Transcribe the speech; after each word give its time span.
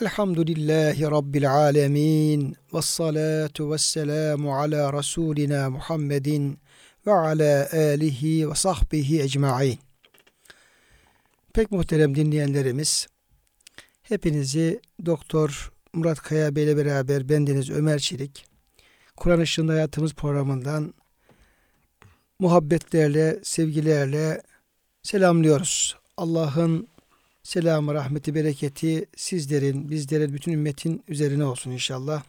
Elhamdülillahi 0.00 1.02
rabbil 1.02 1.52
alamin. 1.54 2.56
Ves 2.74 2.84
salatu 2.84 3.72
vesselamu 3.72 4.56
ala 4.56 4.92
rasulina 4.92 5.70
Muhammedin 5.70 6.58
ve 7.06 7.12
ala 7.12 7.68
alihi 7.72 8.50
ve 8.50 8.54
sahbihi 8.54 9.22
ecmaîn. 9.22 9.78
Pek 11.54 11.70
muhterem 11.70 12.14
dinleyenlerimiz, 12.14 13.06
hepinizi 14.02 14.80
Doktor 15.06 15.72
Murat 15.92 16.18
Kaya 16.18 16.56
Bey 16.56 16.64
ile 16.64 16.76
beraber 16.76 17.28
bendeniz 17.28 17.70
Ömer 17.70 17.98
Çelik, 17.98 18.46
Kur'an 19.16 19.40
Işığında 19.40 19.72
Hayatımız 19.72 20.14
programından 20.14 20.94
muhabbetlerle, 22.38 23.40
sevgilerle 23.42 24.42
selamlıyoruz. 25.02 25.96
Allah'ın 26.16 26.88
selamı, 27.42 27.94
rahmeti, 27.94 28.34
bereketi 28.34 29.06
sizlerin, 29.16 29.90
bizlerin, 29.90 30.34
bütün 30.34 30.52
ümmetin 30.52 31.04
üzerine 31.08 31.44
olsun 31.44 31.70
inşallah. 31.70 32.22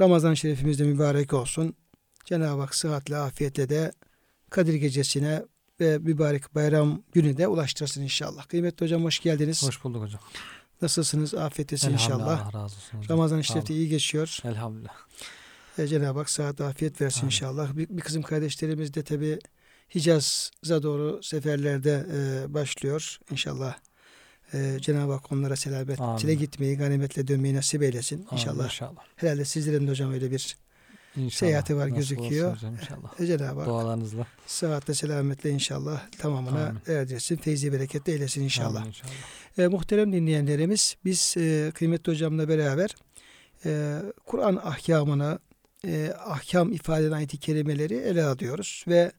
Ramazan 0.00 0.34
şerifimiz 0.34 0.78
de 0.78 0.84
mübarek 0.84 1.32
olsun. 1.32 1.74
Cenab-ı 2.24 2.60
Hak 2.60 2.74
sıhhatle, 2.74 3.16
afiyetle 3.16 3.68
de 3.68 3.92
Kadir 4.50 4.74
gecesine 4.74 5.42
ve 5.80 5.98
mübarek 5.98 6.54
bayram 6.54 7.02
günü 7.12 7.36
de 7.36 7.48
ulaştırsın 7.48 8.02
inşallah. 8.02 8.48
Kıymetli 8.48 8.84
hocam 8.84 9.04
hoş 9.04 9.20
geldiniz. 9.20 9.62
Hoş 9.62 9.84
bulduk 9.84 10.02
hocam. 10.02 10.20
Nasılsınız? 10.82 11.34
Afiyettesin 11.34 11.92
inşallah. 11.92 12.46
Allah 12.46 12.62
razı 12.62 12.76
olsun 12.76 12.98
hocam. 12.98 13.08
Ramazan 13.08 13.38
işleri 13.38 13.72
iyi 13.72 13.88
geçiyor. 13.88 14.38
Elhamdülillah. 14.44 14.94
E, 15.78 15.86
Cenab-ı 15.86 16.18
Hak 16.18 16.30
sıhhat 16.30 16.60
afiyet 16.60 17.00
versin 17.00 17.20
Amin. 17.20 17.26
inşallah. 17.26 17.76
Bir, 17.76 17.88
bir 17.88 18.00
kısım 18.00 18.22
kardeşlerimiz 18.22 18.94
de 18.94 19.02
tabi 19.02 19.38
Hicaz'a 19.94 20.82
doğru 20.82 21.22
seferlerde 21.22 22.06
e, 22.12 22.54
başlıyor. 22.54 23.18
İnşallah 23.30 23.76
e, 24.54 24.80
Cenab-ı 24.80 25.12
Hak 25.12 25.32
onlara 25.32 25.56
selamet 25.56 26.00
Amin. 26.00 26.18
ile 26.24 26.34
gitmeyi, 26.34 26.76
ganimetle 26.76 27.28
dönmeyi 27.28 27.54
nasip 27.54 27.82
eylesin. 27.82 28.16
Amin, 28.16 28.28
İnşallah. 28.32 28.64
İnşallah. 28.64 29.00
Herhalde 29.16 29.44
sizlerin 29.44 29.86
de 29.86 29.90
hocam 29.90 30.12
öyle 30.12 30.30
bir 30.30 30.56
İnşallah. 31.16 31.30
Seyahati 31.30 31.76
var, 31.76 31.82
Nasip 31.90 31.96
gözüküyor. 31.96 32.56
inşallah. 32.56 33.20
e, 33.20 33.26
Cenab-ı 33.38 33.58
Hak 33.60 33.66
Dualarınızla. 33.66 34.26
sıhhatle 34.46 34.94
selametle 34.94 35.50
inşallah 35.50 36.10
tamamına 36.18 36.66
Amin. 36.66 36.80
erdirsin. 36.86 37.36
Feyzi 37.36 37.72
bereketle 37.72 38.12
eylesin 38.12 38.42
inşallah. 38.42 38.76
Amin, 38.80 38.88
inşallah. 38.88 39.12
E, 39.58 39.66
muhterem 39.68 40.12
dinleyenlerimiz 40.12 40.96
biz 41.04 41.34
e, 41.36 41.70
kıymetli 41.74 42.12
hocamla 42.12 42.48
beraber 42.48 42.94
e, 43.64 43.98
Kur'an 44.26 44.56
ahkamını 44.56 45.38
e, 45.86 46.12
ahkam 46.24 46.72
ifade 46.72 47.04
eden 47.06 47.12
ayet-i 47.12 47.38
kerimeleri 47.38 47.94
ele 47.94 48.24
alıyoruz 48.24 48.84
ve 48.88 49.12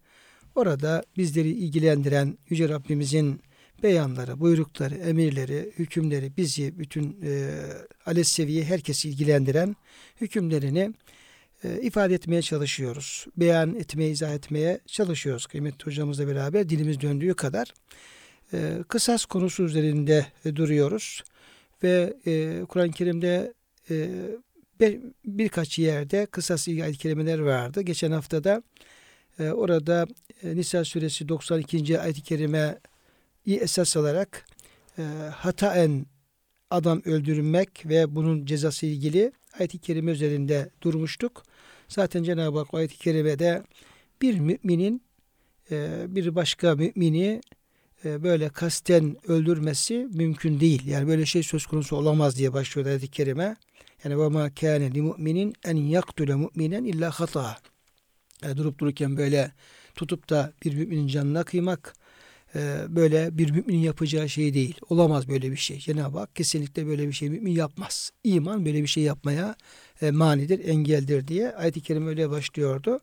orada 0.55 1.03
bizleri 1.17 1.49
ilgilendiren 1.49 2.37
Yüce 2.49 2.69
Rabbimizin 2.69 3.41
beyanları, 3.83 4.39
buyrukları, 4.39 4.95
emirleri, 4.95 5.71
hükümleri 5.79 6.31
bizi 6.37 6.79
bütün 6.79 7.17
e, 7.23 7.51
alet 8.05 8.27
seviye 8.27 8.63
herkesi 8.63 9.09
ilgilendiren 9.09 9.75
hükümlerini 10.21 10.93
e, 11.63 11.81
ifade 11.81 12.13
etmeye 12.13 12.41
çalışıyoruz. 12.41 13.25
Beyan 13.37 13.75
etmeye, 13.75 14.09
izah 14.09 14.33
etmeye 14.33 14.79
çalışıyoruz 14.85 15.45
kıymetli 15.45 15.85
hocamızla 15.85 16.27
beraber 16.27 16.69
dilimiz 16.69 17.01
döndüğü 17.01 17.33
kadar 17.33 17.73
e, 18.53 18.83
kısas 18.87 19.25
konusu 19.25 19.63
üzerinde 19.63 20.25
e, 20.45 20.55
duruyoruz 20.55 21.23
ve 21.83 22.13
e, 22.25 22.61
Kur'an-ı 22.69 22.91
Kerim'de 22.91 23.53
e, 23.89 24.09
bir, 24.79 24.99
birkaç 25.25 25.79
yerde 25.79 26.25
kısas 26.25 26.67
ilgili 26.67 26.97
kelimeler 26.97 27.39
vardı. 27.39 27.81
Geçen 27.81 28.11
haftada 28.11 28.63
e, 29.39 29.49
orada 29.49 30.07
e, 30.43 30.55
Nisa 30.55 30.85
suresi 30.85 31.29
92. 31.29 31.99
ayet-i 31.99 32.21
kerime 32.21 32.79
esas 33.53 33.97
alarak 33.97 34.45
e, 34.97 35.03
hataen 35.35 36.05
adam 36.69 37.01
öldürmek 37.05 37.85
ve 37.85 38.15
bunun 38.15 38.45
cezası 38.45 38.85
ilgili 38.85 39.31
ayet-i 39.59 39.77
kerime 39.77 40.11
üzerinde 40.11 40.69
durmuştuk. 40.81 41.43
Zaten 41.87 42.23
Cenab-ı 42.23 42.57
Hak 42.57 42.73
ayet-i 42.73 42.97
kerimede 42.97 43.63
bir 44.21 44.39
müminin 44.39 45.01
e, 45.71 46.05
bir 46.07 46.35
başka 46.35 46.75
mümini 46.75 47.41
e, 48.05 48.23
böyle 48.23 48.49
kasten 48.49 49.17
öldürmesi 49.27 50.07
mümkün 50.13 50.59
değil. 50.59 50.87
Yani 50.87 51.07
böyle 51.07 51.25
şey 51.25 51.43
söz 51.43 51.65
konusu 51.65 51.95
olamaz 51.95 52.37
diye 52.37 52.53
başlıyor 52.53 52.87
ayet-i 52.87 53.07
kerime. 53.07 53.55
Yani 54.03 54.19
ve 54.19 54.27
ma 54.27 54.49
kâne 54.49 54.93
li 54.93 55.01
mu'minin 55.01 55.53
en 55.65 55.75
yaktule 55.75 56.35
mu'minen 56.35 56.83
illa 56.83 57.11
hata. 57.11 57.57
Yani 58.43 58.57
durup 58.57 58.79
dururken 58.79 59.17
böyle 59.17 59.51
tutup 59.95 60.29
da 60.29 60.53
bir 60.65 60.75
müminin 60.75 61.07
canına 61.07 61.43
kıymak 61.43 61.95
böyle 62.87 63.37
bir 63.37 63.51
müminin 63.51 63.79
yapacağı 63.79 64.29
şey 64.29 64.53
değil. 64.53 64.75
Olamaz 64.89 65.27
böyle 65.27 65.51
bir 65.51 65.57
şey. 65.57 65.79
Cenab-ı 65.79 66.19
Hak 66.19 66.35
kesinlikle 66.35 66.87
böyle 66.87 67.07
bir 67.07 67.13
şey 67.13 67.29
mümin 67.29 67.51
yapmaz. 67.51 68.11
İman 68.23 68.65
böyle 68.65 68.81
bir 68.81 68.87
şey 68.87 69.03
yapmaya 69.03 69.55
e, 70.01 70.11
manidir, 70.11 70.67
engeldir 70.67 71.27
diye 71.27 71.51
ayet-i 71.51 71.81
kerime 71.81 72.09
öyle 72.09 72.29
başlıyordu. 72.29 72.99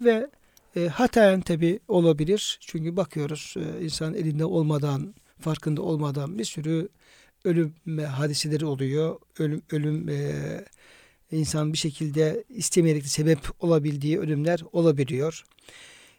Ve 0.00 0.30
e, 0.76 0.88
hataen 0.88 1.40
tabi 1.40 1.80
olabilir. 1.88 2.58
Çünkü 2.60 2.96
bakıyoruz 2.96 3.54
e, 3.56 3.84
insan 3.84 4.14
elinde 4.14 4.44
olmadan, 4.44 5.14
farkında 5.40 5.82
olmadan 5.82 6.38
bir 6.38 6.44
sürü 6.44 6.88
ölüm 7.44 7.74
e, 7.98 8.02
hadiseleri 8.02 8.66
oluyor. 8.66 9.18
Ölüm 9.38 9.62
ölüm 9.72 10.08
e, 10.08 10.32
insan 11.32 11.72
bir 11.72 11.78
şekilde 11.78 12.44
istemeyerek 12.48 13.06
sebep 13.06 13.38
olabildiği 13.60 14.18
ölümler 14.18 14.60
olabiliyor. 14.72 15.44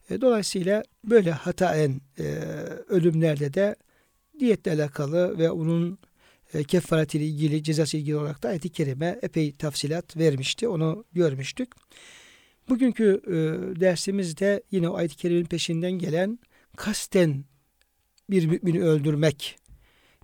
E, 0.10 0.22
dolayısıyla 0.22 0.84
böyle 1.04 1.32
hataen 1.32 2.02
e, 2.20 2.24
ölümlerde 2.90 3.54
de 3.54 3.76
diyetle 4.40 4.72
alakalı 4.72 5.38
ve 5.38 5.52
onun 5.52 6.00
e, 6.54 6.64
kefaretiyle 6.64 7.26
ilgili, 7.26 7.64
cezası 7.64 7.98
ilgili 7.98 8.16
olarak 8.16 8.44
da 8.44 8.50
ayet-i 8.50 8.70
kerime 8.70 9.20
epey 9.22 9.56
tafsilat 9.56 10.18
vermişti. 10.18 10.68
Onu 10.68 11.06
görmüştük. 11.14 11.72
Bugünkü 12.70 13.22
e, 13.28 13.32
dersimizde 13.80 14.64
yine 14.72 14.90
o 14.90 14.96
ayet-i 14.96 15.16
kerimenin 15.16 15.46
peşinden 15.46 15.92
gelen 15.92 16.40
kasten 16.76 17.46
bir 18.30 18.46
mümini 18.46 18.84
öldürmek 18.84 19.60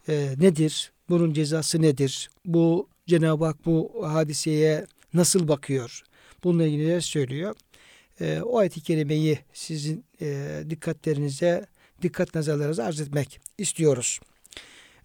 e, 0.07 0.35
nedir? 0.37 0.91
Bunun 1.09 1.33
cezası 1.33 1.81
nedir? 1.81 2.29
Bu 2.45 2.89
Cenab-ı 3.07 3.45
Hak 3.45 3.65
bu 3.65 4.03
hadiseye 4.07 4.85
nasıl 5.13 5.47
bakıyor? 5.47 6.03
Bununla 6.43 6.65
ilgili 6.65 6.87
neler 6.87 7.01
söylüyor? 7.01 7.55
E, 8.21 8.41
o 8.41 8.57
ayet-i 8.57 8.81
kerimeyi 8.81 9.39
sizin 9.53 10.05
e, 10.21 10.59
dikkatlerinize, 10.69 11.65
dikkat 12.01 12.35
nazarlarınıza 12.35 12.83
arz 12.83 13.01
etmek 13.01 13.39
istiyoruz. 13.57 14.19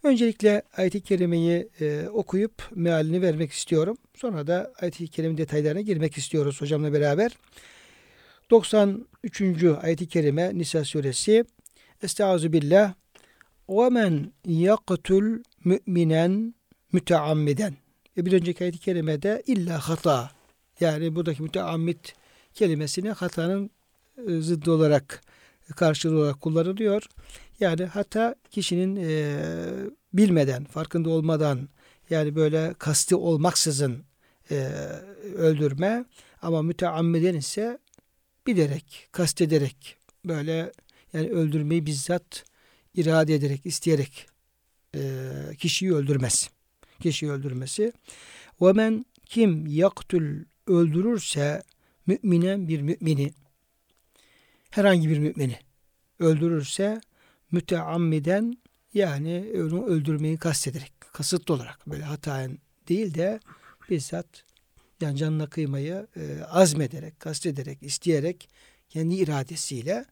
Öncelikle 0.03 0.61
ayet-i 0.77 1.01
kerimeyi 1.01 1.69
e, 1.81 2.07
okuyup 2.09 2.63
mealini 2.75 3.21
vermek 3.21 3.51
istiyorum. 3.51 3.97
Sonra 4.15 4.47
da 4.47 4.73
ayet-i 4.81 5.07
kerimenin 5.07 5.37
detaylarına 5.37 5.81
girmek 5.81 6.17
istiyoruz 6.17 6.61
hocamla 6.61 6.93
beraber. 6.93 7.37
93. 8.51 9.41
ayet-i 9.81 10.07
kerime 10.07 10.57
Nisa 10.57 10.85
suresi 10.85 11.45
Estaizu 12.03 12.53
billah 12.53 12.93
ve 13.69 13.89
men 13.89 14.33
yaktul 14.45 15.43
müminen 15.65 16.53
müteammiden. 16.91 17.73
E 18.17 18.25
bir 18.25 18.33
önceki 18.33 18.63
ayet-i 18.63 18.79
kerimede 18.79 19.43
illa 19.47 19.89
hata. 19.89 20.31
Yani 20.79 21.15
buradaki 21.15 21.43
müteammit 21.43 22.15
kelimesini 22.53 23.09
hatanın 23.09 23.69
e, 24.27 24.41
zıddı 24.41 24.71
olarak 24.71 25.21
karşılığı 25.75 26.19
olarak 26.19 26.41
kullanılıyor. 26.41 27.03
Yani 27.59 27.85
hata 27.85 28.35
kişinin 28.51 28.95
e, 28.95 29.39
bilmeden, 30.13 30.65
farkında 30.65 31.09
olmadan 31.09 31.69
yani 32.09 32.35
böyle 32.35 32.73
kasti 32.79 33.15
olmaksızın 33.15 34.03
e, 34.51 34.55
öldürme 35.35 36.05
ama 36.41 36.61
müteammiden 36.61 37.35
ise 37.35 37.79
bilerek, 38.47 39.07
kastederek 39.11 39.97
böyle 40.25 40.71
yani 41.13 41.29
öldürmeyi 41.29 41.85
bizzat 41.85 42.45
irade 42.95 43.35
ederek, 43.35 43.65
isteyerek 43.65 44.27
e, 44.95 45.01
kişiyi 45.57 45.93
öldürmez. 45.93 46.49
Kişiyi 46.99 47.31
öldürmesi. 47.31 47.93
Ve 48.61 48.71
men 48.71 49.05
kim 49.25 49.67
yaktul 49.67 50.23
öldürürse 50.67 51.63
müminen 52.09 52.67
bir 52.67 52.81
mümini 52.81 53.33
herhangi 54.69 55.09
bir 55.09 55.19
mümini 55.19 55.59
öldürürse 56.19 57.01
müteammiden 57.51 58.57
yani 58.93 59.51
onu 59.55 59.85
öldürmeyi 59.85 60.37
kastederek, 60.37 60.91
kasıtlı 61.13 61.53
olarak 61.53 61.87
böyle 61.87 62.03
hataen 62.03 62.57
değil 62.87 63.13
de 63.13 63.39
bizzat 63.89 64.43
yani 65.01 65.17
canına 65.17 65.47
kıymayı 65.49 66.07
e, 66.15 66.43
azmederek, 66.43 67.19
kastederek, 67.19 67.83
isteyerek 67.83 68.49
kendi 68.89 69.15
iradesiyle 69.15 70.05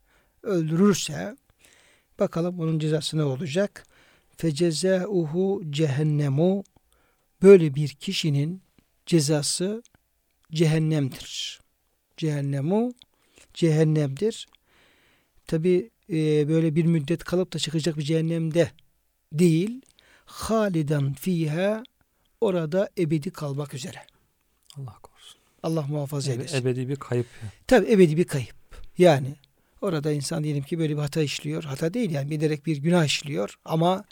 öldürürse 0.43 1.37
bakalım 2.19 2.59
onun 2.59 2.79
cezası 2.79 3.17
ne 3.17 3.23
olacak? 3.23 3.85
Fecezauhu 4.37 5.63
cehennemu 5.69 6.63
böyle 7.41 7.75
bir 7.75 7.89
kişinin 7.89 8.61
cezası 9.05 9.83
cehennemdir. 10.51 11.59
Cehennemu 12.17 12.93
cehennemdir. 13.53 14.47
Tabi 15.47 15.89
e, 16.09 16.47
böyle 16.49 16.75
bir 16.75 16.85
müddet 16.85 17.23
kalıp 17.23 17.53
da 17.53 17.59
çıkacak 17.59 17.97
bir 17.97 18.03
cehennemde 18.03 18.71
değil. 19.33 19.81
Haliden 20.25 21.13
fiha 21.13 21.83
orada 22.41 22.89
ebedi 22.97 23.31
kalmak 23.31 23.73
üzere. 23.73 23.97
Allah 24.77 24.95
korusun. 25.03 25.39
Allah 25.63 25.81
muhafaza 25.81 26.31
Ebe, 26.31 26.41
eylesin. 26.41 26.57
ebedi 26.61 26.89
bir 26.89 26.95
kayıp. 26.95 27.25
Tabi 27.67 27.91
ebedi 27.91 28.17
bir 28.17 28.23
kayıp. 28.23 28.55
Yani 28.97 29.35
orada 29.81 30.11
insan 30.11 30.43
diyelim 30.43 30.63
ki 30.63 30.79
böyle 30.79 30.93
bir 30.93 31.01
hata 31.01 31.21
işliyor. 31.21 31.63
Hata 31.63 31.93
değil 31.93 32.11
yani 32.11 32.29
bilerek 32.31 32.65
bir 32.65 32.77
günah 32.77 33.05
işliyor. 33.05 33.55
Ama 33.65 34.03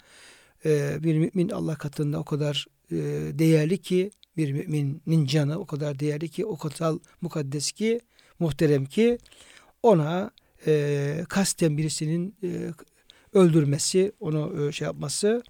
e, 0.64 1.02
bir 1.02 1.18
mümin 1.18 1.48
Allah 1.48 1.76
katında 1.76 2.18
o 2.18 2.24
kadar 2.24 2.66
e, 2.90 2.96
değerli 3.38 3.78
ki 3.78 4.10
bir 4.36 4.52
müminin 4.52 5.26
canı 5.26 5.58
o 5.58 5.66
kadar 5.66 5.98
değerli 5.98 6.28
ki 6.28 6.46
o 6.46 6.56
kadar 6.56 6.94
mukaddes 7.20 7.72
ki 7.72 8.00
muhterem 8.38 8.84
ki 8.84 9.18
ona 9.82 10.30
e, 10.66 11.24
kasten 11.28 11.78
birisinin 11.78 12.36
e, 12.42 12.70
öldürmesi 13.32 14.12
onu 14.20 14.68
e, 14.68 14.72
şey 14.72 14.84
yapması 14.84 15.42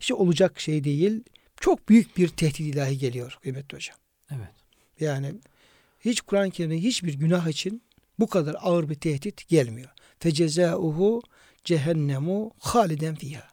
işte 0.00 0.14
olacak 0.14 0.60
şey 0.60 0.84
değil. 0.84 1.24
Çok 1.60 1.88
büyük 1.88 2.16
bir 2.16 2.28
tehdit 2.28 2.60
ilahi 2.60 2.98
geliyor 2.98 3.38
kıymetli 3.42 3.76
hocam. 3.76 3.96
Evet. 4.30 4.54
Yani 5.00 5.34
hiç 6.00 6.20
Kur'an-ı 6.20 6.50
Kerim'de 6.50 6.78
hiçbir 6.78 7.14
günah 7.14 7.48
için 7.48 7.82
bu 8.18 8.26
kadar 8.26 8.56
ağır 8.60 8.88
bir 8.88 8.94
tehdit 8.94 9.48
gelmiyor. 9.48 9.90
Fecezauhu 10.18 11.22
cehennemu 11.64 12.52
haliden 12.58 13.14
fiha. 13.14 13.48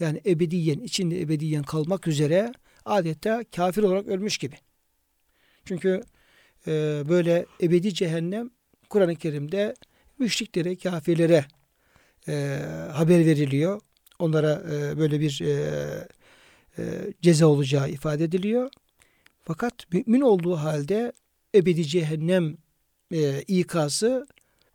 Yani 0.00 0.20
ebediyen 0.26 0.78
içinde 0.80 1.20
ebediyen 1.20 1.62
kalmak 1.62 2.08
üzere 2.08 2.52
adeta 2.88 3.44
kafir 3.56 3.82
olarak 3.82 4.06
ölmüş 4.06 4.38
gibi. 4.38 4.56
Çünkü 5.64 6.00
e, 6.66 7.02
böyle 7.08 7.46
ebedi 7.62 7.94
cehennem 7.94 8.50
Kur'an-ı 8.88 9.16
Kerim'de 9.16 9.74
müşriklere, 10.18 10.76
kafirlere 10.76 11.44
e, 12.28 12.58
haber 12.92 13.26
veriliyor. 13.26 13.80
Onlara 14.18 14.62
e, 14.72 14.98
böyle 14.98 15.20
bir 15.20 15.40
e, 15.40 16.08
e, 16.78 17.12
ceza 17.22 17.46
olacağı 17.46 17.90
ifade 17.90 18.24
ediliyor. 18.24 18.70
Fakat 19.44 19.92
mümin 19.92 20.20
olduğu 20.20 20.56
halde 20.56 21.12
ebedi 21.54 21.84
cehennem 21.84 22.56
e, 23.12 23.42
ikazı 23.42 24.26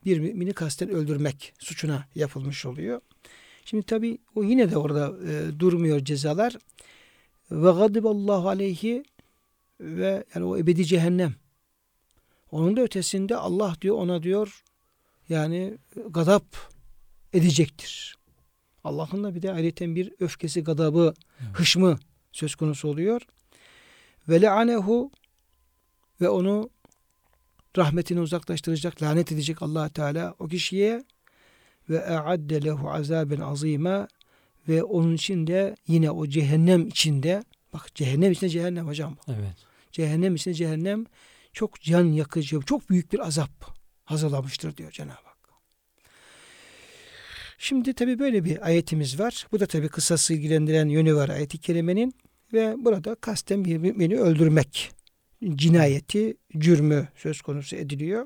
bir 0.06 0.20
mümini 0.20 0.54
kasten 0.54 0.90
öldürmek 0.90 1.54
suçuna 1.60 2.08
yapılmış 2.16 2.66
oluyor. 2.66 3.02
Şimdi 3.66 3.86
tabi 3.86 4.18
o 4.36 4.44
yine 4.44 4.72
de 4.72 4.78
orada 4.78 5.14
e, 5.32 5.60
durmuyor 5.60 6.00
cezalar. 6.00 6.58
Ve 7.52 7.72
gadiballahu 7.72 8.50
aleyhi 8.50 9.04
ve 9.80 10.24
yani 10.36 10.46
o 10.46 10.58
ebedi 10.58 10.86
cehennem. 10.86 11.36
Onun 12.52 12.78
da 12.78 12.82
ötesinde 12.82 13.36
Allah 13.36 13.76
diyor 13.82 13.96
ona 13.96 14.24
diyor 14.24 14.64
yani 15.30 15.78
gadap 16.10 16.46
edecektir. 17.34 18.18
Allah'ın 18.84 19.24
da 19.24 19.36
bir 19.36 19.42
de 19.42 19.54
ayrıca 19.54 19.96
bir 19.96 20.14
öfkesi, 20.20 20.64
gadabı, 20.64 21.14
evet. 21.42 21.60
hışmı 21.60 22.00
söz 22.32 22.56
konusu 22.56 22.88
oluyor. 22.88 23.22
Ve 24.30 24.42
le'anehu 24.42 25.12
ve 26.22 26.30
onu 26.30 26.70
rahmetini 27.78 28.20
uzaklaştıracak, 28.20 29.02
lanet 29.02 29.32
edecek 29.32 29.62
allah 29.62 29.90
Teala 29.90 30.36
o 30.40 30.48
kişiye 30.48 31.04
ve 31.90 31.98
e'adde 31.98 32.64
lehu 32.64 32.92
azaben 32.92 33.40
azime 33.40 34.08
ve 34.68 34.84
onun 34.84 35.16
için 35.16 35.48
de 35.48 35.76
yine 35.88 36.12
o 36.12 36.28
cehennem 36.28 36.88
içinde 36.88 37.44
bak 37.74 37.96
cehennem 37.96 38.32
içinde 38.32 38.50
cehennem 38.50 38.88
hocam. 38.88 39.18
Evet. 39.28 39.56
Cehennem 39.92 40.36
içinde 40.36 40.56
cehennem 40.56 41.06
çok 41.54 41.82
can 41.82 42.06
yakıcı, 42.06 42.60
çok 42.60 42.90
büyük 42.90 43.14
bir 43.14 43.20
azap 43.20 43.76
hazırlamıştır 44.06 44.78
diyor 44.78 44.92
Cenab-ı 44.92 45.14
Hak. 45.14 45.34
Şimdi 47.58 47.94
tabi 47.94 48.20
böyle 48.20 48.46
bir 48.46 48.66
ayetimiz 48.66 49.20
var. 49.20 49.48
Bu 49.52 49.60
da 49.60 49.66
tabi 49.66 49.90
kısası 49.90 50.34
ilgilendiren 50.34 50.90
yönü 50.90 51.16
var 51.16 51.30
ayeti 51.30 51.58
kerimenin 51.58 52.14
ve 52.54 52.76
burada 52.78 53.16
kasten 53.16 53.66
bir 53.66 53.78
mümini 53.78 54.20
öldürmek 54.20 54.92
cinayeti, 55.56 56.38
cürmü 56.58 57.08
söz 57.16 57.42
konusu 57.42 57.76
ediliyor. 57.76 58.26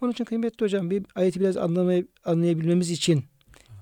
Onun 0.00 0.12
için 0.12 0.24
kıymetli 0.24 0.64
hocam 0.64 0.90
bir 0.90 1.06
ayeti 1.14 1.40
biraz 1.40 1.56
anlamay 1.56 2.04
anlayabilmemiz 2.24 2.90
için 2.90 3.24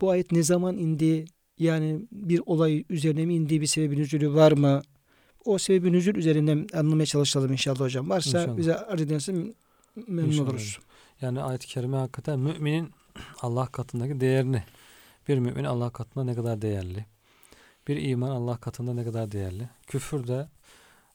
bu 0.01 0.11
ayet 0.11 0.33
ne 0.33 0.43
zaman 0.43 0.77
indi? 0.77 1.25
Yani 1.59 2.01
bir 2.13 2.43
olay 2.47 2.85
üzerine 2.91 3.27
mi 3.27 3.35
indiği 3.35 3.61
bir 3.61 3.67
sebebi 3.67 3.97
nüzulü 3.97 4.35
var 4.35 4.53
mı? 4.53 4.83
O 5.45 5.59
sebebi 5.59 5.93
nüzul 5.93 6.15
üzerinden 6.15 6.67
anlamaya 6.75 7.07
çalışalım 7.07 7.53
inşallah 7.53 7.81
hocam. 7.81 8.11
Varsa 8.11 8.41
inşallah. 8.41 8.57
bize 8.57 8.77
arz 8.77 9.01
edersin 9.01 9.57
memnun 9.97 10.31
inşallah. 10.31 10.49
oluruz. 10.49 10.79
Yani 11.21 11.43
ayet-i 11.43 11.67
kerime 11.67 11.97
hakikaten 11.97 12.39
müminin 12.39 12.91
Allah 13.43 13.67
katındaki 13.67 14.21
değerini 14.21 14.65
bir 15.29 15.39
mümin 15.39 15.65
Allah 15.65 15.91
katında 15.91 16.25
ne 16.25 16.35
kadar 16.35 16.63
değerli. 16.63 17.07
Bir 17.89 18.03
iman 18.03 18.31
Allah 18.31 18.57
katında 18.57 18.95
ne 18.95 19.05
kadar 19.05 19.33
değerli. 19.33 19.69
Küfür 19.87 20.27
de 20.27 20.49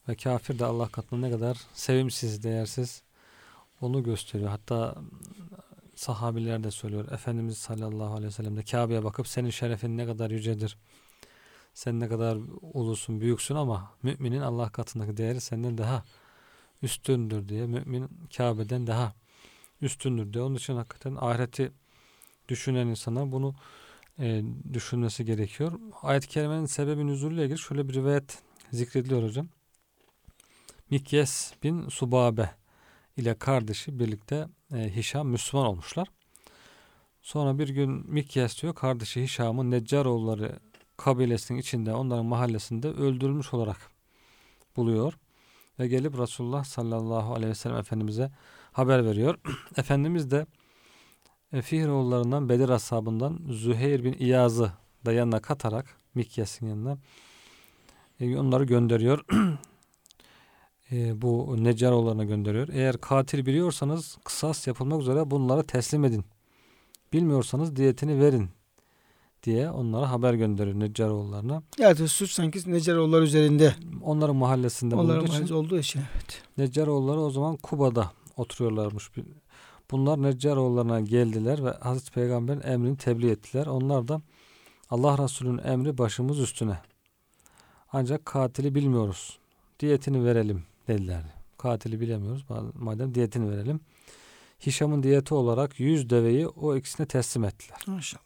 ve 0.09 0.15
kafir 0.15 0.59
de 0.59 0.65
Allah 0.65 0.87
katında 0.87 1.27
ne 1.27 1.31
kadar 1.31 1.57
sevimsiz, 1.73 2.43
değersiz 2.43 3.03
onu 3.81 4.03
gösteriyor. 4.03 4.49
Hatta 4.49 4.95
sahabiler 5.99 6.63
de 6.63 6.71
söylüyor. 6.71 7.11
Efendimiz 7.11 7.57
sallallahu 7.57 8.13
aleyhi 8.13 8.25
ve 8.25 8.31
sellem 8.31 8.57
de 8.57 8.63
Kabe'ye 8.63 9.03
bakıp 9.03 9.27
senin 9.27 9.49
şerefin 9.49 9.97
ne 9.97 10.05
kadar 10.05 10.31
yücedir. 10.31 10.77
Sen 11.73 11.99
ne 11.99 12.07
kadar 12.07 12.37
ulusun, 12.61 13.21
büyüksün 13.21 13.55
ama 13.55 13.91
müminin 14.03 14.41
Allah 14.41 14.69
katındaki 14.69 15.17
değeri 15.17 15.41
senden 15.41 15.77
daha 15.77 16.03
üstündür 16.81 17.49
diye. 17.49 17.67
Mümin 17.67 18.09
Kabe'den 18.37 18.87
daha 18.87 19.13
üstündür 19.81 20.33
diye. 20.33 20.43
Onun 20.43 20.55
için 20.55 20.75
hakikaten 20.75 21.15
ahireti 21.19 21.71
düşünen 22.49 22.87
insana 22.87 23.31
bunu 23.31 23.55
e, 24.19 24.43
düşünmesi 24.73 25.25
gerekiyor. 25.25 25.79
Ayet-i 26.01 26.27
kerimenin 26.27 26.65
sebebi 26.65 27.07
nüzulüyle 27.07 27.43
ilgili 27.43 27.57
şöyle 27.57 27.89
bir 27.89 27.93
rivayet 27.93 28.43
zikrediliyor 28.71 29.23
hocam. 29.23 29.47
Mikyes 30.89 31.53
bin 31.63 31.89
Subabe 31.89 32.49
ile 33.17 33.33
kardeşi 33.33 33.99
birlikte 33.99 34.47
e, 34.73 34.95
Hişam 34.95 35.27
Müslüman 35.27 35.67
olmuşlar. 35.67 36.07
Sonra 37.21 37.59
bir 37.59 37.69
gün 37.69 37.89
Mikyes 38.11 38.61
diyor 38.61 38.75
kardeşi 38.75 39.23
Hişam'ın 39.23 39.71
Neccaroğulları 39.71 40.59
kabilesinin 40.97 41.59
içinde 41.59 41.93
onların 41.93 42.25
mahallesinde 42.25 42.87
öldürülmüş 42.87 43.53
olarak 43.53 43.77
buluyor. 44.75 45.13
Ve 45.79 45.87
gelip 45.87 46.19
Resulullah 46.19 46.63
sallallahu 46.63 47.33
aleyhi 47.33 47.49
ve 47.49 47.55
sellem 47.55 47.77
Efendimiz'e 47.77 48.31
haber 48.71 49.05
veriyor. 49.05 49.39
Efendimiz 49.77 50.31
de 50.31 50.45
e, 51.53 51.61
Fihroğullarından 51.61 52.49
Bedir 52.49 52.69
ashabından 52.69 53.39
Züheyr 53.49 54.03
bin 54.03 54.13
İyaz'ı 54.13 54.71
da 55.05 55.11
yanına 55.11 55.41
katarak 55.41 55.97
Mikyes'in 56.15 56.67
yanına 56.67 56.97
e, 58.19 58.37
onları 58.37 58.63
gönderiyor. 58.63 59.25
e, 60.91 61.21
bu 61.21 61.55
Neccaroğullarına 61.63 62.23
gönderiyor. 62.23 62.67
Eğer 62.71 62.97
katil 62.97 63.45
biliyorsanız 63.45 64.17
kısas 64.23 64.67
yapılmak 64.67 65.01
üzere 65.01 65.31
bunları 65.31 65.63
teslim 65.63 66.05
edin. 66.05 66.25
Bilmiyorsanız 67.13 67.75
diyetini 67.75 68.19
verin 68.19 68.49
diye 69.43 69.69
onlara 69.69 70.11
haber 70.11 70.33
gönderiyor 70.33 70.79
Neccaroğullarına. 70.79 71.63
Yani 71.77 72.07
suç 72.07 72.31
sanki 72.31 72.71
Neccaroğulları 72.71 73.23
üzerinde. 73.23 73.75
Onların 74.03 74.35
mahallesinde 74.35 74.95
Onların 74.95 75.23
mahallesi 75.23 75.43
için, 75.43 75.53
olduğu 75.53 75.79
için 75.79 75.99
evet. 75.99 76.43
Neccaroğulları 76.57 77.19
o 77.19 77.29
zaman 77.29 77.55
Kuba'da 77.55 78.11
oturuyorlarmış. 78.37 79.11
Bunlar 79.91 80.21
Neccaroğullarına 80.21 80.99
geldiler 80.99 81.65
ve 81.65 81.71
Hazreti 81.71 82.11
Peygamber'in 82.11 82.61
emrini 82.61 82.97
tebliğ 82.97 83.31
ettiler. 83.31 83.65
Onlar 83.65 84.07
da 84.07 84.21
Allah 84.89 85.23
Resulü'nün 85.23 85.57
emri 85.57 85.97
başımız 85.97 86.39
üstüne. 86.39 86.79
Ancak 87.93 88.25
katili 88.25 88.75
bilmiyoruz. 88.75 89.39
Diyetini 89.79 90.25
verelim 90.25 90.63
dediler. 90.89 91.23
Katili 91.57 91.99
bilemiyoruz. 92.01 92.45
Madem 92.73 93.15
diyetini 93.15 93.51
verelim. 93.51 93.79
Hişam'ın 94.65 95.03
diyeti 95.03 95.33
olarak 95.33 95.79
100 95.79 96.09
deveyi 96.09 96.47
o 96.47 96.75
ikisine 96.75 97.07
teslim 97.07 97.43
ettiler. 97.43 97.79
Maşallah. 97.87 98.23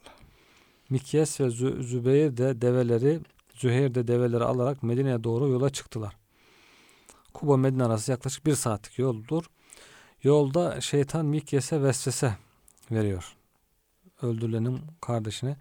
Mikyes 0.89 1.39
ve 1.39 1.49
Zü 1.49 1.83
Zübeyir 1.83 2.37
de 2.37 2.61
develeri, 2.61 3.19
Züheyr 3.55 3.95
de 3.95 4.07
develeri 4.07 4.43
alarak 4.43 4.83
Medine'ye 4.83 5.23
doğru 5.23 5.47
yola 5.49 5.69
çıktılar. 5.69 6.15
Kuba 7.33 7.57
Medine 7.57 7.83
arası 7.83 8.11
yaklaşık 8.11 8.45
bir 8.45 8.55
saatlik 8.55 8.99
yoldur. 8.99 9.43
Yolda 10.23 10.81
şeytan 10.81 11.25
Mikyes'e 11.25 11.83
vesvese 11.83 12.37
veriyor. 12.91 13.35
Öldürülenin 14.21 14.81
kardeşine. 15.01 15.57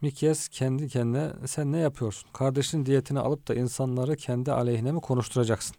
Mikyes 0.00 0.48
kendi 0.48 0.88
kendine 0.88 1.32
sen 1.46 1.72
ne 1.72 1.78
yapıyorsun? 1.78 2.28
Kardeşin 2.32 2.86
diyetini 2.86 3.20
alıp 3.20 3.48
da 3.48 3.54
insanları 3.54 4.16
kendi 4.16 4.52
aleyhine 4.52 4.92
mi 4.92 5.00
konuşturacaksın? 5.00 5.76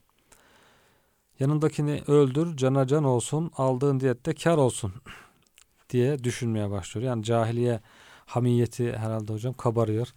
Yanındakini 1.40 2.02
öldür, 2.08 2.58
cana 2.58 2.88
can 2.88 3.04
olsun, 3.04 3.52
aldığın 3.58 4.00
diyette 4.00 4.34
kar 4.34 4.58
olsun 4.58 4.94
diye 5.90 6.24
düşünmeye 6.24 6.70
başlıyor. 6.70 7.08
Yani 7.08 7.24
cahiliye 7.24 7.80
hamiyeti 8.26 8.98
herhalde 8.98 9.34
hocam 9.34 9.54
kabarıyor. 9.54 10.08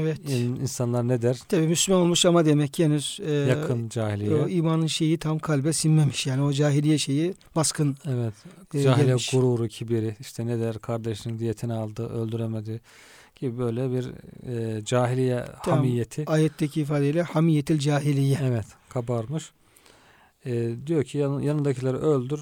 Evet. 0.00 0.30
İnsanlar 0.60 1.08
ne 1.08 1.22
der? 1.22 1.38
Tabi 1.48 1.66
Müslüman 1.66 2.02
olmuş 2.02 2.26
ama 2.26 2.44
demek 2.44 2.72
ki 2.72 2.84
henüz 2.84 3.20
e, 3.26 3.32
yakın 3.32 3.88
cahiliye. 3.88 4.34
O 4.34 4.48
imanın 4.48 4.86
şeyi 4.86 5.18
tam 5.18 5.38
kalbe 5.38 5.72
sinmemiş. 5.72 6.26
Yani 6.26 6.42
o 6.42 6.52
cahiliye 6.52 6.98
şeyi 6.98 7.34
baskın. 7.56 7.96
Evet. 8.08 8.34
E, 8.74 8.82
cahiliye 8.82 9.06
gelmiş. 9.06 9.30
gururu, 9.30 9.68
kibiri 9.68 10.16
işte 10.20 10.46
ne 10.46 10.60
der 10.60 10.78
kardeşinin 10.78 11.38
diyetini 11.38 11.72
aldı, 11.72 12.08
öldüremedi 12.08 12.80
gibi 13.36 13.58
böyle 13.58 13.90
bir 13.90 14.10
e, 14.48 14.84
cahiliye 14.84 15.44
Tam 15.64 15.76
hamiyeti. 15.76 16.24
Ayetteki 16.26 16.80
ifadeyle 16.80 17.22
hamiyetil 17.22 17.78
cahiliye. 17.78 18.38
Evet, 18.42 18.66
kabarmış. 18.88 19.52
E, 20.46 20.74
diyor 20.86 21.04
ki 21.04 21.18
yan, 21.18 21.40
yanındakileri 21.40 21.96
öldür. 21.96 22.40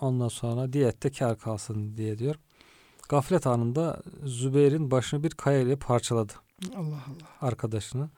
Ondan 0.00 0.28
sonra 0.28 0.72
diyette 0.72 1.10
kar 1.10 1.38
kalsın 1.38 1.96
diye 1.96 2.18
diyor. 2.18 2.34
Gaflet 3.08 3.46
anında 3.46 4.02
Zübeyir'in 4.24 4.90
başını 4.90 5.22
bir 5.22 5.30
kaya 5.30 5.60
ile 5.60 5.76
parçaladı. 5.76 6.32
Allah 6.76 6.80
Allah. 6.80 7.02
Arkadaşını. 7.40 8.08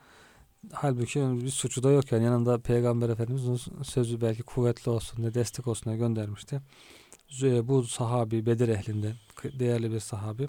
Halbuki 0.72 1.20
bir 1.20 1.50
suçu 1.50 1.82
da 1.82 1.90
yok 1.90 2.12
yani 2.12 2.24
yanında 2.24 2.58
Peygamber 2.58 3.08
Efendimiz'in 3.08 3.60
sözü 3.82 4.20
belki 4.20 4.42
kuvvetli 4.42 4.90
olsun 4.90 5.22
ne 5.22 5.34
destek 5.34 5.66
olsun 5.66 5.84
diye 5.84 5.96
göndermişti. 5.96 6.60
Bu 7.42 7.82
sahabi 7.82 8.46
Bedir 8.46 8.68
ehlinden 8.68 9.14
değerli 9.44 9.92
bir 9.92 10.00
sahabi 10.00 10.48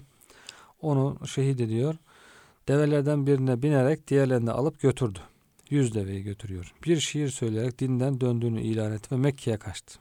onu 0.82 1.16
şehit 1.26 1.60
ediyor. 1.60 1.94
Develerden 2.68 3.26
birine 3.26 3.62
binerek 3.62 4.08
diğerlerini 4.08 4.50
alıp 4.50 4.80
götürdü. 4.80 5.18
Yüz 5.70 5.94
deveyi 5.94 6.22
götürüyor. 6.22 6.74
Bir 6.84 7.00
şiir 7.00 7.28
söyleyerek 7.28 7.78
dinden 7.78 8.20
döndüğünü 8.20 8.62
ilan 8.62 8.92
etti 8.92 9.14
ve 9.14 9.16
Mekke'ye 9.16 9.56
kaçtı. 9.56 9.98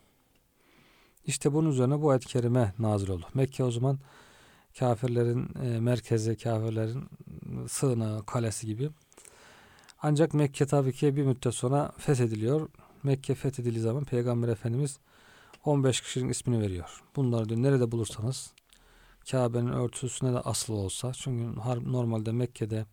İşte 1.26 1.54
bunun 1.54 1.70
üzerine 1.70 2.02
bu 2.02 2.10
ayet-i 2.10 2.28
kerime 2.28 2.74
nazil 2.80 3.10
oldu. 3.10 3.26
Mekke 3.34 3.64
o 3.64 3.72
zaman 3.72 4.00
kafirlerin 4.80 5.50
e, 5.64 5.80
merkezi, 5.80 6.38
kafirlerin 6.38 7.10
sığınağı, 7.68 8.26
kalesi 8.26 8.68
gibi. 8.68 8.90
Ancak 10.02 10.34
Mekke 10.34 10.66
tabii 10.66 10.94
ki 10.94 11.16
bir 11.16 11.24
müddet 11.24 11.54
sonra 11.54 11.92
fethediliyor. 11.98 12.70
Mekke 13.04 13.36
fethedildiği 13.36 13.82
zaman 13.82 14.04
Peygamber 14.04 14.48
Efendimiz 14.48 15.00
15 15.66 16.02
kişinin 16.02 16.30
ismini 16.30 16.62
veriyor. 16.62 17.04
Bunları 17.16 17.50
diyor 17.50 17.64
nerede 17.64 17.92
bulursanız 17.92 18.52
Kabe'nin 19.32 19.72
örtüsüne 19.72 20.34
de 20.34 20.40
asılı 20.40 20.78
olsa 20.78 21.12
çünkü 21.14 21.60
normalde 21.92 22.32
Mekke'de 22.32 22.86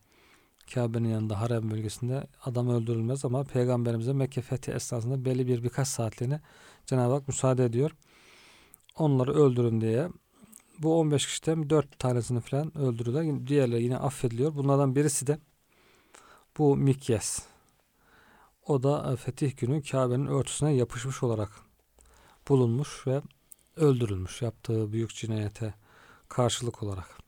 Kabe'nin 0.75 1.09
yanında 1.09 1.41
harem 1.41 1.71
bölgesinde 1.71 2.27
adam 2.45 2.69
öldürülmez 2.69 3.25
ama 3.25 3.45
Peygamberimize 3.45 4.13
Mekke 4.13 4.41
fethi 4.41 4.73
esnasında 4.73 5.25
belli 5.25 5.47
bir 5.47 5.63
birkaç 5.63 5.89
saatliğine 5.89 6.41
Cenab-ı 6.87 7.13
Hak 7.13 7.29
müsaade 7.29 7.65
ediyor. 7.65 7.91
Onları 8.97 9.35
öldürün 9.35 9.81
diye 9.81 10.09
bu 10.79 11.01
15 11.01 11.27
kişiden 11.27 11.71
4 11.71 11.99
tanesini 11.99 12.41
falan 12.41 12.79
öldürüyorlar. 12.79 13.47
Diğerleri 13.47 13.83
yine 13.83 13.97
affediliyor. 13.97 14.55
Bunlardan 14.55 14.97
birisi 14.97 15.27
de 15.27 15.39
bu 16.59 16.77
Mikyes. 16.77 17.43
O 18.67 18.83
da 18.83 19.13
e, 19.13 19.17
fetih 19.17 19.57
günü 19.57 19.83
Kabe'nin 19.83 20.27
örtüsüne 20.27 20.75
yapışmış 20.75 21.23
olarak 21.23 21.51
bulunmuş 22.49 23.07
ve 23.07 23.23
öldürülmüş 23.77 24.43
yaptığı 24.43 24.93
büyük 24.93 25.15
cinayete 25.15 25.75
karşılık 26.29 26.83
olarak. 26.83 27.24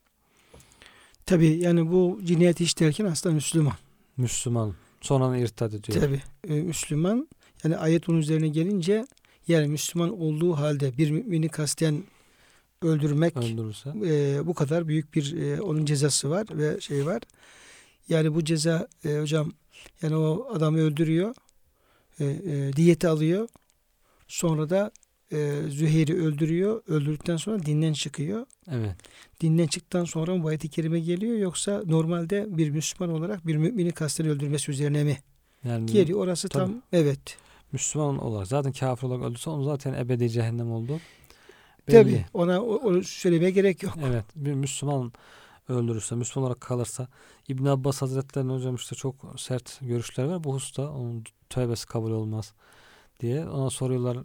Tabi 1.26 1.46
yani 1.46 1.90
bu 1.90 2.20
cinayeti 2.24 2.64
işlerken 2.64 3.04
aslında 3.04 3.34
Müslüman. 3.34 3.74
Müslüman. 4.16 4.74
Sonra 5.00 5.38
irtad 5.38 5.72
ediyor. 5.72 6.00
Tabi 6.00 6.22
e, 6.48 6.62
Müslüman. 6.62 7.28
Yani 7.64 7.76
ayet 7.76 8.08
onun 8.08 8.18
üzerine 8.18 8.48
gelince 8.48 9.06
yani 9.48 9.68
Müslüman 9.68 10.20
olduğu 10.20 10.56
halde 10.56 10.98
bir 10.98 11.10
mümini 11.10 11.48
kasten 11.48 12.04
öldürmek 12.82 13.36
Öldürürse. 13.36 13.90
e, 14.04 14.46
bu 14.46 14.54
kadar 14.54 14.88
büyük 14.88 15.14
bir 15.14 15.36
e, 15.36 15.62
onun 15.62 15.84
cezası 15.84 16.30
var 16.30 16.46
ve 16.50 16.80
şey 16.80 17.06
var. 17.06 17.22
Yani 18.08 18.34
bu 18.34 18.44
ceza 18.44 18.88
e, 19.04 19.18
hocam 19.18 19.52
yani 20.02 20.16
o 20.16 20.48
adamı 20.52 20.78
öldürüyor. 20.78 21.34
E, 22.20 22.24
e, 22.24 22.72
diyeti 22.76 23.08
alıyor. 23.08 23.48
Sonra 24.28 24.70
da 24.70 24.90
e, 25.32 25.62
Züheyr'i 25.68 26.14
öldürüyor. 26.14 26.82
Öldürdükten 26.86 27.36
sonra 27.36 27.62
dinden 27.66 27.92
çıkıyor. 27.92 28.46
Evet. 28.70 28.94
Dinden 29.40 29.66
çıktıktan 29.66 30.04
sonra 30.04 30.34
mı 30.36 30.48
ayet-i 30.48 30.68
kerime 30.68 31.00
geliyor 31.00 31.38
yoksa 31.38 31.82
normalde 31.86 32.46
bir 32.56 32.70
Müslüman 32.70 33.14
olarak 33.16 33.46
bir 33.46 33.56
mümini 33.56 33.92
kasten 33.92 34.26
öldürmesi 34.26 34.70
üzerine 34.70 35.04
mi? 35.04 35.18
Yani 35.64 35.86
Geliyor. 35.86 36.18
Orası 36.20 36.48
tabii. 36.48 36.64
tam 36.64 36.82
evet. 36.92 37.38
Müslüman 37.72 38.18
olarak 38.18 38.46
zaten 38.46 38.72
kafir 38.72 39.06
olarak 39.06 39.22
öldürse 39.24 39.50
onu 39.50 39.64
zaten 39.64 39.94
ebedi 39.94 40.30
cehennem 40.30 40.72
oldu. 40.72 41.00
Tabii 41.90 42.06
Belli. 42.12 42.26
ona 42.34 42.62
o- 42.62 42.76
onu 42.76 43.02
söylemeye 43.04 43.50
gerek 43.50 43.82
yok. 43.82 43.94
Evet. 44.06 44.24
Bir 44.36 44.52
Müslüman 44.54 45.12
öldürürse, 45.68 46.14
Müslüman 46.14 46.46
olarak 46.46 46.60
kalırsa 46.60 47.08
İbn 47.48 47.64
Abbas 47.66 48.02
Hazretleri'nin 48.02 48.54
hocam 48.54 48.74
işte 48.74 48.94
çok 48.96 49.14
sert 49.36 49.78
görüşler 49.82 50.24
var 50.24 50.44
bu 50.44 50.54
hususta. 50.54 50.90
Onun 50.92 51.24
tövbesi 51.50 51.86
kabul 51.86 52.10
olmaz 52.10 52.52
diye. 53.20 53.48
Ona 53.48 53.70
soruyorlar 53.70 54.18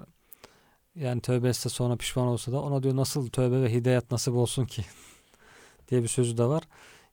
yani 0.95 1.21
tövbe 1.21 1.49
etse 1.49 1.69
sonra 1.69 1.95
pişman 1.95 2.27
olsa 2.27 2.51
da 2.51 2.61
ona 2.61 2.83
diyor 2.83 2.95
nasıl 2.95 3.29
tövbe 3.29 3.61
ve 3.61 3.73
hidayet 3.73 4.11
nasip 4.11 4.33
olsun 4.33 4.65
ki 4.65 4.85
diye 5.89 6.03
bir 6.03 6.07
sözü 6.07 6.37
de 6.37 6.45
var. 6.45 6.63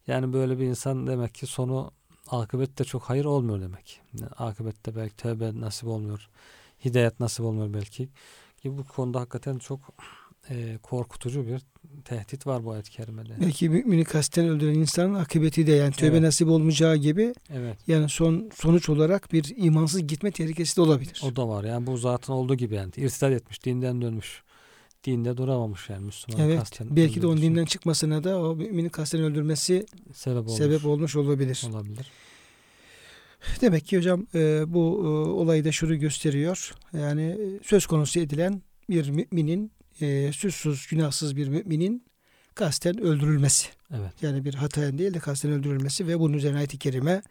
Yani 0.06 0.32
böyle 0.32 0.58
bir 0.58 0.64
insan 0.64 1.06
demek 1.06 1.34
ki 1.34 1.46
sonu 1.46 1.90
akıbette 2.30 2.84
çok 2.84 3.02
hayır 3.02 3.24
olmuyor 3.24 3.60
demek. 3.60 4.00
Yani 4.14 4.30
akıbette 4.38 4.96
belki 4.96 5.16
tövbe 5.16 5.60
nasip 5.60 5.88
olmuyor. 5.88 6.28
Hidayet 6.84 7.20
nasip 7.20 7.44
olmuyor 7.44 7.74
belki. 7.74 8.08
Ki 8.62 8.78
bu 8.78 8.84
konuda 8.84 9.20
hakikaten 9.20 9.58
çok 9.58 9.80
e, 10.50 10.78
korkutucu 10.82 11.46
bir 11.46 11.60
tehdit 12.04 12.46
var 12.46 12.64
bu 12.64 12.72
ayet-i 12.72 12.90
kerimede. 12.90 13.32
Belki 13.40 13.68
mümini 13.68 14.04
kasten 14.04 14.48
öldüren 14.48 14.74
insanın 14.74 15.14
akıbeti 15.14 15.66
de 15.66 15.72
yani 15.72 15.92
tövbe 15.92 16.10
Evet. 16.12 16.22
nasip 16.22 16.48
olmayacağı 16.48 16.96
gibi 16.96 17.34
Evet. 17.50 17.76
yani 17.86 18.08
son 18.08 18.50
sonuç 18.54 18.88
olarak 18.88 19.32
bir 19.32 19.54
imansız 19.56 20.06
gitme 20.06 20.30
tehlikesi 20.30 20.76
de 20.76 20.80
olabilir. 20.80 21.22
O 21.24 21.36
da 21.36 21.48
var. 21.48 21.64
Yani 21.64 21.86
bu 21.86 21.96
zatın 21.96 22.32
olduğu 22.32 22.54
gibi 22.54 22.74
yani. 22.74 22.92
İrtidat 22.96 23.32
etmiş, 23.32 23.64
dinden 23.64 24.02
dönmüş. 24.02 24.42
Dinde 25.04 25.36
duramamış 25.36 25.90
yani 25.90 26.06
Müslüman 26.06 26.44
Evet. 26.44 26.58
kasten 26.58 26.96
Belki 26.96 27.22
de 27.22 27.26
onun 27.26 27.42
dinden 27.42 27.64
çıkmasına 27.64 28.24
da 28.24 28.42
o 28.42 28.56
mümini 28.56 28.90
kasten 28.90 29.20
öldürmesi 29.20 29.86
sebep 30.14 30.38
olmuş. 30.38 30.52
sebep 30.52 30.86
olmuş 30.86 31.16
olabilir. 31.16 31.66
olabilir. 31.70 32.10
Demek 33.60 33.86
ki 33.86 33.96
hocam 33.96 34.26
e, 34.34 34.64
bu 34.66 35.02
e, 35.04 35.08
olayı 35.30 35.64
da 35.64 35.72
şunu 35.72 35.98
gösteriyor. 35.98 36.74
Yani 36.92 37.38
söz 37.62 37.86
konusu 37.86 38.20
edilen 38.20 38.62
bir 38.90 39.10
müminin 39.10 39.72
e, 40.00 40.32
suçsuz, 40.32 40.86
günahsız 40.86 41.36
bir 41.36 41.48
müminin 41.48 42.04
kasten 42.54 43.00
öldürülmesi. 43.00 43.68
Evet. 43.90 44.12
Yani 44.22 44.44
bir 44.44 44.54
hatayen 44.54 44.98
değil 44.98 45.14
de 45.14 45.18
kasten 45.18 45.52
öldürülmesi 45.52 46.06
ve 46.06 46.20
bunun 46.20 46.34
üzerine 46.34 46.58
ayet-i 46.58 46.78
kerime 46.78 47.22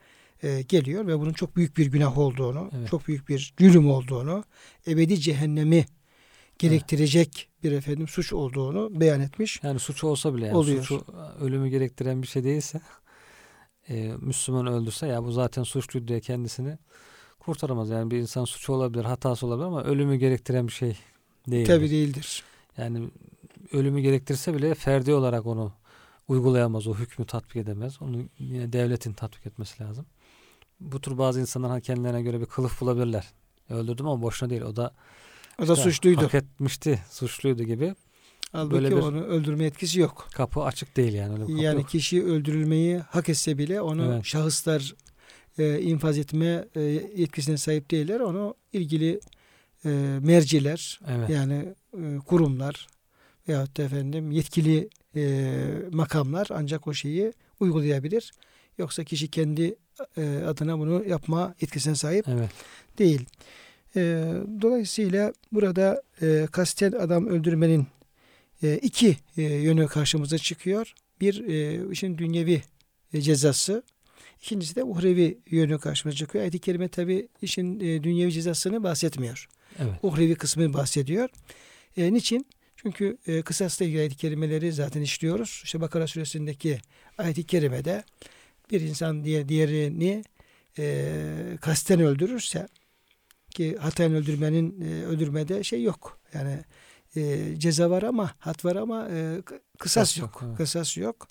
e, 0.43 0.61
geliyor 0.61 1.07
ve 1.07 1.19
bunun 1.19 1.33
çok 1.33 1.55
büyük 1.55 1.77
bir 1.77 1.85
günah 1.85 2.17
olduğunu, 2.17 2.71
Evet. 2.77 2.89
çok 2.89 3.07
büyük 3.07 3.29
bir 3.29 3.53
cürüm 3.57 3.91
olduğunu, 3.91 4.43
ebedi 4.87 5.19
cehennemi 5.19 5.85
gerektirecek 6.59 7.49
bir 7.63 7.71
efendim 7.71 8.07
suç 8.07 8.33
olduğunu 8.33 8.99
beyan 8.99 9.21
etmiş. 9.21 9.59
Yani 9.63 9.79
suç 9.79 10.03
olsa 10.03 10.35
bile 10.35 10.45
yani 10.45 10.57
Oluyor. 10.57 10.83
suçu 10.83 11.05
ölümü 11.41 11.69
gerektiren 11.69 12.21
bir 12.21 12.27
şey 12.27 12.43
değilse 12.43 12.81
e, 13.89 14.11
Müslüman 14.21 14.67
öldürse 14.67 15.07
ya 15.07 15.23
bu 15.23 15.31
zaten 15.31 15.63
suçlu 15.63 16.07
diye 16.07 16.19
kendisini 16.19 16.77
kurtaramaz. 17.39 17.89
Yani 17.89 18.11
bir 18.11 18.17
insan 18.17 18.45
suçu 18.45 18.73
olabilir, 18.73 19.03
hatası 19.03 19.47
olabilir 19.47 19.65
ama 19.65 19.83
ölümü 19.83 20.15
gerektiren 20.15 20.67
bir 20.67 20.73
şey 20.73 20.97
değil. 21.47 21.65
Tabi 21.67 21.91
değildir. 21.91 22.43
Yani 22.77 23.09
ölümü 23.73 24.01
gerektirse 24.01 24.53
bile 24.53 24.73
ferdi 24.75 25.13
olarak 25.13 25.45
onu 25.45 25.71
uygulayamaz, 26.27 26.87
o 26.87 26.95
hükmü 26.95 27.25
tatbik 27.25 27.55
edemez. 27.55 28.01
Onu 28.01 28.17
yine 28.39 28.73
devletin 28.73 29.13
tatbik 29.13 29.45
etmesi 29.47 29.83
lazım. 29.83 30.05
Bu 30.79 31.01
tür 31.01 31.17
bazı 31.17 31.39
insanlar 31.41 31.71
ha 31.71 31.79
kendilerine 31.79 32.21
göre 32.21 32.41
bir 32.41 32.45
kılıf 32.45 32.81
bulabilirler. 32.81 33.27
Öldürdüm 33.69 34.07
ama 34.07 34.21
boşuna 34.21 34.49
değil. 34.49 34.61
O 34.61 34.75
da 34.75 34.93
O 35.63 35.67
da 35.67 35.73
işte 35.73 35.83
suçluydu. 35.83 36.21
Hak 36.21 36.33
etmişti, 36.33 36.99
suçluydu 37.09 37.63
gibi. 37.63 37.95
Halbuki 38.51 38.73
böyle 38.75 38.91
bir- 38.91 39.01
onu 39.01 39.23
öldürme 39.23 39.65
etkisi 39.65 39.99
yok. 39.99 40.27
Kapı 40.33 40.61
açık 40.63 40.97
değil 40.97 41.13
yani. 41.13 41.33
Öyle 41.33 41.41
bir 41.43 41.47
kapı 41.47 41.61
Yani 41.63 41.79
yok. 41.81 41.89
kişi 41.89 42.23
öldürülmeyi 42.23 42.97
hak 42.97 43.29
etse 43.29 43.57
bile 43.57 43.81
onu 43.81 44.05
Evet. 44.13 44.25
şahıslar 44.25 44.95
e, 45.57 45.79
infaz 45.81 46.17
etme 46.17 46.65
e, 46.75 46.81
yetkisine 47.15 47.57
sahip 47.57 47.91
değiller. 47.91 48.19
Onu 48.19 48.55
ilgili 48.73 49.19
e, 49.85 49.89
merciler 50.21 50.99
Evet. 51.07 51.29
yani 51.29 51.75
e, 52.03 52.17
kurumlar 52.25 52.87
veyahut 53.47 53.77
da 53.77 53.83
efendim 53.83 54.31
yetkili 54.31 54.89
e, 55.15 55.53
makamlar 55.91 56.47
ancak 56.49 56.87
o 56.87 56.93
şeyi 56.93 57.33
uygulayabilir. 57.59 58.31
Yoksa 58.77 59.03
kişi 59.03 59.27
kendi 59.27 59.75
e, 60.17 60.37
adına 60.47 60.79
bunu 60.79 61.05
yapma 61.07 61.55
yetkisine 61.61 61.95
sahip 61.95 62.25
Evet. 62.27 62.49
değil. 62.97 63.25
E, 63.95 64.33
dolayısıyla 64.61 65.33
burada 65.51 66.03
e, 66.21 66.47
kasten 66.51 66.91
adam 66.91 67.27
öldürmenin 67.27 67.87
e, 68.63 68.77
iki 68.77 69.17
e, 69.37 69.41
yönü 69.41 69.87
karşımıza 69.87 70.37
çıkıyor. 70.37 70.93
Bir 71.21 71.47
e, 71.47 71.91
işin 71.91 72.17
dünyevi 72.17 72.61
e, 73.13 73.21
cezası. 73.21 73.83
İkincisi 74.41 74.75
de 74.75 74.83
uhrevi 74.83 75.37
yönü 75.49 75.79
karşımıza 75.79 76.17
çıkıyor. 76.17 76.41
Ayet-i 76.41 76.59
Kerime 76.59 76.87
tabi 76.87 77.27
işin 77.41 77.79
e, 77.79 78.03
dünyevi 78.03 78.31
cezasını 78.31 78.83
bahsetmiyor. 78.83 79.49
Evet. 79.79 79.93
Uhrevi 80.03 80.35
kısmını 80.35 80.73
bahsediyor. 80.73 81.29
E, 81.97 82.13
niçin? 82.13 82.47
Çünkü 82.75 83.17
e, 83.27 83.41
kısasla 83.41 83.85
ilgili 83.85 83.99
ayet-i 83.99 84.17
kerimeleri 84.17 84.71
zaten 84.71 85.01
işliyoruz. 85.01 85.61
İşte 85.63 85.81
Bakara 85.81 86.07
suresindeki 86.07 86.79
ayet-i 87.17 87.43
kerimede 87.43 88.03
bir 88.71 88.81
insan 88.81 89.23
diye 89.23 89.49
diğerini 89.49 90.23
e, 90.79 91.57
kasten 91.61 91.99
öldürürse 91.99 92.67
ki 93.49 93.77
hataen 93.77 94.13
öldürmenin 94.13 94.81
e, 94.81 95.05
öldürmede 95.05 95.63
şey 95.63 95.83
yok. 95.83 96.19
Yani 96.33 96.59
e, 97.15 97.53
ceza 97.57 97.89
var 97.89 98.03
ama 98.03 98.31
hat 98.39 98.65
var 98.65 98.75
ama 98.75 99.07
e, 99.11 99.41
kısas 99.79 100.17
yok. 100.17 100.43
Kısas 100.57 100.97
yok. 100.97 101.27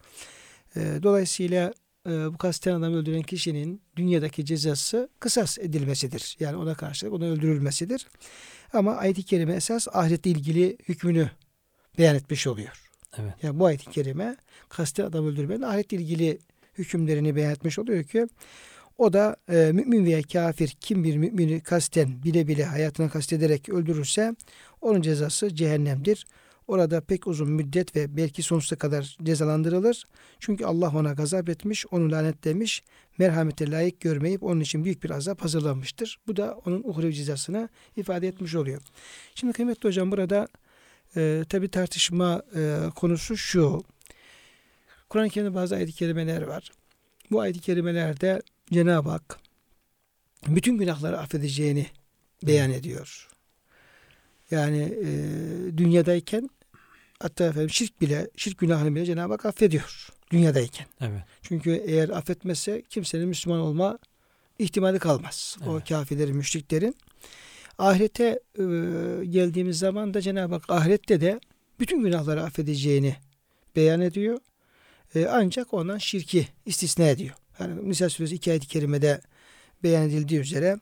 E, 0.76 0.80
dolayısıyla 1.02 1.72
e, 2.08 2.32
bu 2.32 2.38
kasten 2.38 2.74
adam 2.74 2.94
öldüren 2.94 3.22
kişinin 3.22 3.80
dünyadaki 3.96 4.44
cezası 4.44 5.08
kısas 5.20 5.58
edilmesidir. 5.58 6.36
Yani 6.40 6.56
ona 6.56 6.74
karşılık 6.74 7.12
ona 7.12 7.24
öldürülmesidir. 7.24 8.06
Ama 8.72 8.96
ayet-i 8.96 9.22
kerime 9.22 9.54
esas 9.54 9.88
ahiretle 9.92 10.30
ilgili 10.30 10.76
hükmünü 10.88 11.30
beyan 11.98 12.16
etmiş 12.16 12.46
oluyor. 12.46 12.82
Evet. 13.18 13.34
Yani 13.42 13.58
bu 13.58 13.66
ayet-i 13.66 13.90
kerime 13.90 14.36
kasten 14.68 15.04
adam 15.04 15.26
öldürmenin 15.26 15.62
ahiretle 15.62 15.96
ilgili 15.96 16.38
hükümlerini 16.78 17.36
beyan 17.36 17.52
etmiş 17.52 17.78
oluyor 17.78 18.04
ki 18.04 18.26
o 18.98 19.12
da 19.12 19.36
e, 19.48 19.70
mümin 19.72 20.04
veya 20.04 20.22
kafir 20.22 20.68
kim 20.68 21.04
bir 21.04 21.16
mümini 21.16 21.60
kasten 21.60 22.22
bile 22.22 22.48
bile 22.48 22.64
hayatına 22.64 23.08
kastederek 23.08 23.68
öldürürse 23.68 24.36
onun 24.80 25.02
cezası 25.02 25.54
cehennemdir. 25.54 26.26
Orada 26.68 27.00
pek 27.00 27.26
uzun 27.26 27.50
müddet 27.50 27.96
ve 27.96 28.16
belki 28.16 28.42
sonsuza 28.42 28.76
kadar 28.76 29.16
cezalandırılır. 29.22 30.04
Çünkü 30.40 30.64
Allah 30.64 30.92
ona 30.96 31.12
gazap 31.12 31.48
etmiş, 31.48 31.86
onu 31.90 32.12
lanetlemiş, 32.12 32.82
merhamete 33.18 33.70
layık 33.70 34.00
görmeyip 34.00 34.42
onun 34.42 34.60
için 34.60 34.84
büyük 34.84 35.04
bir 35.04 35.10
azap 35.10 35.44
hazırlanmıştır. 35.44 36.18
Bu 36.26 36.36
da 36.36 36.58
onun 36.66 36.82
uhrevi 36.84 37.14
cezasını 37.14 37.68
ifade 37.96 38.28
etmiş 38.28 38.54
oluyor. 38.54 38.82
Şimdi 39.34 39.52
kıymetli 39.52 39.88
hocam 39.88 40.12
burada 40.12 40.48
e, 41.16 41.44
tabi 41.48 41.68
tartışma 41.68 42.42
e, 42.56 42.78
konusu 42.94 43.36
şu. 43.36 43.82
Kur'an-ı 45.08 45.28
Kerim'de 45.28 45.54
bazı 45.54 45.74
ayet-i 45.74 45.92
kerimeler 45.92 46.42
var. 46.42 46.72
Bu 47.30 47.40
ayet-i 47.40 47.60
kerimelerde 47.60 48.42
Cenab-ı 48.72 49.08
Hak 49.08 49.38
bütün 50.46 50.78
günahları 50.78 51.18
affedeceğini 51.18 51.86
beyan 52.42 52.70
ediyor. 52.70 53.28
Yani 54.50 54.82
e, 54.82 55.08
dünyadayken 55.78 56.50
hatta 57.20 57.44
efendim 57.44 57.70
şirk 57.70 58.00
bile, 58.00 58.30
şirk 58.36 58.58
günahını 58.58 58.94
bile 58.94 59.04
Cenab-ı 59.04 59.32
Hak 59.32 59.46
affediyor. 59.46 60.08
Dünyadayken. 60.30 60.86
Evet. 61.00 61.22
Çünkü 61.42 61.82
eğer 61.86 62.08
affetmezse 62.08 62.82
kimsenin 62.90 63.28
Müslüman 63.28 63.60
olma 63.60 63.98
ihtimali 64.58 64.98
kalmaz. 64.98 65.56
O 65.66 65.72
Evet. 65.72 65.88
kafirlerin, 65.88 66.36
müşriklerin. 66.36 66.96
Ahirete 67.78 68.24
e, 68.58 68.62
geldiğimiz 69.24 69.78
zaman 69.78 70.14
da 70.14 70.20
Cenab-ı 70.20 70.54
Hak 70.54 70.70
ahirette 70.70 71.20
de 71.20 71.40
bütün 71.80 72.02
günahları 72.02 72.42
affedeceğini 72.42 73.16
beyan 73.76 74.00
ediyor. 74.00 74.38
E, 75.14 75.26
ancak 75.26 75.74
ondan 75.74 75.98
şirki 75.98 76.48
istisna 76.66 77.04
ediyor. 77.04 77.34
Yani 77.60 77.88
Nisa 77.88 78.08
suresi 78.08 78.34
2 78.34 78.50
ayet-i 78.50 78.66
kerimede 78.68 79.20
beyan 79.82 80.02
edildiği 80.08 80.40
üzere 80.40 80.76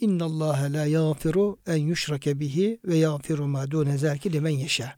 inna 0.00 0.24
Allah 0.24 0.68
la 0.72 0.86
yaghfiru 0.86 1.58
en 1.66 1.76
yushrake 1.76 2.40
bihi 2.40 2.78
ve 2.84 2.96
yaghfiru 2.96 3.46
ma 3.46 3.70
dune 3.70 3.98
zalike 3.98 4.32
limen 4.32 4.50
yasha. 4.50 4.96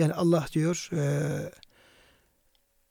Yani 0.00 0.14
Allah 0.14 0.46
diyor 0.52 0.90
e, 0.92 1.02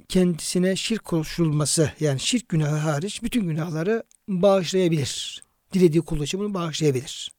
kendisine 0.09 0.75
şirk 0.75 1.03
koşulması 1.03 1.91
yani 1.99 2.19
şirk 2.19 2.49
günahı 2.49 2.75
hariç 2.75 3.23
bütün 3.23 3.47
günahları 3.47 4.03
bağışlayabilir. 4.27 5.43
Dilediği 5.73 6.01
kulu 6.01 6.23
için 6.23 6.39
bunu 6.39 6.53
bağışlayabilir. 6.53 7.31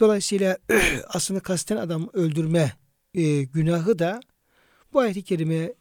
Dolayısıyla 0.00 0.58
aslında 1.08 1.40
kasten 1.40 1.76
adam 1.76 2.10
öldürme 2.12 2.72
e, 3.14 3.42
günahı 3.42 3.98
da 3.98 4.20
bu 4.92 5.00
ayet-i 5.00 5.22
kerimeye 5.22 5.74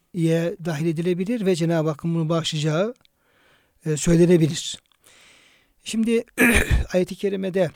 dahil 0.66 0.86
edilebilir 0.86 1.46
ve 1.46 1.56
Cenab-ı 1.56 1.90
Hakk'ın 1.90 2.16
bunu 2.16 2.30
bağışlayacağı 2.30 2.94
e, 3.86 3.98
söylenebilir. 3.98 4.80
Şimdi 5.84 6.24
ayet-i 6.94 7.16
kerimede 7.16 7.72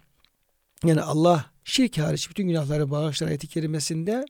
yani 0.84 1.02
Allah 1.02 1.52
şirk 1.64 1.98
hariç 1.98 2.30
bütün 2.30 2.48
günahları 2.48 2.92
bağışlar 2.92 3.28
ayet-i 3.28 3.48
kerimesinde 3.48 4.26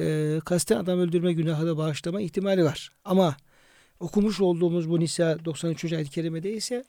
e, 0.00 0.38
kasten 0.44 0.76
adam 0.76 1.00
öldürme 1.00 1.32
günahı 1.32 1.66
da 1.66 1.76
bağışlama 1.76 2.20
ihtimali 2.20 2.64
var. 2.64 2.90
Ama 3.04 3.36
okumuş 4.00 4.40
olduğumuz 4.40 4.90
bu 4.90 5.00
Nisa 5.00 5.44
93. 5.44 5.92
ayet-i 5.92 6.10
kerimede 6.10 6.52
ise 6.52 6.84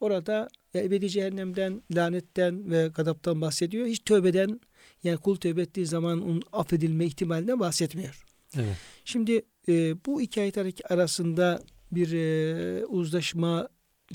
orada 0.00 0.48
ebedi 0.74 1.10
cehennemden, 1.10 1.82
lanetten 1.94 2.70
ve 2.70 2.88
gadaptan 2.94 3.40
bahsediyor. 3.40 3.86
Hiç 3.86 4.00
tövbeden 4.04 4.60
yani 5.04 5.16
kul 5.16 5.36
tövbe 5.36 5.62
ettiği 5.62 5.86
zaman 5.86 6.22
onun 6.22 6.42
affedilme 6.52 7.06
ihtimalinden 7.06 7.60
bahsetmiyor. 7.60 8.24
Evet. 8.56 8.76
Şimdi 9.04 9.42
e, 9.68 10.04
bu 10.06 10.22
iki 10.22 10.40
ayet 10.40 10.90
arasında 10.90 11.62
bir 11.92 12.12
e, 12.12 12.86
uzlaşma, 12.86 13.68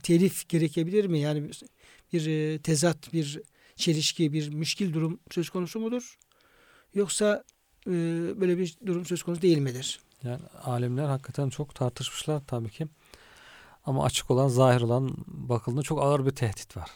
telif 0.03 0.49
gerekebilir 0.49 1.05
mi? 1.05 1.19
Yani 1.19 1.43
bir, 1.43 1.61
bir 2.13 2.27
e, 2.27 2.59
tezat, 2.59 3.13
bir 3.13 3.41
çelişki, 3.75 4.33
bir 4.33 4.49
müşkil 4.49 4.93
durum 4.93 5.19
söz 5.31 5.49
konusu 5.49 5.79
mudur? 5.79 6.17
Yoksa 6.93 7.43
e, 7.87 7.91
böyle 8.41 8.57
bir 8.57 8.77
durum 8.85 9.05
söz 9.05 9.23
konusu 9.23 9.41
değil 9.41 9.57
midir? 9.57 9.99
Yani 10.23 10.41
alimler 10.63 11.05
hakikaten 11.05 11.49
çok 11.49 11.75
tartışmışlar 11.75 12.41
tabii 12.47 12.69
ki. 12.69 12.87
Ama 13.85 14.03
açık 14.03 14.31
olan, 14.31 14.47
zahir 14.47 14.81
olan 14.81 15.11
bakıldığında 15.27 15.81
çok 15.81 16.01
ağır 16.03 16.25
bir 16.25 16.31
tehdit 16.31 16.77
var. 16.77 16.89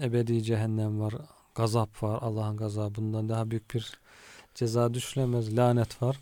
Ebedi 0.00 0.42
cehennem 0.42 1.00
var, 1.00 1.14
gazap 1.54 2.02
var, 2.02 2.18
Allah'ın 2.22 2.56
gazabından 2.56 3.28
daha 3.28 3.50
büyük 3.50 3.74
bir 3.74 3.98
ceza 4.54 4.94
düşülemez, 4.94 5.56
lanet 5.56 6.02
var. 6.02 6.16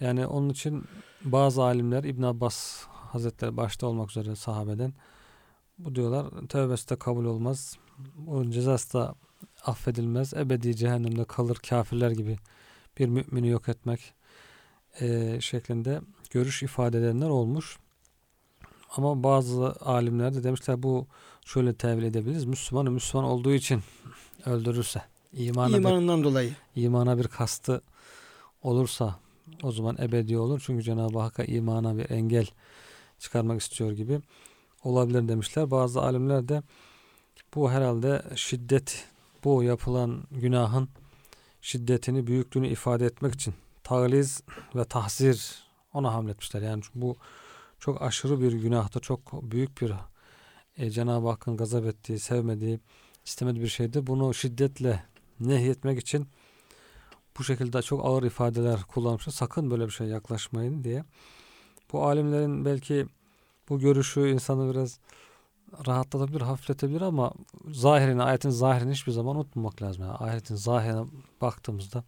Yani 0.00 0.26
onun 0.26 0.50
için 0.50 0.84
bazı 1.24 1.62
alimler 1.62 2.04
İbn 2.04 2.22
Abbas 2.22 2.84
Hazretleri 2.86 3.56
başta 3.56 3.86
olmak 3.86 4.10
üzere 4.10 4.36
sahabeden 4.36 4.92
bu 5.78 5.94
diyorlar 5.94 6.46
tövbesi 6.48 6.88
de 6.88 6.96
kabul 6.96 7.24
olmaz. 7.24 7.78
Onun 8.26 8.50
cezası 8.50 8.92
da 8.92 9.14
affedilmez. 9.64 10.34
Ebedi 10.34 10.76
cehennemde 10.76 11.24
kalır 11.24 11.56
kafirler 11.56 12.10
gibi 12.10 12.38
bir 12.98 13.08
mümini 13.08 13.48
yok 13.48 13.68
etmek 13.68 14.14
e, 15.00 15.38
şeklinde 15.40 16.00
görüş 16.30 16.62
ifade 16.62 16.98
edenler 16.98 17.28
olmuş. 17.28 17.78
Ama 18.96 19.22
bazı 19.22 19.72
alimler 19.80 20.34
de 20.34 20.44
demişler 20.44 20.82
bu 20.82 21.06
şöyle 21.44 21.74
tevil 21.74 22.02
edebiliriz. 22.02 22.44
Müslümanı 22.44 22.90
Müslüman 22.90 23.24
olduğu 23.30 23.54
için 23.54 23.82
öldürürse 24.46 25.02
imana 25.32 25.76
İmanından 25.76 26.18
bir, 26.18 26.24
dolayı. 26.24 26.52
imana 26.76 27.18
bir 27.18 27.28
kastı 27.28 27.80
olursa 28.62 29.18
o 29.62 29.72
zaman 29.72 29.96
ebedi 30.00 30.38
olur. 30.38 30.62
Çünkü 30.66 30.82
Cenab-ı 30.82 31.18
Hakk'a 31.18 31.44
imana 31.44 31.98
bir 31.98 32.10
engel 32.10 32.46
çıkarmak 33.18 33.60
istiyor 33.60 33.92
gibi 33.92 34.20
olabilir 34.84 35.28
demişler. 35.28 35.70
Bazı 35.70 36.02
alimler 36.02 36.48
de 36.48 36.62
bu 37.54 37.70
herhalde 37.70 38.22
şiddet 38.34 39.04
bu 39.46 39.62
yapılan 39.62 40.22
günahın 40.30 40.88
şiddetini, 41.60 42.26
büyüklüğünü 42.26 42.68
ifade 42.68 43.06
etmek 43.06 43.34
için 43.34 43.54
tağliz 43.82 44.42
ve 44.74 44.84
tahzir 44.84 45.64
ona 45.92 46.14
hamletmişler. 46.14 46.62
Yani 46.62 46.82
bu 46.94 47.16
çok 47.80 48.02
aşırı 48.02 48.40
bir 48.40 48.52
günahtır. 48.52 49.00
Çok 49.00 49.42
büyük 49.42 49.80
bir 49.80 49.92
e, 50.76 50.90
Cenab-ı 50.90 51.28
Hakk'ın 51.28 51.56
gazap 51.56 51.84
ettiği, 51.84 52.18
sevmediği, 52.18 52.80
istemediği 53.26 53.62
bir 53.62 53.68
şeydir. 53.68 54.06
Bunu 54.06 54.34
şiddetle 54.34 55.04
nehyetmek 55.40 55.98
için 55.98 56.28
bu 57.38 57.44
şekilde 57.44 57.82
çok 57.82 58.06
ağır 58.06 58.22
ifadeler 58.22 58.82
kullanmışlar. 58.82 59.32
Sakın 59.32 59.70
böyle 59.70 59.86
bir 59.86 59.92
şey 59.92 60.06
yaklaşmayın 60.06 60.84
diye. 60.84 61.04
Bu 61.92 62.06
alimlerin 62.06 62.64
belki 62.64 63.06
bu 63.68 63.78
görüşü 63.78 64.28
insanı 64.28 64.74
biraz 64.74 64.98
rahatlatabilir, 65.86 66.40
hafifletebilir 66.40 67.00
ama 67.00 67.32
zahirini, 67.70 68.22
ayetin 68.22 68.50
zahirini 68.50 68.92
hiçbir 68.92 69.12
zaman 69.12 69.36
unutmamak 69.36 69.82
lazım. 69.82 70.02
Yani 70.02 70.12
ayetin 70.12 70.54
zahirine 70.54 71.04
baktığımızda 71.40 72.04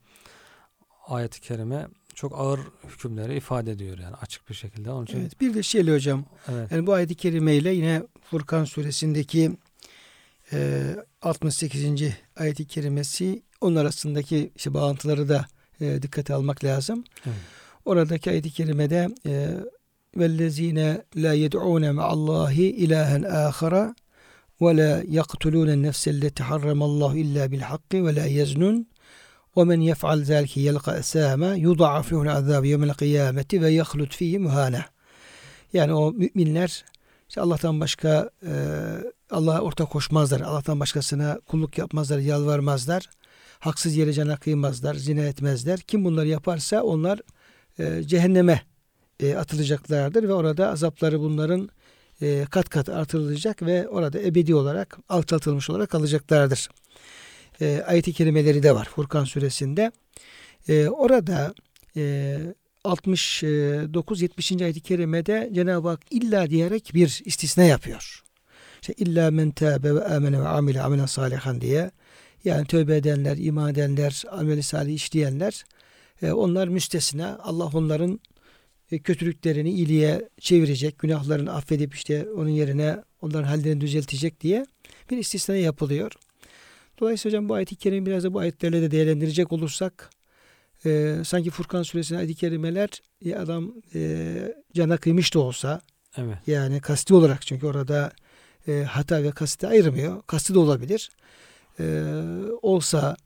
ayet-i 1.06 1.40
kerime 1.40 1.88
çok 2.14 2.38
ağır 2.38 2.60
hükümleri 2.88 3.36
ifade 3.36 3.70
ediyor 3.70 3.98
yani 3.98 4.16
açık 4.16 4.48
bir 4.48 4.54
şekilde. 4.54 4.90
Onun 4.90 5.04
için 5.04 5.20
Evet, 5.20 5.40
bir 5.40 5.54
de 5.54 5.62
şeyle 5.62 5.94
hocam 5.94 6.24
evet. 6.48 6.72
yani 6.72 6.86
bu 6.86 6.92
ayet-i 6.92 7.14
kerimeyle 7.14 7.70
yine 7.70 8.02
Furkan 8.30 8.64
suresindeki 8.64 9.56
e, 10.52 10.82
68. 11.22 11.84
ayet-i 12.36 12.66
kerimesi 12.66 13.42
onun 13.60 13.76
arasındaki 13.76 14.50
işte 14.56 14.74
bağıntıları 14.74 15.28
da 15.28 15.46
e, 15.80 16.02
dikkate 16.02 16.34
almak 16.34 16.64
lazım. 16.64 17.04
Evet. 17.26 17.36
Oradaki 17.84 18.30
ayet-i 18.30 18.50
kerimede 18.50 19.08
e, 19.26 19.50
vellezine 20.16 21.04
la 21.16 21.32
yed'une 21.32 21.92
ma'allahi 21.92 22.62
ilahen 22.62 23.22
ahara 23.22 23.94
ve 24.60 24.76
la 24.76 25.02
yaktulune 25.08 25.82
nefselleti 25.82 26.42
harramallahu 26.42 27.16
illa 27.16 27.50
bil 27.50 27.60
hakki 27.60 28.06
ve 28.06 28.14
la 28.14 28.24
yeznun 28.24 28.86
ve 29.56 29.64
men 29.64 29.80
yef'al 29.80 30.24
zelki 30.24 30.60
yelka 30.60 30.96
esame 30.98 31.58
yuda'af 31.58 32.12
lehul 32.12 32.28
azab 32.28 32.64
yevmel 32.64 32.94
kıyameti 32.94 33.62
ve 33.62 33.70
yahlut 33.70 34.16
fihi 34.16 34.38
muhane. 34.38 34.84
Yani 35.72 35.92
o 35.92 36.12
müminler 36.12 36.84
işte 37.28 37.40
Allah'tan 37.40 37.80
başka 37.80 38.30
e, 38.46 38.54
Allah'a 39.30 39.60
ortak 39.60 39.90
koşmazlar. 39.90 40.40
Allah'tan 40.40 40.80
başkasına 40.80 41.40
kulluk 41.46 41.78
yapmazlar, 41.78 42.18
yalvarmazlar. 42.18 43.10
Haksız 43.58 43.96
yere 43.96 44.12
cana 44.12 44.36
kıymazlar, 44.36 44.94
zina 44.94 45.20
etmezler. 45.20 45.80
Kim 45.80 46.04
bunları 46.04 46.28
yaparsa 46.28 46.82
onlar 46.82 47.20
e, 47.78 48.02
cehenneme 48.02 48.62
e, 49.20 49.34
atılacaklardır 49.34 50.28
ve 50.28 50.32
orada 50.32 50.70
azapları 50.70 51.20
bunların 51.20 51.70
e, 52.22 52.46
kat 52.50 52.68
kat 52.68 52.88
artırılacak 52.88 53.62
ve 53.62 53.88
orada 53.88 54.20
ebedi 54.20 54.54
olarak 54.54 54.98
alçaltılmış 55.08 55.70
olarak 55.70 55.90
kalacaklardır. 55.90 56.68
E, 57.60 57.82
ayet-i 57.86 58.12
kerimeleri 58.12 58.62
de 58.62 58.74
var 58.74 58.88
Furkan 58.94 59.24
suresinde. 59.24 59.92
E, 60.68 60.88
orada 60.88 61.54
e, 61.96 62.38
69-70. 62.84 64.64
ayet-i 64.64 64.80
kerimede 64.80 65.50
Cenab-ı 65.54 65.88
Hak 65.88 66.00
illa 66.10 66.50
diyerek 66.50 66.90
bir 66.94 67.22
istisna 67.24 67.64
yapıyor. 67.64 68.22
İşte 68.80 68.92
illa 68.92 69.30
men 69.30 69.50
tâbe 69.50 69.94
ve 69.94 70.04
amene 70.04 70.40
ve 70.40 70.48
amile 70.48 70.82
amelen 70.82 71.06
salihan 71.06 71.60
diye 71.60 71.90
yani 72.44 72.66
tövbe 72.66 72.96
edenler, 72.96 73.36
iman 73.36 73.70
edenler, 73.70 74.24
ameli 74.30 74.62
salih 74.62 74.94
işleyenler 74.94 75.64
e, 76.22 76.32
onlar 76.32 76.68
müstesna. 76.68 77.38
Allah 77.42 77.70
onların 77.74 78.20
kötülüklerini 78.90 79.70
iyiliğe 79.70 80.28
çevirecek, 80.40 80.98
günahlarını 80.98 81.54
affedip 81.54 81.94
işte 81.94 82.26
onun 82.36 82.48
yerine 82.48 82.96
onların 83.22 83.48
hallerini 83.48 83.80
düzeltecek 83.80 84.40
diye 84.40 84.66
bir 85.10 85.18
istisna 85.18 85.56
yapılıyor. 85.56 86.12
Dolayısıyla 87.00 87.38
hocam 87.38 87.48
bu 87.48 87.54
ayet-i 87.54 87.76
kerime 87.76 88.06
biraz 88.06 88.24
da 88.24 88.34
bu 88.34 88.38
ayetlerle 88.38 88.82
de 88.82 88.90
değerlendirecek 88.90 89.52
olursak 89.52 90.10
e, 90.84 91.16
sanki 91.24 91.50
Furkan 91.50 91.82
suresinin 91.82 92.18
ayet-i 92.18 92.34
kerimeler 92.34 92.88
e, 93.24 93.34
adam 93.34 93.74
e, 93.94 94.54
cana 94.74 94.96
kıymış 94.96 95.34
da 95.34 95.40
olsa 95.40 95.80
evet. 96.16 96.36
yani 96.46 96.80
kasti 96.80 97.14
olarak 97.14 97.46
çünkü 97.46 97.66
orada 97.66 98.12
e, 98.68 98.82
hata 98.82 99.22
ve 99.22 99.30
kasti 99.30 99.66
ayırmıyor. 99.66 100.22
Kasti 100.22 100.54
de 100.54 100.58
olabilir. 100.58 101.10
E, 101.80 102.04
olsa 102.62 103.16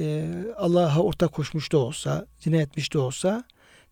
e, 0.00 0.28
Allah'a 0.56 1.00
ortak 1.00 1.32
koşmuş 1.32 1.72
da 1.72 1.78
olsa, 1.78 2.26
zina 2.38 2.56
etmiş 2.56 2.94
de 2.94 2.98
olsa 2.98 3.44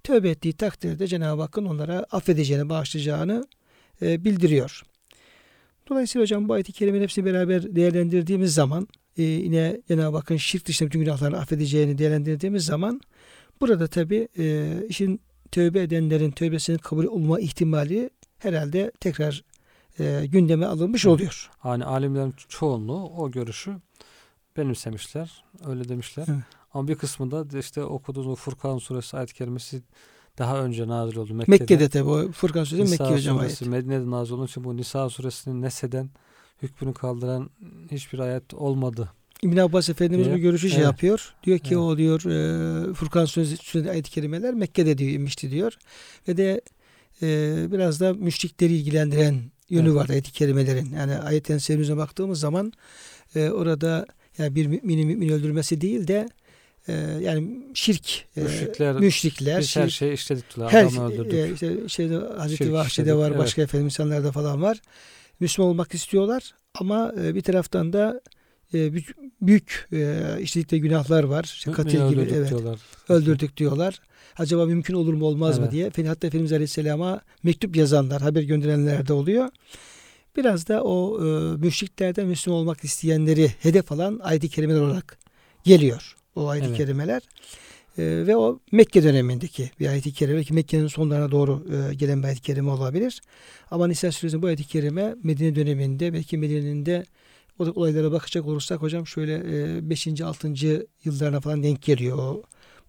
tövbe 0.05 0.31
ettiği 0.31 0.53
takdirde 0.53 1.07
Cenab-ı 1.07 1.43
Hakk'ın 1.43 1.65
onlara 1.65 2.07
affedeceğini, 2.11 2.69
bağışlayacağını 2.69 3.47
e, 4.03 4.25
bildiriyor. 4.25 4.83
Dolayısıyla 5.89 6.23
hocam 6.23 6.49
bu 6.49 6.53
ayet-i 6.53 6.73
kerimenin 6.73 7.03
hepsini 7.03 7.25
beraber 7.25 7.77
değerlendirdiğimiz 7.77 8.55
zaman 8.55 8.89
e, 9.19 9.23
yine 9.23 9.81
Cenab-ı 9.89 10.17
Hakk'ın 10.17 10.37
şirk 10.37 10.67
dışında 10.67 10.87
bütün 10.87 11.01
günahlarını 11.01 11.39
affedeceğini 11.39 11.99
değerlendirdiğimiz 11.99 12.65
zaman 12.65 13.01
burada 13.61 13.87
tabi 13.87 14.29
e, 14.39 14.73
işin 14.89 15.21
tövbe 15.51 15.83
edenlerin 15.83 16.31
tövbesinin 16.31 16.79
kabul 16.79 17.05
olma 17.05 17.41
ihtimali 17.41 18.11
herhalde 18.39 18.93
tekrar 19.01 19.45
e, 20.01 20.27
gündeme 20.27 20.67
alınmış 20.67 21.07
oluyor. 21.07 21.51
Hani 21.59 21.85
alimlerin 21.85 22.35
çoğunluğu 22.49 23.05
o 23.05 23.31
görüşü 23.31 23.77
benimsemişler. 24.57 25.45
Öyle 25.67 25.89
demişler. 25.89 26.27
Evet. 26.29 26.43
Ama 26.75 26.89
bir 26.89 26.95
kısmında 26.95 27.59
işte 27.59 27.85
okuduğunuz 27.85 28.39
Furkan 28.39 28.79
suresi 28.79 29.17
ayet 29.17 29.33
kerimesi 29.33 29.83
daha 30.39 30.65
önce 30.65 30.89
nazil 30.89 31.17
oldu. 31.17 31.35
Mekke'de, 31.35 31.59
Mekke'de 31.59 31.89
tabi 31.89 32.09
o 32.09 32.33
Furkan 32.33 32.65
suresi 32.65 32.93
Nisa 32.93 33.05
Mekke 33.05 33.17
hocam 33.17 33.39
suresi, 33.39 33.65
ayet. 33.65 33.73
Medine'de 33.73 34.11
nazil 34.11 34.33
olduğu 34.33 34.45
için 34.45 34.65
bu 34.65 34.77
Nisa 34.77 35.11
suresinin 35.11 35.63
neseden 35.63 36.11
hükmünü 36.63 36.95
kaldıran 36.95 37.51
hiçbir 37.91 38.19
ayet 38.19 38.55
olmadı. 38.55 39.13
İbn 39.43 39.57
Abbas 39.57 39.89
Efendimiz 39.89 40.27
diye. 40.27 40.37
bu 40.37 40.41
görüşü 40.41 40.69
şey 40.69 40.79
evet. 40.79 40.87
yapıyor. 40.87 41.35
Diyor 41.45 41.59
ki 41.59 41.69
evet. 41.69 41.77
o 41.77 41.99
diyor 41.99 42.21
e, 42.21 42.95
Furkan 42.95 43.25
suresi 43.25 43.91
ayet-i 43.91 44.11
kerimeler 44.11 44.55
Mekke'de 44.55 44.99
diyor 44.99 45.11
inmişti 45.11 45.51
diyor. 45.51 45.79
Ve 46.29 46.37
de 46.37 46.61
e, 47.23 47.57
biraz 47.73 48.01
da 48.01 48.15
müşrikleri 48.15 48.73
ilgilendiren 48.73 49.41
yönü 49.71 49.89
evet. 49.89 49.97
var 49.97 50.09
ayet-i 50.09 50.33
kerimelerin. 50.33 50.91
Yani 50.93 51.61
serimize 51.61 51.97
baktığımız 51.97 52.41
zaman 52.41 52.73
e, 53.35 53.51
orada 53.51 54.07
yani 54.39 54.55
bir 54.55 54.67
mümini 54.67 55.07
mümin 55.07 55.29
öldürmesi 55.29 55.81
değil 55.81 56.09
de 56.09 56.29
e, 56.89 56.93
yani 57.23 57.65
şirk, 57.75 58.25
e, 58.37 58.43
müşrikler, 58.43 58.95
müşrikler 58.95 59.63
şirk, 59.63 59.83
her 59.85 59.89
şeyi 59.89 60.13
işledikler, 60.13 60.69
her, 60.69 60.85
adamı 60.85 61.13
öldürdük. 61.13 61.35
E, 61.35 61.53
işte 61.53 61.89
şeyde 61.89 62.17
Hazreti 62.17 62.73
Vahşi'de 62.73 63.15
var, 63.15 63.29
evet. 63.29 63.39
başka 63.39 63.63
efendim 63.63 63.85
insanlarda 63.85 64.33
falan 64.33 64.63
var. 64.63 64.81
Müslüman 65.41 65.71
olmak 65.71 65.95
istiyorlar 65.95 66.55
ama 66.75 67.13
e, 67.23 67.35
bir 67.35 67.43
taraftan 67.43 67.93
da 67.93 68.21
e, 68.75 68.93
büyük, 68.93 69.17
büyük 69.41 69.89
e, 69.93 70.21
işledikleri 70.41 70.81
günahlar 70.81 71.25
var. 71.25 71.45
İşte 71.45 71.73
katil 71.73 72.09
gibi 72.09 72.21
evet. 72.21 72.51
Diyorlar. 72.51 72.81
Öldürdük 73.09 73.57
diyorlar. 73.57 74.01
Acaba 74.39 74.67
mümkün 74.67 74.95
olur 74.95 75.15
mu 75.15 75.25
olmaz 75.25 75.59
evet. 75.59 75.67
mı 75.67 75.73
diye. 75.73 76.07
Hatta 76.09 76.27
Efendimiz 76.27 76.53
Aleyhisselam'a 76.53 77.21
mektup 77.43 77.77
yazanlar, 77.77 78.23
haber 78.23 78.43
gönderenler 78.43 79.09
de 79.09 79.13
oluyor. 79.13 79.49
Biraz 80.37 80.69
da 80.69 80.85
o 80.85 81.25
e, 81.25 81.57
müşriklerden 81.57 82.27
Müslüman 82.27 82.61
olmak 82.61 82.85
isteyenleri 82.85 83.53
hedef 83.61 83.93
alan 83.93 84.21
ayet-i 84.23 84.49
kerimeler 84.49 84.81
olarak 84.81 85.19
geliyor. 85.65 86.17
O 86.37 86.49
ayet-i 86.49 86.69
evet. 86.69 86.77
kerimeler. 86.77 87.23
E, 87.99 88.03
ve 88.27 88.37
o 88.37 88.61
Mekke 88.73 89.03
dönemindeki 89.03 89.71
bir 89.81 89.89
ayet-i 89.89 90.13
kerime 90.13 90.45
ki 90.45 90.55
Mekke'nin 90.55 90.87
sonlarına 90.87 91.31
doğru 91.31 91.67
e, 91.91 91.95
gelen 91.95 92.23
bir 92.23 92.27
ayet-i 92.27 92.43
kerime 92.43 92.71
olabilir. 92.71 93.23
Ama 93.71 93.87
Nisa 93.87 94.13
suresinin 94.13 94.43
bu 94.43 94.47
ayet-i 94.47 94.65
kerime 94.65 95.15
Medine 95.23 95.55
döneminde 95.55 96.13
belki 96.13 96.39
Medine'nin 96.39 96.87
de 96.87 97.05
o 97.59 97.65
olaylara 97.65 98.13
bakacak 98.13 98.47
olursak 98.47 98.83
hocam 98.83 99.07
şöyle 99.07 99.91
5. 99.91 100.07
E, 100.07 100.25
6. 100.25 100.53
yıllarına 101.05 101.41
falan 101.41 101.63
denk 101.63 101.83
geliyor 101.83 102.19
o, 102.19 102.43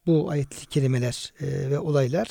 bu 0.05 0.29
ayet-i 0.29 0.65
kerimeler 0.65 1.33
e, 1.39 1.69
ve 1.69 1.79
olaylar. 1.79 2.27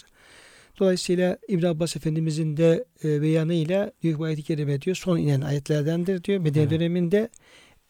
Dolayısıyla 0.79 1.38
İbn 1.48 1.66
Abbas 1.66 1.96
Efendimizin 1.96 2.57
de 2.57 2.85
beyanıyla 3.05 3.92
bu 4.05 4.24
ayet-i 4.24 4.42
kerime 4.42 4.81
diyor 4.81 4.96
son 4.96 5.18
inen 5.18 5.40
ayetlerdendir 5.40 6.24
diyor. 6.24 6.38
Medine 6.40 6.62
evet. 6.62 6.70
döneminde 6.70 7.29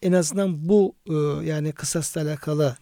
en 0.03 0.13
azından 0.13 0.69
bu 0.69 0.95
yani 1.45 1.73
kısasla 1.73 2.21
alakalı 2.21 2.77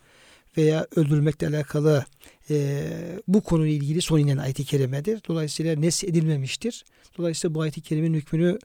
veya 0.56 0.86
öldürmekle 0.96 1.48
alakalı 1.48 2.04
e, 2.50 2.84
bu 3.28 3.40
konuyla 3.40 3.74
ilgili 3.74 4.02
son 4.02 4.18
inen 4.18 4.36
ayet-i 4.36 4.64
kerimedir. 4.64 5.20
Dolayısıyla 5.28 5.76
nes 5.76 6.04
edilmemiştir. 6.04 6.84
Dolayısıyla 7.18 7.54
bu 7.54 7.60
ayet-i 7.60 7.80
kerimenin 7.80 8.14
hükmünü 8.14 8.58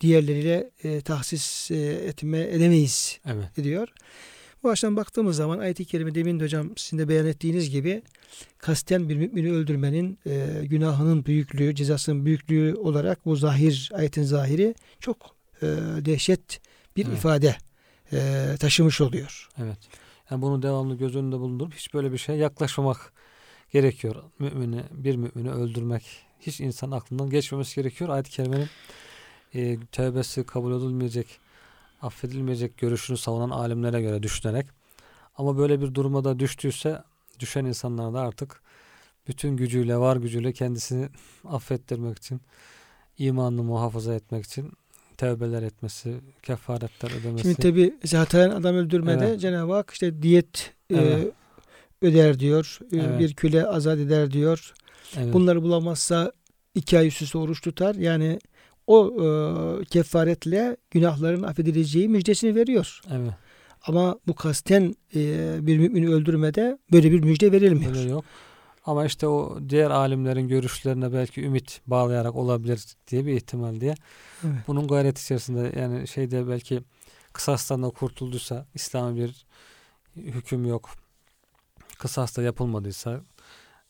diğerleriyle 0.00 0.70
e, 0.84 1.00
tahsis 1.00 1.70
e, 1.70 1.76
etme 1.76 2.40
edemeyiz 2.40 3.20
evet. 3.26 3.64
diyor. 3.64 3.88
Bu 4.62 4.70
açıdan 4.70 4.96
baktığımız 4.96 5.36
zaman 5.36 5.58
ayet-i 5.58 5.84
kerime 5.84 6.14
demin 6.14 6.40
de 6.40 6.44
hocam 6.44 6.70
sizin 6.76 6.98
de 6.98 7.08
beyan 7.08 7.26
ettiğiniz 7.26 7.70
gibi 7.70 8.02
kasten 8.58 9.08
bir 9.08 9.16
mümini 9.16 9.52
öldürmenin 9.52 10.18
e, 10.26 10.46
günahının 10.62 11.24
büyüklüğü, 11.24 11.74
cezasının 11.74 12.26
büyüklüğü 12.26 12.74
olarak 12.74 13.26
bu 13.26 13.36
zahir, 13.36 13.90
ayetin 13.94 14.22
zahiri 14.22 14.74
çok 15.00 15.36
e, 15.62 15.66
dehşet 16.04 16.60
bir 16.96 17.06
evet. 17.06 17.18
ifade 17.18 17.56
e, 18.12 18.46
taşımış 18.60 19.00
oluyor. 19.00 19.48
Evet. 19.62 19.78
Yani 20.30 20.42
bunu 20.42 20.62
devamlı 20.62 20.94
göz 20.94 21.16
önünde 21.16 21.38
bulundurup 21.38 21.74
hiç 21.74 21.94
böyle 21.94 22.12
bir 22.12 22.18
şeye 22.18 22.38
yaklaşmamak 22.38 23.12
gerekiyor. 23.72 24.22
Mümini, 24.38 24.82
bir 24.90 25.16
mümini 25.16 25.50
öldürmek 25.50 26.26
hiç 26.40 26.60
insan 26.60 26.90
aklından 26.90 27.30
geçmemesi 27.30 27.76
gerekiyor. 27.76 28.10
Ayet-i 28.10 28.30
kerimenin 28.30 28.68
e, 29.54 29.78
tövbesi 29.92 30.44
kabul 30.44 30.72
edilmeyecek, 30.72 31.38
affedilmeyecek 32.02 32.78
görüşünü 32.78 33.16
savunan 33.16 33.50
alimlere 33.50 34.02
göre 34.02 34.22
düşünerek 34.22 34.66
ama 35.36 35.58
böyle 35.58 35.80
bir 35.80 35.94
duruma 35.94 36.24
da 36.24 36.38
düştüyse 36.38 37.02
düşen 37.40 37.64
insanlar 37.64 38.14
da 38.14 38.20
artık 38.20 38.62
bütün 39.28 39.56
gücüyle, 39.56 39.96
var 39.96 40.16
gücüyle 40.16 40.52
kendisini 40.52 41.08
affettirmek 41.44 42.18
için, 42.18 42.40
imanını 43.18 43.62
muhafaza 43.62 44.14
etmek 44.14 44.44
için 44.44 44.72
tevbeler 45.16 45.62
etmesi, 45.62 46.14
kefaretler 46.42 47.20
ödemesi. 47.20 47.42
Şimdi 47.42 47.54
tabi 47.54 47.94
zaten 48.04 48.50
adam 48.50 48.76
öldürmede 48.76 49.26
evet. 49.26 49.40
Cenab-ı 49.40 49.72
Hak 49.72 49.90
işte 49.90 50.22
diyet 50.22 50.72
e, 50.90 50.96
evet. 50.96 51.34
e, 52.02 52.06
öder 52.06 52.40
diyor. 52.40 52.78
E, 52.92 52.96
evet. 52.96 53.20
Bir 53.20 53.34
küle 53.34 53.66
azat 53.66 53.98
eder 53.98 54.30
diyor. 54.32 54.72
Evet. 55.16 55.32
Bunları 55.32 55.62
bulamazsa 55.62 56.32
iki 56.74 56.98
ay 56.98 57.06
üst 57.06 57.22
üste 57.22 57.38
oruç 57.38 57.60
tutar. 57.60 57.94
Yani 57.94 58.38
o 58.86 59.06
e, 59.06 59.84
kefaretle 59.84 60.76
günahların 60.90 61.42
affedileceği 61.42 62.08
müjdesini 62.08 62.54
veriyor. 62.54 63.00
Evet. 63.12 63.32
Ama 63.82 64.18
bu 64.26 64.34
kasten 64.34 64.94
e, 65.14 65.54
bir 65.60 65.78
mümini 65.78 66.08
öldürmede 66.08 66.78
böyle 66.92 67.12
bir 67.12 67.24
müjde 67.24 67.52
verilmiyor. 67.52 67.96
Öyle 67.96 68.10
yok. 68.10 68.24
Ama 68.86 69.04
işte 69.04 69.26
o 69.28 69.58
diğer 69.68 69.90
alimlerin 69.90 70.48
görüşlerine 70.48 71.12
belki 71.12 71.42
ümit 71.44 71.80
bağlayarak 71.86 72.36
olabilir 72.36 72.84
diye 73.08 73.26
bir 73.26 73.32
ihtimal 73.32 73.80
diye. 73.80 73.94
Evet. 74.44 74.56
Bunun 74.66 74.88
gayret 74.88 75.18
içerisinde 75.18 75.80
yani 75.80 76.08
şeyde 76.08 76.48
belki 76.48 76.82
kısastan 77.32 77.82
da 77.82 77.90
kurtulduysa 77.90 78.66
İslam'a 78.74 79.16
bir 79.16 79.46
hüküm 80.16 80.66
yok. 80.66 80.90
Kısas 81.98 82.36
da 82.36 82.42
yapılmadıysa 82.42 83.20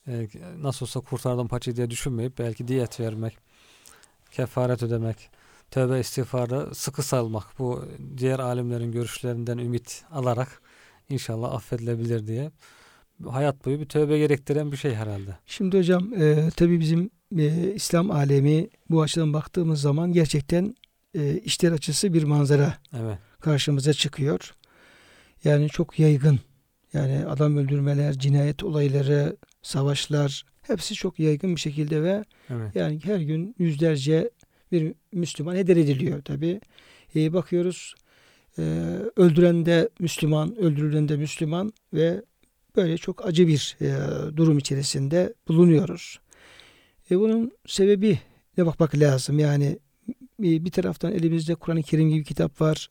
e, 0.09 0.28
nasıl 0.59 0.87
olsa 0.87 1.00
kurtardım 1.00 1.48
paçayı 1.48 1.76
diye 1.76 1.90
düşünmeyip 1.90 2.38
belki 2.38 2.68
diyet 2.68 3.00
vermek, 3.00 3.38
kefaret 4.30 4.82
ödemek, 4.82 5.30
tövbe 5.70 6.00
istiğfarda 6.00 6.74
sıkı 6.74 7.02
salmak 7.02 7.59
bu 7.59 7.85
diğer 8.16 8.38
alimlerin 8.38 8.92
görüşlerinden 8.92 9.59
ümit 9.59 10.04
alarak 10.11 10.62
inşallah 11.09 11.52
affedilebilir 11.52 12.26
diye 12.26 12.50
hayat 13.24 13.66
boyu 13.66 13.81
bir 13.81 13.85
tövbe 13.87 14.18
gerektiren 14.18 14.72
bir 14.72 14.76
şey 14.76 14.94
herhalde. 14.94 15.38
Şimdi 15.46 15.79
hocam 15.79 16.14
e, 16.14 16.48
tabii 16.57 16.81
bizim 16.81 17.11
e, 17.38 17.72
İslam 17.74 18.11
alemi 18.11 18.68
bu 18.90 19.02
açıdan 19.02 19.33
baktığımız 19.33 19.81
zaman 19.81 20.12
gerçekten 20.12 20.74
e, 21.14 21.38
işler 21.38 21.72
açısı 21.72 22.14
bir 22.14 22.22
manzara 22.22 22.74
Evet. 23.00 23.18
karşımıza 23.40 23.92
çıkıyor. 23.92 24.55
Yani 25.44 25.68
çok 25.68 25.98
yaygın. 25.98 26.40
Yani 26.92 27.26
adam 27.26 27.57
öldürmeler, 27.57 28.18
cinayet 28.18 28.64
olayları, 28.64 29.37
savaşlar 29.62 30.44
hepsi 30.62 30.94
çok 30.94 31.18
yaygın 31.18 31.57
bir 31.57 31.61
şekilde 31.61 32.02
ve 32.02 32.24
Evet. 32.50 32.76
yani 32.76 33.00
her 33.05 33.18
gün 33.18 33.55
yüzlerce 33.59 34.31
bir 34.72 34.94
Müslüman 35.12 35.57
heder 35.57 35.76
ediliyor 35.76 36.22
tabi. 36.22 36.61
E, 37.16 37.33
bakıyoruz 37.33 37.94
e, 38.59 38.62
öldüren 39.16 39.66
de 39.66 39.88
Müslüman, 40.00 40.57
öldürülen 40.57 41.09
de 41.09 41.16
Müslüman 41.16 41.72
ve 41.94 42.22
böyle 42.76 42.98
çok 42.98 43.26
acı 43.26 43.48
bir 43.48 43.76
e, 43.80 43.96
durum 44.36 44.58
içerisinde 44.58 45.34
bulunuyoruz. 45.48 46.18
E, 47.10 47.18
bunun 47.18 47.52
sebebi 47.66 48.18
ne 48.58 48.66
bakmak 48.66 48.94
lazım. 48.94 49.38
Yani 49.38 49.78
bir, 50.40 50.64
bir 50.64 50.70
taraftan 50.70 51.12
elimizde 51.12 51.54
Kur'an-ı 51.54 51.82
Kerim 51.82 52.08
gibi 52.08 52.24
kitap 52.24 52.60
var. 52.60 52.88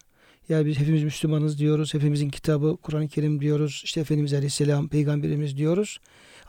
Yani 0.50 0.66
biz 0.66 0.80
hepimiz 0.80 1.04
Müslümanız 1.04 1.60
diyoruz. 1.60 1.94
Hepimizin 1.94 2.30
kitabı 2.30 2.78
Kur'an-ı 2.82 3.08
Kerim 3.08 3.42
diyoruz. 3.42 3.82
İşte 3.86 4.02
Efendimiz 4.02 4.34
Aleyhisselam 4.34 4.88
peygamberimiz 4.88 5.58
diyoruz. 5.58 5.98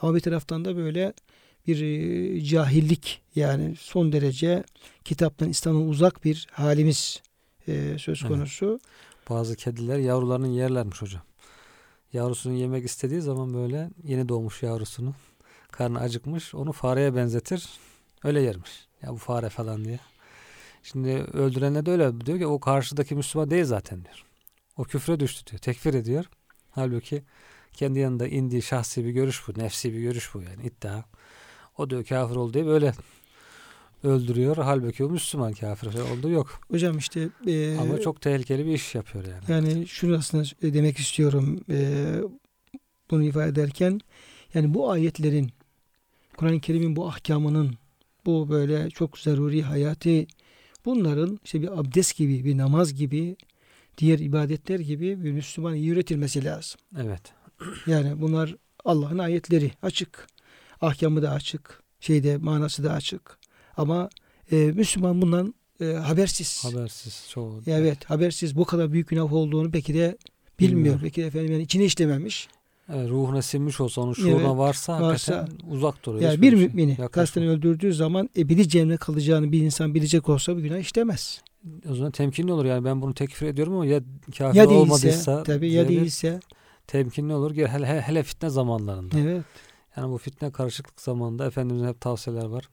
Ama 0.03 0.14
bir 0.14 0.20
taraftan 0.20 0.64
da 0.64 0.77
böyle 0.77 1.12
bir 1.66 1.83
e, 1.83 2.40
cahillik 2.40 3.22
yani 3.35 3.75
son 3.79 4.12
derece 4.12 4.64
kitaptan 5.05 5.49
İslam'dan 5.49 5.88
uzak 5.88 6.25
bir 6.25 6.46
halimiz 6.51 7.22
e, 7.68 7.96
söz 7.99 8.18
Evet. 8.20 8.33
konusu. 8.33 8.81
Bazı 9.31 9.57
kediler 9.57 9.99
yavrularını 9.99 10.49
yerlermiş 10.49 11.03
hocam. 11.03 11.22
Yavrusunu 12.17 12.53
yemek 12.53 12.85
istediği 12.85 13.21
zaman 13.21 13.55
böyle 13.55 13.91
yeni 14.03 14.29
doğmuş 14.29 14.63
yavrusunu 14.63 15.15
karnı 15.71 16.01
acıkmış 16.01 16.55
onu 16.55 16.73
fareye 16.73 17.17
benzetir 17.17 17.71
öyle 18.25 18.43
yermiş. 18.43 18.87
Ya 19.03 19.11
bu 19.13 19.17
fare 19.17 19.49
falan 19.49 19.85
diye. 19.85 20.01
Şimdi 20.83 21.09
öldürenler 21.33 21.87
de 21.87 21.91
öyle 21.91 22.21
diyor 22.27 22.39
ki 22.39 22.47
o 22.47 22.61
karşıdaki 22.61 23.15
Müslüman 23.15 23.51
değil 23.51 23.65
zaten 23.65 24.05
diyor. 24.05 24.25
O 24.77 24.85
küfre 24.85 25.21
düştü 25.21 25.51
diyor. 25.51 25.61
Tekfir 25.61 25.95
ediyor. 25.95 26.25
Halbuki 26.71 27.23
kendi 27.73 27.99
yanında 27.99 28.27
indiği 28.27 28.63
şahsi 28.63 29.05
bir 29.05 29.11
görüş 29.11 29.49
bu. 29.49 29.59
Nefsi 29.59 29.93
bir 29.93 30.01
görüş 30.01 30.35
bu 30.35 30.43
yani 30.43 30.67
iddia. 30.67 31.03
O 31.79 31.91
diyor 31.91 32.05
kafir 32.05 32.37
oldu 32.37 32.55
diye 32.55 32.67
böyle 32.67 32.93
öldürüyor. 34.07 34.57
Halbuki 34.57 35.05
o 35.05 35.11
Müslüman 35.11 35.53
kafir 35.53 35.87
olduğu 35.87 36.31
yok. 36.31 36.61
Hocam 36.71 36.99
işte 36.99 37.29
e, 37.47 37.77
Ama 37.79 38.01
çok 38.01 38.21
tehlikeli 38.21 38.66
bir 38.66 38.73
iş 38.73 38.95
yapıyor 38.95 39.25
yani. 39.25 39.42
Yani 39.49 39.87
şunu 39.87 40.16
aslında 40.16 40.45
demek 40.62 40.99
istiyorum 40.99 41.61
e, 41.71 42.05
bunu 43.11 43.23
ifade 43.25 43.49
ederken 43.49 44.01
yani 44.55 44.75
bu 44.75 44.90
ayetlerin 44.90 45.51
Kur'an-ı 46.37 46.61
Kerim'in 46.61 46.97
bu 46.97 47.09
ahkamının 47.09 47.75
bu 48.27 48.49
böyle 48.49 48.90
çok 48.90 49.19
zaruri 49.19 49.62
hayati 49.62 50.27
bunların 50.85 51.38
işte 51.45 51.62
bir 51.62 51.79
abdest 51.79 52.16
gibi 52.16 52.45
bir 52.45 52.59
namaz 52.59 52.95
gibi 52.95 53.37
diğer 53.99 54.19
ibadetler 54.19 54.81
gibi 54.81 55.25
bir 55.25 55.33
Müslüman 55.33 55.75
iyi 55.75 55.90
üretilmesi 55.90 56.45
lazım. 56.45 56.81
Evet. 56.99 57.23
Yani 57.87 58.21
bunlar 58.21 58.57
Allah'ın 58.85 59.19
ayetleri 59.19 59.73
açık. 59.83 60.27
Ahkamı 60.81 61.23
da 61.23 61.31
açık. 61.31 61.83
Şeyde 62.01 62.37
manası 62.37 62.85
da 62.85 62.92
açık. 62.92 63.38
Ama 63.77 64.09
e, 64.53 64.57
Müslüman 64.57 65.23
bundan 65.23 65.55
e, 65.81 65.85
habersiz. 65.85 66.65
Habersiz 66.65 67.27
çoğu. 67.31 67.61
Ya 67.67 67.79
Evet 67.79 68.05
habersiz 68.05 68.57
bu 68.57 68.65
kadar 68.65 68.93
büyük 68.93 69.09
günah 69.09 69.33
olduğunu 69.33 69.73
belki 69.73 69.95
de 69.95 70.19
bilmiyor. 70.61 70.77
Bilmiyor. 70.85 71.03
Belki 71.03 71.23
de 71.23 71.27
efendim 71.27 71.53
yani 71.53 71.62
içine 71.62 71.85
işlememiş. 71.85 72.49
Evet, 72.95 73.09
ruhuna 73.11 73.43
sinmiş 73.43 73.81
olsa 73.81 74.01
onun 74.01 74.12
şuuruna 74.12 74.47
Evet, 74.49 74.57
varsa, 74.57 75.01
varsa- 75.03 75.49
uzak 75.71 76.05
duruyor. 76.05 76.23
Yani 76.23 76.43
bir 76.43 76.57
şey 76.57 76.67
mümini 76.67 76.97
kasten 77.12 77.43
öldürdüğü 77.43 77.93
zaman 77.93 78.31
ebedi 78.37 78.69
cehenneme 78.69 78.97
kalacağını 78.97 79.53
bir 79.53 79.61
insan 79.62 79.95
bilecek 79.95 80.29
olsa 80.29 80.57
bu 80.57 80.61
günah 80.61 80.79
işlemez. 80.79 81.43
O 81.91 81.95
zaman 81.95 82.12
temkinli 82.12 82.53
olur 82.53 82.65
yani 82.65 82.85
ben 82.85 83.03
bunu 83.03 83.15
tekfir 83.15 83.47
ediyorum 83.47 83.73
ama 83.75 83.87
ya 83.87 84.01
kafir 84.39 84.59
Ya 84.59 84.65
değilse 84.69 84.83
olmadıysa 84.83 85.43
tabii 85.43 85.73
ya 85.73 85.89
değilse 85.89 86.41
temkinli 86.87 87.33
olur. 87.35 87.55
Hele, 87.57 88.01
hele 88.01 88.23
fitne 88.23 88.51
zamanlarında. 88.51 89.19
evet. 89.19 89.43
Yani 89.97 90.12
bu 90.12 90.19
fitne 90.19 90.51
karışıklık 90.53 91.01
zamanında 91.01 91.47
Efendimizin 91.47 91.87
hep 91.89 92.01
tavsiyeler 92.01 92.45
var. 92.45 92.69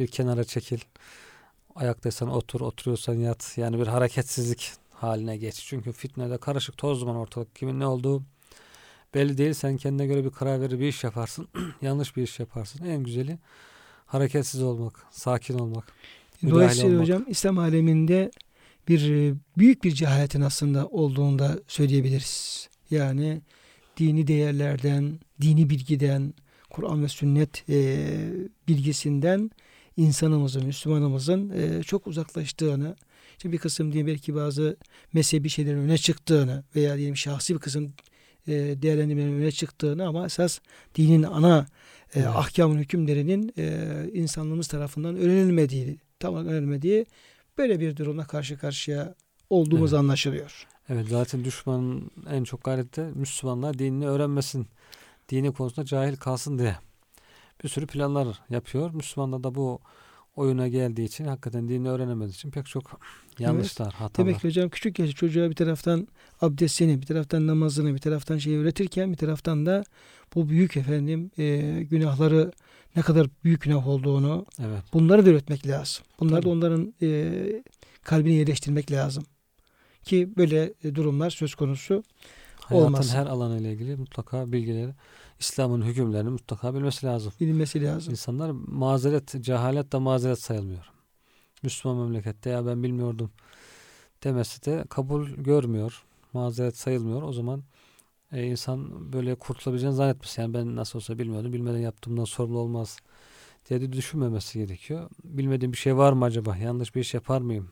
Bir 0.00 0.06
kenara 0.06 0.44
çekil. 0.44 0.78
Ayaktaysan 1.74 2.30
otur, 2.30 2.60
oturuyorsan 2.60 3.14
yat. 3.14 3.52
Yani 3.56 3.80
bir 3.80 3.86
hareketsizlik 3.86 4.72
haline 4.90 5.36
geç. 5.36 5.54
Çünkü 5.54 5.92
fitnede 5.92 6.38
karışık 6.38 6.76
toz 6.76 7.00
duman 7.00 7.16
ortalık. 7.16 7.56
Kimin 7.56 7.80
ne 7.80 7.86
olduğu 7.86 8.22
belli 9.14 9.38
değil. 9.38 9.52
Sen 9.52 9.76
kendine 9.76 10.06
göre 10.06 10.24
bir 10.24 10.30
karar 10.30 10.60
verir 10.60 10.80
bir 10.80 10.88
iş 10.88 11.04
yaparsın. 11.04 11.48
Yanlış 11.82 12.16
bir 12.16 12.22
iş 12.22 12.40
yaparsın. 12.40 12.84
En 12.84 13.02
güzeli 13.04 13.38
hareketsiz 14.06 14.62
olmak, 14.62 15.06
sakin 15.10 15.58
olmak. 15.58 15.92
Dolayısıyla 16.50 16.88
olmak. 16.88 17.02
hocam 17.02 17.24
İslam 17.28 17.58
aleminde 17.58 18.30
bir 18.88 19.10
e, 19.10 19.34
büyük 19.58 19.84
bir 19.84 19.92
cehaletin 19.92 20.40
aslında 20.40 20.86
olduğunu 20.86 21.38
da 21.38 21.58
söyleyebiliriz. 21.68 22.68
Yani 22.90 23.42
dini 23.96 24.26
değerlerden, 24.26 25.20
dini 25.40 25.70
bilgiden, 25.70 26.34
Kur'an 26.70 27.02
ve 27.02 27.08
sünnet 27.08 27.68
e, 27.68 28.06
bilgisinden 28.68 29.50
insanımızın, 29.96 30.66
Müslümanımızın 30.66 31.50
e, 31.50 31.82
çok 31.82 32.06
uzaklaştığını, 32.06 32.96
işte 33.32 33.52
bir 33.52 33.58
kısım 33.58 33.92
diye 33.92 34.06
belki 34.06 34.34
bazı 34.34 34.76
mezhebi 35.12 35.48
şeylerin 35.48 35.78
öne 35.78 35.98
çıktığını 35.98 36.64
veya 36.76 36.96
diyelim 36.96 37.16
şahsi 37.16 37.54
bir 37.54 37.60
kısım 37.60 37.92
e, 38.46 38.52
değerlendirmelerin 38.52 39.32
öne 39.40 39.52
çıktığını 39.52 40.06
ama 40.06 40.26
esas 40.26 40.58
dinin 40.94 41.22
ana 41.22 41.66
e, 42.14 42.18
Evet. 42.18 42.26
ahkamın 42.26 42.78
hükümlerinin 42.78 43.52
e, 43.58 43.86
insanlığımız 44.12 44.68
tarafından 44.68 45.16
öğrenilmediği, 45.16 45.98
tam 46.18 46.34
olarak 46.34 46.46
öğrenilmediği 46.50 47.06
böyle 47.58 47.80
bir 47.80 47.96
durumla 47.96 48.26
karşı 48.26 48.58
karşıya 48.58 49.14
olduğumuz 49.50 49.92
Evet. 49.92 50.00
anlaşılıyor. 50.00 50.66
Evet 50.88 51.06
zaten 51.08 51.44
düşmanın 51.44 52.10
en 52.30 52.44
çok 52.44 52.64
gayreti 52.64 53.00
Müslümanlar 53.00 53.78
dinini 53.78 54.08
öğrenmesin. 54.08 54.66
Dini 55.28 55.52
konusunda 55.52 55.86
cahil 55.86 56.16
kalsın 56.16 56.58
diye. 56.58 56.76
Bir 57.64 57.68
sürü 57.68 57.86
planlar 57.86 58.40
yapıyor. 58.50 58.90
Müslümanlar 58.94 59.44
da 59.44 59.54
bu 59.54 59.80
oyuna 60.36 60.68
geldiği 60.68 61.04
için 61.04 61.24
hakikaten 61.24 61.68
dinini 61.68 61.88
öğrenemediği 61.88 62.34
için 62.34 62.50
pek 62.50 62.66
çok 62.66 63.00
yanlışlar, 63.38 63.92
hatalar. 63.92 64.26
Demek 64.26 64.40
ki 64.40 64.48
hocam 64.48 64.68
küçük 64.68 64.98
yaşta 64.98 65.14
çocuğa 65.14 65.50
bir 65.50 65.54
taraftan 65.54 66.08
abdestini, 66.40 67.00
bir 67.02 67.06
taraftan 67.06 67.46
namazını, 67.46 67.94
bir 67.94 67.98
taraftan 67.98 68.38
şeyi 68.38 68.58
öğretirken 68.58 69.12
bir 69.12 69.16
taraftan 69.16 69.66
da 69.66 69.84
bu 70.34 70.48
büyük 70.48 70.76
efendim 70.76 71.30
e, 71.38 71.58
günahları 71.90 72.52
ne 72.96 73.02
kadar 73.02 73.26
büyük 73.44 73.62
günah 73.62 73.88
olduğunu 73.88 74.46
Evet. 74.58 74.82
bunları 74.92 75.26
da 75.26 75.30
öğretmek 75.30 75.66
lazım. 75.66 76.04
Bunları 76.20 76.36
da 76.36 76.40
Tabii. 76.40 76.48
onların 76.48 76.94
e, 77.02 77.32
kalbine 78.02 78.34
yerleştirmek 78.34 78.92
lazım. 78.92 79.24
Ki 80.04 80.28
böyle 80.36 80.74
e, 80.84 80.94
durumlar 80.94 81.30
söz 81.30 81.54
konusu 81.54 82.02
Hayatın 82.60 82.86
Olmasın. 82.86 83.16
her 83.16 83.26
alanıyla 83.26 83.70
ilgili 83.70 83.96
mutlaka 83.96 84.52
bilgileri, 84.52 84.94
İslam'ın 85.40 85.82
hükümlerini 85.82 86.30
mutlaka 86.30 86.74
bilmesi 86.74 87.06
lazım. 87.06 87.32
bilinmesi 87.40 87.84
lazım. 87.84 88.10
İnsanlar 88.10 88.50
mazeret, 88.50 89.34
cehalet 89.40 89.92
de 89.92 89.98
mazeret 89.98 90.40
sayılmıyor. 90.40 90.90
Müslüman 91.62 91.98
memlekette 91.98 92.50
ya 92.50 92.66
ben 92.66 92.82
bilmiyordum 92.82 93.30
demesi 94.24 94.64
de 94.64 94.84
kabul 94.88 95.28
görmüyor. 95.28 96.04
Mazeret 96.32 96.76
sayılmıyor. 96.76 97.22
O 97.22 97.32
zaman 97.32 97.62
e, 98.32 98.46
insan 98.46 99.12
böyle 99.12 99.34
kurtulabileceğini 99.34 99.96
zannetmesin. 99.96 100.42
Yani 100.42 100.54
ben 100.54 100.76
nasıl 100.76 100.98
olsa 100.98 101.18
bilmiyordum. 101.18 101.52
Bilmeden 101.52 101.78
yaptığımdan 101.78 102.24
sorumlu 102.24 102.58
olmaz 102.58 102.98
diye 103.68 103.80
de 103.80 103.92
düşünmemesi 103.92 104.58
gerekiyor. 104.58 105.10
Bilmediğim 105.24 105.72
bir 105.72 105.78
şey 105.78 105.96
var 105.96 106.12
mı 106.12 106.24
acaba? 106.24 106.56
Yanlış 106.56 106.94
bir 106.94 107.00
iş 107.00 107.14
yapar 107.14 107.40
mıyım? 107.40 107.70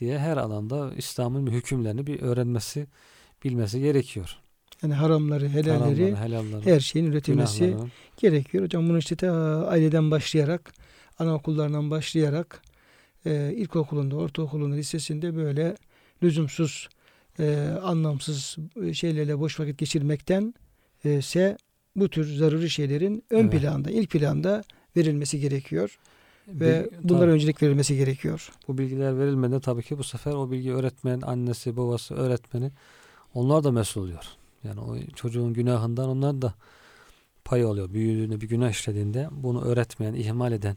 diye 0.00 0.18
her 0.18 0.36
alanda 0.36 0.94
İslam'ın 0.94 1.46
hükümlerini 1.46 2.06
bir 2.06 2.22
öğrenmesi, 2.22 2.86
bilmesi 3.44 3.80
gerekiyor. 3.80 4.38
Yani 4.82 4.94
haramları, 4.94 5.48
helalleri, 5.48 6.14
Haramları, 6.14 6.16
helalları, 6.16 6.64
her 6.64 6.80
şeyin 6.80 7.06
üretilmesi 7.06 7.64
günahları. 7.66 7.88
gerekiyor. 8.16 8.64
Hocam 8.64 8.88
bunu 8.88 8.98
işte 8.98 9.16
ta 9.16 9.32
aileden 9.68 10.10
başlayarak, 10.10 10.72
anaokullarından 11.18 11.90
başlayarak, 11.90 12.62
e, 13.26 13.52
ilkokulunda, 13.56 14.16
ortaokulunda, 14.16 14.74
lisesinde 14.76 15.36
böyle 15.36 15.76
lüzumsuz, 16.22 16.88
e, 17.40 17.68
anlamsız 17.82 18.56
e, 18.82 18.94
şeylerle 18.94 19.38
boş 19.38 19.60
vakit 19.60 19.78
geçirmekten 19.78 20.54
e, 21.04 21.18
ise 21.18 21.56
bu 21.96 22.08
tür 22.08 22.34
zaruri 22.36 22.70
şeylerin 22.70 23.24
ön 23.30 23.48
Evet. 23.48 23.60
planda, 23.60 23.90
ilk 23.90 24.10
planda 24.10 24.62
verilmesi 24.96 25.40
gerekiyor 25.40 25.98
ve 26.48 26.88
Bil- 26.92 27.08
bunlara 27.08 27.20
tabii. 27.20 27.32
öncelik 27.32 27.62
verilmesi 27.62 27.96
gerekiyor. 27.96 28.50
Bu 28.68 28.78
bilgiler 28.78 29.18
verilmeden 29.18 29.60
tabii 29.60 29.82
ki 29.82 29.98
bu 29.98 30.04
sefer 30.04 30.32
o 30.32 30.50
bilgi 30.50 30.72
öğretmen, 30.72 31.20
annesi, 31.20 31.76
babası, 31.76 32.14
öğretmeni 32.14 32.70
onlar 33.34 33.64
da 33.64 33.72
mesul 33.72 34.00
oluyor. 34.02 34.24
Yani 34.64 34.80
o 34.80 34.96
çocuğun 35.16 35.52
günahından 35.52 36.08
onlar 36.08 36.42
da 36.42 36.54
pay 37.44 37.64
oluyor. 37.64 37.92
Büyüdüğünde 37.92 38.40
bir 38.40 38.48
günah 38.48 38.70
işlediğinde 38.70 39.28
bunu 39.30 39.64
öğretmeyen, 39.64 40.14
ihmal 40.14 40.52
eden, 40.52 40.76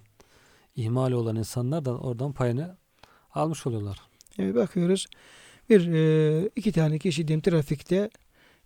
ihmali 0.75 1.15
olan 1.15 1.35
insanlar 1.35 1.85
da 1.85 1.97
oradan 1.97 2.33
payını 2.33 2.77
almış 3.31 3.67
oluyorlar. 3.67 3.97
E, 4.39 4.55
bakıyoruz 4.55 5.07
bir 5.69 5.93
e, 5.93 6.49
iki 6.55 6.71
tane 6.71 6.99
kişi 6.99 7.27
diyelim 7.27 7.41
trafikte 7.41 8.09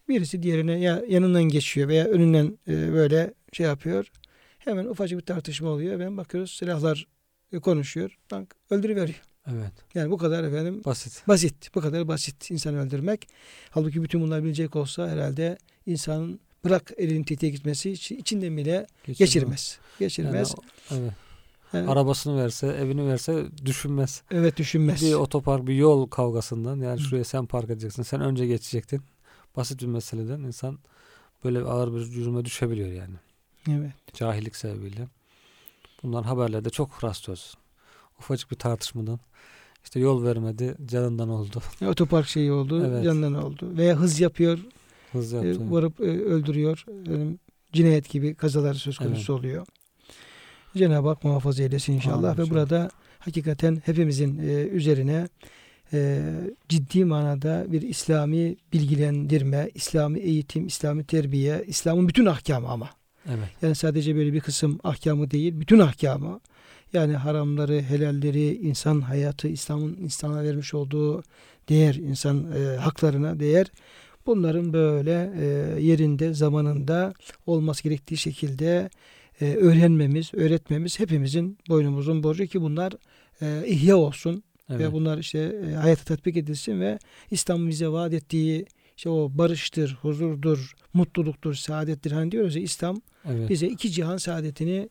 birisi 0.10 0.44
diğerine 0.44 0.80
ya 0.80 1.04
yanından 1.08 1.44
geçiyor 1.44 1.88
veya 1.88 2.06
önünden 2.06 2.58
e, 2.68 2.94
böyle 2.94 3.34
şey 3.54 3.66
yapıyor. 3.66 4.12
Hemen 4.60 4.86
ufacık 4.86 5.20
bir 5.20 5.26
tartışma 5.26 5.70
oluyor. 5.70 6.00
Ben 6.00 6.18
bakıyoruz 6.18 6.52
silahlar 6.52 7.08
e, 7.52 7.60
konuşuyor. 7.60 8.18
Bak 8.32 8.56
öldürüveriyor. 8.70 9.27
Evet. 9.52 9.72
Yani 9.96 10.12
bu 10.12 10.18
kadar 10.18 10.44
efendim 10.44 10.82
Basit. 10.86 11.24
basit. 11.28 11.76
Bu 11.76 11.82
kadar 11.82 12.08
basit 12.08 12.52
insan 12.52 12.76
öldürmek. 12.76 13.28
Halbuki 13.70 14.04
bütün 14.04 14.22
bunlar 14.22 14.44
bilecek 14.44 14.76
olsa 14.76 15.10
herhalde 15.10 15.58
insanın 15.86 16.40
bırak 16.66 16.92
elinin 16.98 17.24
tetiğe 17.24 17.52
gitmesi 17.52 17.92
iç- 17.92 18.12
içinden 18.12 18.58
bile 18.58 18.88
geçirmez. 19.06 19.80
Geçirmez. 20.00 20.56
Yani, 20.92 21.02
evet. 21.02 21.14
Yani, 21.74 21.90
Arabasını 21.90 22.44
verse, 22.44 22.68
evini 22.68 23.08
verse 23.08 23.46
düşünmez. 23.66 24.22
evet 24.32 24.58
düşünmez. 24.58 25.02
Bir 25.02 25.14
otopark, 25.14 25.68
bir 25.68 25.76
yol 25.76 26.08
kavgasından 26.10 26.80
yani 26.80 27.00
Hı. 27.00 27.04
şuraya 27.04 27.24
sen 27.24 27.46
park 27.46 27.70
edeceksin, 27.70 28.04
sen 28.04 28.22
önce 28.22 28.48
geçecektin. 28.48 29.02
Basit 29.56 29.82
bir 29.82 29.88
meseleden 29.88 30.40
insan 30.40 30.80
böyle 31.44 31.60
ağır 31.60 31.94
bir 31.96 32.06
cürüme 32.06 32.46
düşebiliyor 32.46 32.90
yani. 32.92 33.16
Evet. 33.70 33.92
Cahillik 34.14 34.56
sebebiyle. 34.56 35.08
Bunlar 36.04 36.26
haberlerde 36.26 36.70
çok 36.70 37.04
rastlıyoruz. 37.04 37.54
Ufacık 38.20 38.52
bir 38.52 38.56
tartışmadan 38.56 39.20
işte 39.84 40.00
yol 40.00 40.24
vermedi, 40.24 40.76
canından 40.86 41.30
oldu. 41.30 41.62
Otopark 41.88 42.28
şeyi 42.28 42.52
oldu, 42.52 42.86
Evet. 42.88 43.06
yanından 43.06 43.44
oldu. 43.44 43.78
Veya 43.78 43.96
hız 43.96 44.20
yapıyor, 44.20 44.60
Hız 45.12 45.34
e, 45.34 45.38
yaptı. 45.38 45.72
varıp 45.72 46.00
e, 46.00 46.04
öldürüyor. 46.04 46.86
Yani 47.08 47.38
cinayet 47.74 48.10
gibi 48.10 48.36
kazalar 48.36 48.74
söz 48.74 48.98
konusu 48.98 49.34
oluyor. 49.34 49.66
Cenab-ı 50.78 51.08
Hak 51.08 51.24
muhafaza 51.24 51.64
eylesin 51.64 51.94
inşallah. 51.94 52.18
Amin 52.18 52.28
Ve 52.28 52.32
inşallah. 52.44 52.50
burada 52.50 52.90
hakikaten 53.20 53.82
hepimizin 53.86 54.40
e, 54.40 54.52
üzerine 54.54 55.28
e, 55.94 56.22
ciddi 56.70 57.06
manada 57.06 57.66
bir 57.72 57.82
İslami 57.82 58.56
bilgilendirme, 58.74 59.70
İslami 59.76 60.20
eğitim, 60.20 60.68
İslami 60.68 61.04
terbiye, 61.04 61.64
İslam'ın 61.68 62.08
bütün 62.08 62.26
ahkamı 62.26 62.68
ama. 62.68 62.90
Evet. 63.28 63.50
Yani 63.62 63.76
sadece 63.76 64.16
böyle 64.16 64.34
bir 64.34 64.40
kısım 64.40 64.80
ahkamı 64.84 65.32
değil, 65.32 65.60
bütün 65.60 65.80
ahkamı. 65.80 66.40
Yani 66.94 67.16
haramları, 67.16 67.82
helalleri, 67.82 68.56
insan 68.56 69.02
hayatı, 69.02 69.48
İslam'ın 69.48 69.98
insana 70.02 70.44
vermiş 70.44 70.74
olduğu 70.74 71.24
değer, 71.70 71.96
insan 71.96 72.52
e, 72.52 72.78
haklarına 72.78 73.40
değer. 73.40 73.68
Bunların 74.26 74.74
böyle 74.74 75.34
e, 75.40 75.46
yerinde, 75.82 76.34
zamanında 76.34 77.14
olması 77.46 77.84
gerektiği 77.84 78.18
şekilde 78.18 78.90
e, 79.42 79.54
öğrenmemiz, 79.56 80.34
öğretmemiz 80.34 81.00
hepimizin 81.00 81.58
boynumuzun 81.70 82.24
borcu 82.24 82.46
ki 82.46 82.62
bunlar 82.62 82.94
e, 83.42 83.68
ihya 83.68 83.98
olsun 83.98 84.44
Evet. 84.70 84.80
ve 84.82 84.94
bunlar 84.94 85.18
işte 85.18 85.40
e, 85.40 85.74
hayata 85.74 86.04
tatbik 86.04 86.38
edilsin 86.38 86.80
ve 86.82 87.00
İslam'ın 87.32 87.70
bize 87.70 87.88
vaat 87.88 88.14
ettiği 88.14 88.66
işte 88.98 89.10
o 89.10 89.32
barıştır, 89.34 89.98
huzurdur, 90.02 90.74
mutluluktur, 90.94 91.54
saadettir. 91.54 92.12
Hani 92.12 92.32
diyoruz 92.32 92.56
ya 92.56 92.62
İslam 92.62 93.02
evet. 93.26 93.50
bize 93.50 93.68
iki 93.68 93.92
cihan 93.92 94.18
saadetini 94.18 94.90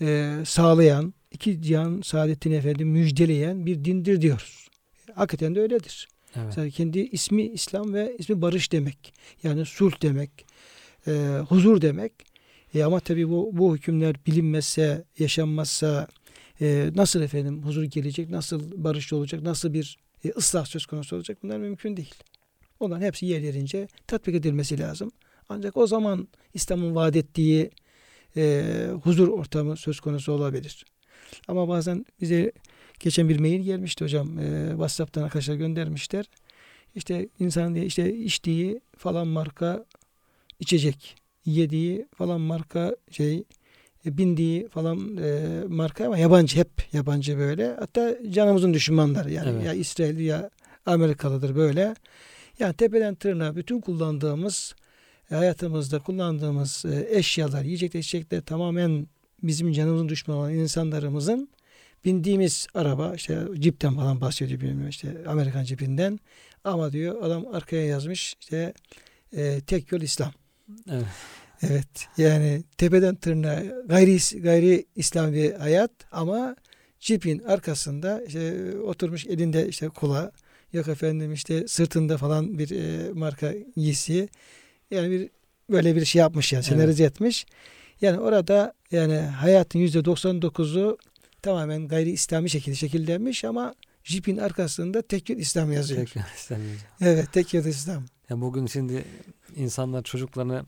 e, 0.00 0.36
sağlayan, 0.44 1.14
iki 1.34 1.62
cihan 1.62 2.00
saadetini 2.00 2.54
efendim 2.54 2.88
müjdeleyen 2.88 3.66
bir 3.66 3.84
dindir 3.84 4.20
diyoruz. 4.20 4.68
Hakikaten 5.14 5.54
de 5.54 5.60
öyledir. 5.60 6.08
evet. 6.36 6.46
Mesela 6.46 6.70
kendi 6.70 6.98
ismi 6.98 7.42
İslam 7.42 7.94
ve 7.94 8.16
ismi 8.18 8.42
barış 8.42 8.72
demek. 8.72 9.14
Yani 9.42 9.64
sulh 9.64 10.02
demek, 10.02 10.46
e, 11.06 11.38
huzur 11.48 11.80
demek. 11.80 12.12
E, 12.74 12.84
ama 12.84 13.00
tabii 13.00 13.28
bu, 13.28 13.50
bu 13.52 13.76
hükümler 13.76 14.16
bilinmezse, 14.26 15.04
yaşanmazsa 15.18 16.08
e, 16.60 16.90
nasıl 16.94 17.20
efendim 17.22 17.62
huzur 17.62 17.84
gelecek, 17.84 18.30
nasıl 18.30 18.84
barış 18.84 19.12
olacak, 19.12 19.42
nasıl 19.42 19.72
bir 19.72 19.98
e, 20.24 20.28
ıslah 20.28 20.66
söz 20.66 20.86
konusu 20.86 21.16
olacak 21.16 21.38
bunlar 21.42 21.58
mümkün 21.58 21.96
değil. 21.96 22.14
Onların 22.80 23.06
hepsi 23.06 23.26
yerlerince 23.26 23.88
tatbik 24.06 24.34
edilmesi 24.34 24.78
lazım. 24.78 25.10
Ancak 25.48 25.76
o 25.76 25.86
zaman 25.86 26.28
İslam'ın 26.54 26.94
vaat 26.94 27.16
ettiği 27.16 27.70
e, 28.36 28.64
huzur 29.02 29.28
ortamı 29.28 29.76
söz 29.76 30.00
konusu 30.00 30.32
olabilir. 30.32 30.84
Ama 31.48 31.68
bazen 31.68 32.06
bize 32.20 32.52
geçen 33.00 33.28
bir 33.28 33.40
mail 33.40 33.60
gelmişti 33.60 34.04
hocam. 34.04 34.38
E, 34.38 34.68
WhatsApp'tan 34.70 35.22
arkadaşlar 35.22 35.54
göndermişler. 35.54 36.24
İşte 36.94 37.28
insanın 37.38 37.74
diye 37.74 37.86
işte 37.86 38.14
içtiği 38.14 38.80
falan 38.96 39.26
marka 39.26 39.84
içecek, 40.60 41.16
yediği 41.44 42.06
falan 42.14 42.40
marka 42.40 42.96
şey, 43.10 43.44
e, 44.06 44.18
bindiği 44.18 44.68
falan 44.68 45.16
e, 45.16 45.62
marka 45.68 46.06
ama 46.06 46.18
yabancı 46.18 46.56
hep 46.56 46.70
yabancı 46.92 47.38
böyle. 47.38 47.74
Hatta 47.78 48.16
canımızın 48.30 48.74
düşmanları 48.74 49.32
yani 49.32 49.50
Evet. 49.50 49.66
ya 49.66 49.72
İsrail 49.72 50.18
ya 50.18 50.50
Amerikalıdır 50.86 51.56
böyle. 51.56 51.94
Yani 52.58 52.74
tepeden 52.74 53.14
tırnağa 53.14 53.56
bütün 53.56 53.80
kullandığımız 53.80 54.74
e, 55.30 55.34
hayatımızda 55.34 55.98
kullandığımız 55.98 56.84
e, 56.84 57.06
eşyalar, 57.18 57.62
yiyecekler, 57.64 58.00
içecekler 58.00 58.40
tamamen 58.40 59.06
bizim 59.46 59.72
canımızın 59.72 60.08
düşmanı 60.08 60.38
olan 60.38 60.54
insanlarımızın 60.54 61.48
bindiğimiz 62.04 62.66
araba 62.74 63.14
işte 63.14 63.38
cipten 63.58 63.94
falan 63.94 64.20
bahsediyor 64.20 64.60
bilmiyorum 64.60 64.88
işte 64.88 65.14
Amerikan 65.26 65.64
cipinden 65.64 66.20
ama 66.64 66.92
diyor 66.92 67.22
adam 67.22 67.46
arkaya 67.46 67.86
yazmış 67.86 68.36
işte 68.40 68.74
e, 69.36 69.60
tek 69.60 69.92
yol 69.92 70.00
İslam. 70.00 70.32
Evet. 70.90 71.04
Evet 71.62 72.08
yani 72.16 72.62
tepeden 72.78 73.14
tırnağa 73.14 73.62
gayri, 73.86 74.40
gayri 74.40 74.86
İslam 74.96 75.32
bir 75.32 75.52
hayat 75.52 75.90
ama 76.12 76.56
cipin 77.00 77.38
arkasında 77.38 78.22
işte 78.26 78.72
oturmuş 78.78 79.26
elinde 79.26 79.68
işte 79.68 79.88
kola 79.88 80.32
yok 80.72 80.88
efendim 80.88 81.32
işte 81.32 81.68
sırtında 81.68 82.16
falan 82.16 82.58
bir 82.58 82.70
e, 82.70 83.12
marka 83.12 83.54
giysi 83.76 84.28
yani 84.90 85.10
bir 85.10 85.30
böyle 85.70 85.96
bir 85.96 86.04
şey 86.04 86.20
yapmış 86.20 86.52
yani 86.52 86.64
senarize 86.64 87.04
etmiş. 87.04 87.46
Yani 88.04 88.20
orada 88.20 88.74
yani 88.90 89.16
hayatın 89.16 89.78
yüzde 89.78 89.98
99'u 89.98 90.98
tamamen 91.42 91.88
gayri 91.88 92.10
İslami 92.10 92.50
şekilde 92.50 92.76
şekillenmiş 92.76 93.44
ama 93.44 93.74
jipin 94.02 94.36
arkasında 94.36 95.02
tek 95.02 95.30
yol 95.30 95.36
İslam 95.36 95.72
yazıyor. 95.72 96.06
Tekrar 96.06 96.34
istemiyorum. 96.36 96.80
Evet 97.00 97.32
tek 97.32 97.54
yol 97.54 97.64
İslam. 97.64 98.04
Ya 98.30 98.40
bugün 98.40 98.66
şimdi 98.66 99.04
insanlar 99.56 100.02
çocuklarını 100.02 100.64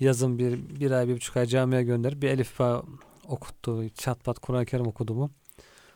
yazın 0.00 0.38
bir, 0.38 0.80
bir 0.80 0.90
ay, 0.90 1.08
bir 1.08 1.14
buçuk 1.14 1.36
ay 1.36 1.46
camiye 1.46 1.82
gönderip 1.82 2.22
bir 2.22 2.28
elif 2.28 2.58
bağ 2.58 2.82
okuttu. 3.28 3.88
Çat 3.94 4.24
pat 4.24 4.38
Kur'an-ı 4.38 4.66
Kerim 4.66 4.86
okudu 4.86 5.14
mu. 5.14 5.30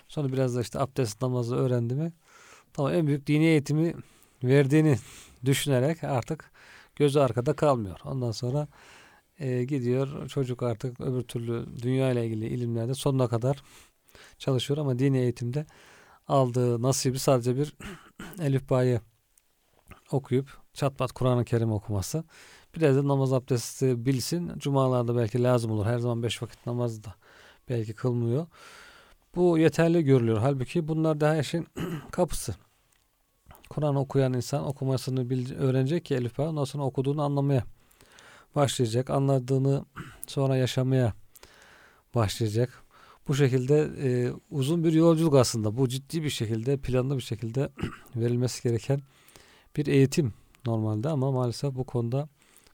Sonra 0.08 0.32
biraz 0.32 0.56
da 0.56 0.60
işte 0.60 0.78
abdest 0.78 1.22
namazı 1.22 1.56
öğrendi 1.56 1.94
mi. 1.94 2.12
Tamam 2.72 2.94
en 2.94 3.06
büyük 3.06 3.26
dini 3.26 3.44
eğitimi 3.44 3.94
verdiğini 4.42 4.98
düşünerek 5.44 6.04
artık 6.04 6.50
gözü 6.96 7.18
arkada 7.18 7.52
kalmıyor. 7.52 8.00
Ondan 8.04 8.30
sonra 8.30 8.68
e, 9.38 9.64
gidiyor 9.64 10.28
çocuk 10.28 10.62
artık 10.62 11.00
öbür 11.00 11.22
türlü 11.22 11.66
dünya 11.82 12.12
ile 12.12 12.26
ilgili 12.26 12.46
ilimlerde 12.46 12.94
sonuna 12.94 13.28
kadar 13.28 13.62
çalışıyor 14.38 14.78
ama 14.78 14.98
dini 14.98 15.18
eğitimde 15.18 15.66
aldığı 16.28 16.82
nasibi 16.82 17.18
sadece 17.18 17.56
bir 17.56 17.74
elif 18.40 18.70
bağ'ı 18.70 19.00
okuyup 20.12 20.58
çatpat 20.74 21.12
Kur'an-ı 21.12 21.44
Kerim 21.44 21.72
okuması. 21.72 22.24
Biraz 22.76 22.96
da 22.96 23.08
namaz 23.08 23.32
abdesti 23.32 24.06
bilsin. 24.06 24.52
Cumalarda 24.58 25.16
belki 25.16 25.42
lazım 25.42 25.70
olur. 25.70 25.86
Her 25.86 25.98
zaman 25.98 26.22
beş 26.22 26.42
vakit 26.42 26.66
namaz 26.66 27.04
da 27.04 27.14
belki 27.68 27.94
kılmıyor. 27.94 28.46
Bu 29.34 29.58
yeterli 29.58 30.04
görülüyor. 30.04 30.38
Halbuki 30.38 30.88
bunlar 30.88 31.20
daha 31.20 31.36
işin 31.36 31.66
kapısı. 32.10 32.54
Kur'an 33.70 33.96
okuyan 33.96 34.32
insan 34.32 34.66
okumasını 34.66 35.20
öğrenecek 35.58 36.04
ki 36.04 36.14
Elif 36.14 36.38
Bağ. 36.38 36.48
Ondan 36.48 36.64
sonra 36.64 36.84
okuduğunu 36.84 37.22
anlamaya 37.22 37.64
başlayacak. 38.56 39.10
Anladığını 39.10 39.84
sonra 40.26 40.56
yaşamaya 40.56 41.12
başlayacak. 42.14 42.84
Bu 43.28 43.34
şekilde 43.34 43.90
e, 44.02 44.32
uzun 44.50 44.84
bir 44.84 44.92
yolculuk 44.92 45.34
aslında. 45.34 45.76
Bu 45.76 45.88
ciddi 45.88 46.22
bir 46.22 46.30
şekilde 46.30 46.76
planlı 46.76 47.16
bir 47.16 47.22
şekilde 47.22 47.68
verilmesi 48.16 48.62
gereken 48.62 49.00
bir 49.76 49.86
eğitim 49.86 50.32
normalde 50.66 51.08
ama 51.08 51.32
maalesef 51.32 51.74
bu 51.74 51.84
konuda 51.84 52.28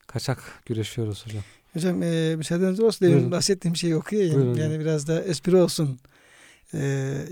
kaçak 0.06 0.62
güreşiyoruz 0.66 1.26
hocam. 1.26 1.42
Hocam 1.72 2.02
e, 2.02 2.36
müsaadeniz 2.36 2.80
olsun 2.80 3.08
demin 3.08 3.30
bahsettiğim 3.30 3.76
şeyi 3.76 3.96
okuyayım. 3.96 4.34
Buyurun 4.34 4.54
yani 4.54 4.80
biraz 4.80 5.08
da 5.08 5.22
espri 5.22 5.56
olsun. 5.56 5.98
E, 6.74 6.78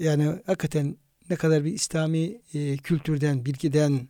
yani 0.01 0.35
hakikaten 0.47 0.97
ne 1.31 1.37
kadar 1.37 1.64
bir 1.64 1.73
İslami 1.73 2.41
e, 2.55 2.77
kültürden, 2.77 3.45
bilgiden, 3.45 4.09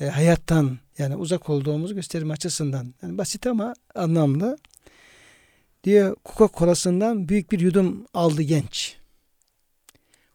e, 0.00 0.06
hayattan 0.06 0.78
yani 0.98 1.16
uzak 1.16 1.50
olduğumuzu 1.50 1.94
gösterme 1.94 2.32
açısından. 2.32 2.94
Yani 3.02 3.18
basit 3.18 3.46
ama 3.46 3.74
anlamlı. 3.94 4.58
Diyor 5.84 6.16
Coca-Cola'sından 6.24 7.28
büyük 7.28 7.52
bir 7.52 7.60
yudum 7.60 8.06
aldı 8.14 8.42
genç. 8.42 8.96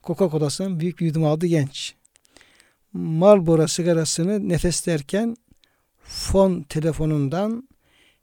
Coca-Cola'sından 0.03 0.79
büyük 0.79 0.99
bir 0.99 1.05
yudum 1.05 1.23
aldı 1.23 1.45
genç. 1.45 1.95
Marlboro 2.93 3.67
sigarasını 3.67 4.49
nefeslerken 4.49 5.37
fon 6.03 6.61
telefonundan 6.61 7.69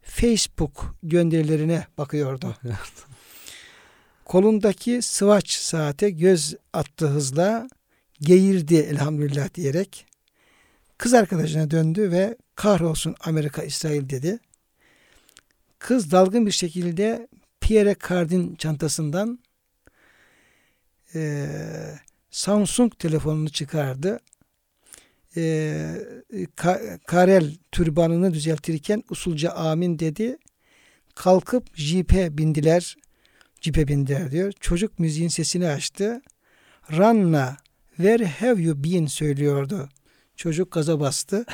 Facebook 0.01 0.95
gönderilerine 1.03 1.87
bakıyordu. 1.97 2.55
Kolundaki 4.25 5.01
sıvaç 5.01 5.49
saate 5.51 6.09
göz 6.09 6.55
attı 6.73 7.07
hızla 7.07 7.67
geğirdi 8.21 8.75
elhamdülillah 8.75 9.53
diyerek 9.53 10.05
kız 11.03 11.13
arkadaşına 11.13 11.71
döndü 11.71 12.11
ve 12.11 12.37
kahrolsun 12.55 13.15
Amerika 13.19 13.63
İsrail 13.63 14.09
dedi. 14.09 14.39
Kız 15.79 16.11
dalgın 16.11 16.45
bir 16.45 16.51
şekilde 16.51 17.27
Pierre 17.61 17.95
Cardin 18.09 18.55
çantasından 18.55 19.39
eee, 21.15 21.99
Samsung 22.31 22.99
telefonunu 22.99 23.49
çıkardı. 23.49 24.19
Ee, 25.37 25.95
ka- 26.57 26.99
Karel 27.07 27.55
türbanını 27.71 28.33
düzeltirken 28.33 29.03
usulca 29.09 29.51
amin 29.51 29.99
dedi. 29.99 30.37
Kalkıp 31.15 31.75
jipe 31.75 32.37
bindiler. 32.37 32.97
Jipe 33.61 33.87
bindiler 33.87 34.31
diyor. 34.31 34.53
Çocuk 34.59 34.99
müziğin 34.99 35.29
sesini 35.29 35.67
açtı. 35.67 36.21
Ranna 36.91 37.57
where 37.97 38.25
have 38.25 38.61
you 38.61 38.83
been 38.83 39.05
söylüyordu. 39.05 39.89
Çocuk 40.35 40.71
gaza 40.71 40.99
bastı. 40.99 41.45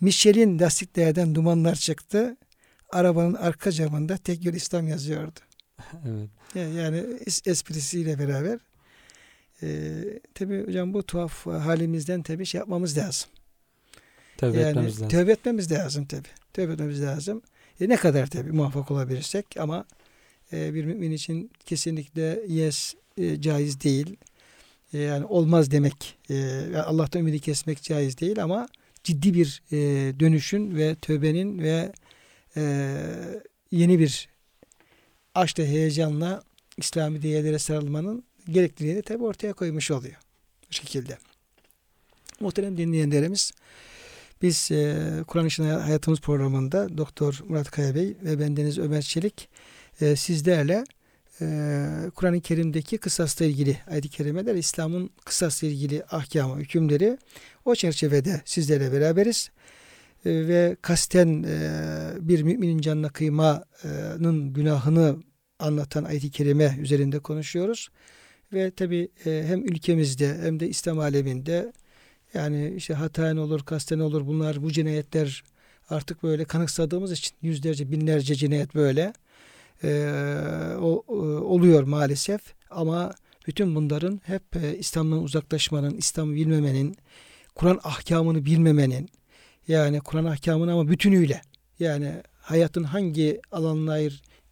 Michelin 0.00 0.58
lastiklerden 0.58 1.34
dumanlar 1.34 1.74
çıktı. 1.74 2.36
Arabanın 2.90 3.34
arka 3.34 3.72
camında 3.72 4.16
tek 4.16 4.44
yol 4.44 4.54
İslam 4.54 4.88
yazıyordu. 4.88 5.40
evet. 6.06 6.28
Yani 6.76 6.98
es- 6.98 7.50
esprisiyle 7.50 8.18
beraber. 8.18 8.58
Ee, 9.62 10.04
tabii 10.34 10.66
hocam 10.66 10.94
bu 10.94 11.02
tuhaf 11.02 11.46
halimizden 11.46 12.22
tabii 12.22 12.46
şey 12.46 12.58
yapmamız 12.58 12.98
lazım. 12.98 13.28
Tevbe 14.36 14.58
yani 14.58 14.68
etmemiz 14.68 14.94
lazım. 14.94 15.08
tövbe 15.08 15.32
etmemiz 15.32 15.72
lazım 15.72 16.04
tabii. 16.06 16.28
Tövbe 16.52 16.72
etmemiz 16.72 17.02
lazım. 17.02 17.42
E, 17.80 17.88
ne 17.88 17.96
kadar 17.96 18.26
tabii 18.26 18.52
muvaffak 18.52 18.90
olabilirsek 18.90 19.46
ama 19.58 19.84
e, 20.52 20.74
bir 20.74 20.84
mümin 20.84 21.10
için 21.12 21.50
kesinlikle 21.66 22.40
yes 22.48 22.94
e, 23.18 23.40
caiz 23.40 23.80
değil. 23.80 24.16
E, 24.92 24.98
yani 24.98 25.24
olmaz 25.24 25.70
demek. 25.70 26.18
E, 26.30 26.66
Allah'tan 26.76 27.20
ümidi 27.20 27.40
kesmek 27.40 27.82
caiz 27.82 28.18
değil 28.18 28.42
ama 28.42 28.68
ciddi 29.04 29.34
bir 29.34 29.62
e, 29.72 29.76
dönüşün 30.20 30.76
ve 30.76 30.94
tövbenin 30.94 31.58
ve 31.58 31.92
e, 32.56 32.62
yeni 33.70 33.98
bir 33.98 34.28
aşkla 35.34 35.64
heyecanla 35.64 36.42
İslami 36.76 37.22
değerlere 37.22 37.58
sarılmanın 37.58 38.24
gerekliliğini 38.48 39.02
tabi 39.02 39.24
ortaya 39.24 39.52
koymuş 39.52 39.90
oluyor. 39.90 40.16
Bu 40.70 40.74
şekilde. 40.74 41.18
Muhterem 42.40 42.76
dinleyenlerimiz 42.76 43.52
biz 44.42 44.70
e, 44.72 44.96
Kur'an 45.26 45.46
İşin 45.46 45.64
Hayatımız 45.64 46.20
programında 46.20 46.98
Doktor 46.98 47.40
Murat 47.48 47.70
Kaya 47.70 47.94
Bey 47.94 48.16
ve 48.22 48.40
bendeniz 48.40 48.78
Ömer 48.78 49.02
Çelik 49.02 49.48
e, 50.00 50.16
sizlerle 50.16 50.84
e, 51.40 52.10
Kur'an-ı 52.14 52.40
Kerim'deki 52.40 52.98
kısasla 52.98 53.44
ilgili 53.44 53.78
ayet-i 53.90 54.08
kerimeler, 54.08 54.54
İslam'ın 54.54 55.10
kısasla 55.24 55.66
ilgili 55.68 56.04
ahkamı, 56.04 56.56
hükümleri 56.56 57.18
o 57.64 57.74
çerçevede 57.74 58.42
sizlerle 58.44 58.92
beraberiz. 58.92 59.50
Ve 60.26 60.76
kasten 60.82 61.44
bir 62.28 62.42
müminin 62.42 62.78
canına 62.78 63.08
kıymanın 63.08 64.52
günahını 64.52 65.16
anlatan 65.58 66.04
ayet-i 66.04 66.30
kerime 66.30 66.76
üzerinde 66.80 67.18
konuşuyoruz. 67.18 67.88
Ve 68.52 68.70
tabi 68.70 69.08
hem 69.24 69.64
ülkemizde 69.64 70.38
hem 70.42 70.60
de 70.60 70.68
İslam 70.68 70.98
aleminde 70.98 71.72
yani 72.34 72.74
işte 72.76 72.94
hataen 72.94 73.36
olur, 73.36 73.64
kasten 73.64 73.98
olur 73.98 74.26
bunlar 74.26 74.62
bu 74.62 74.72
cinayetler 74.72 75.44
artık 75.88 76.22
böyle 76.22 76.44
kanıksadığımız 76.44 77.12
için 77.12 77.36
yüzlerce 77.42 77.90
binlerce 77.90 78.34
cinayet 78.34 78.74
böyle 78.74 79.12
e, 79.84 79.88
o, 80.80 81.04
e, 81.08 81.12
oluyor 81.40 81.82
maalesef. 81.82 82.40
Ama 82.70 83.14
bütün 83.46 83.74
bunların 83.74 84.20
hep 84.24 84.56
e, 84.56 84.78
İslam'dan 84.78 85.22
uzaklaşmanın, 85.22 85.96
İslam'ı 85.96 86.34
bilmemenin, 86.34 86.96
Kur'an 87.54 87.80
ahkamını 87.84 88.44
bilmemenin 88.44 89.08
yani 89.68 90.00
Kur'an 90.00 90.24
ahkamını 90.24 90.72
ama 90.72 90.88
bütünüyle 90.88 91.42
yani 91.78 92.12
hayatın 92.40 92.82
hangi 92.82 93.40
alanına 93.52 94.10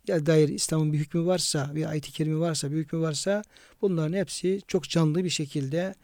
dair 0.08 0.48
İslam'ın 0.48 0.92
bir 0.92 0.98
hükmü 0.98 1.26
varsa, 1.26 1.70
bir 1.74 1.90
ayet-i 1.90 2.12
kerimi 2.12 2.40
varsa, 2.40 2.70
bir 2.70 2.76
hükmü 2.76 3.00
varsa 3.00 3.42
bunların 3.82 4.16
hepsi 4.16 4.60
çok 4.68 4.88
canlı 4.88 5.24
bir 5.24 5.30
şekilde 5.30 5.94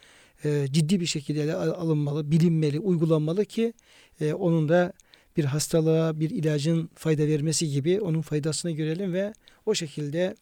e, 0.45 0.67
ciddi 0.71 1.01
bir 1.01 1.07
şekilde 1.07 1.55
alınmalı, 1.55 2.31
bilinmeli, 2.31 2.81
uygulanmalı 2.81 3.45
ki 3.45 3.73
e, 4.21 4.35
onun 4.35 4.69
da 4.69 4.93
bir 5.41 5.45
hastalığa, 5.45 6.21
bir 6.21 6.31
ilacın 6.31 6.91
fayda 6.95 7.27
vermesi 7.27 7.71
gibi 7.71 8.01
onun 8.01 8.21
faydasını 8.21 8.71
görelim 8.71 9.13
ve 9.13 9.35
o 9.67 9.75
şekilde 9.75 10.35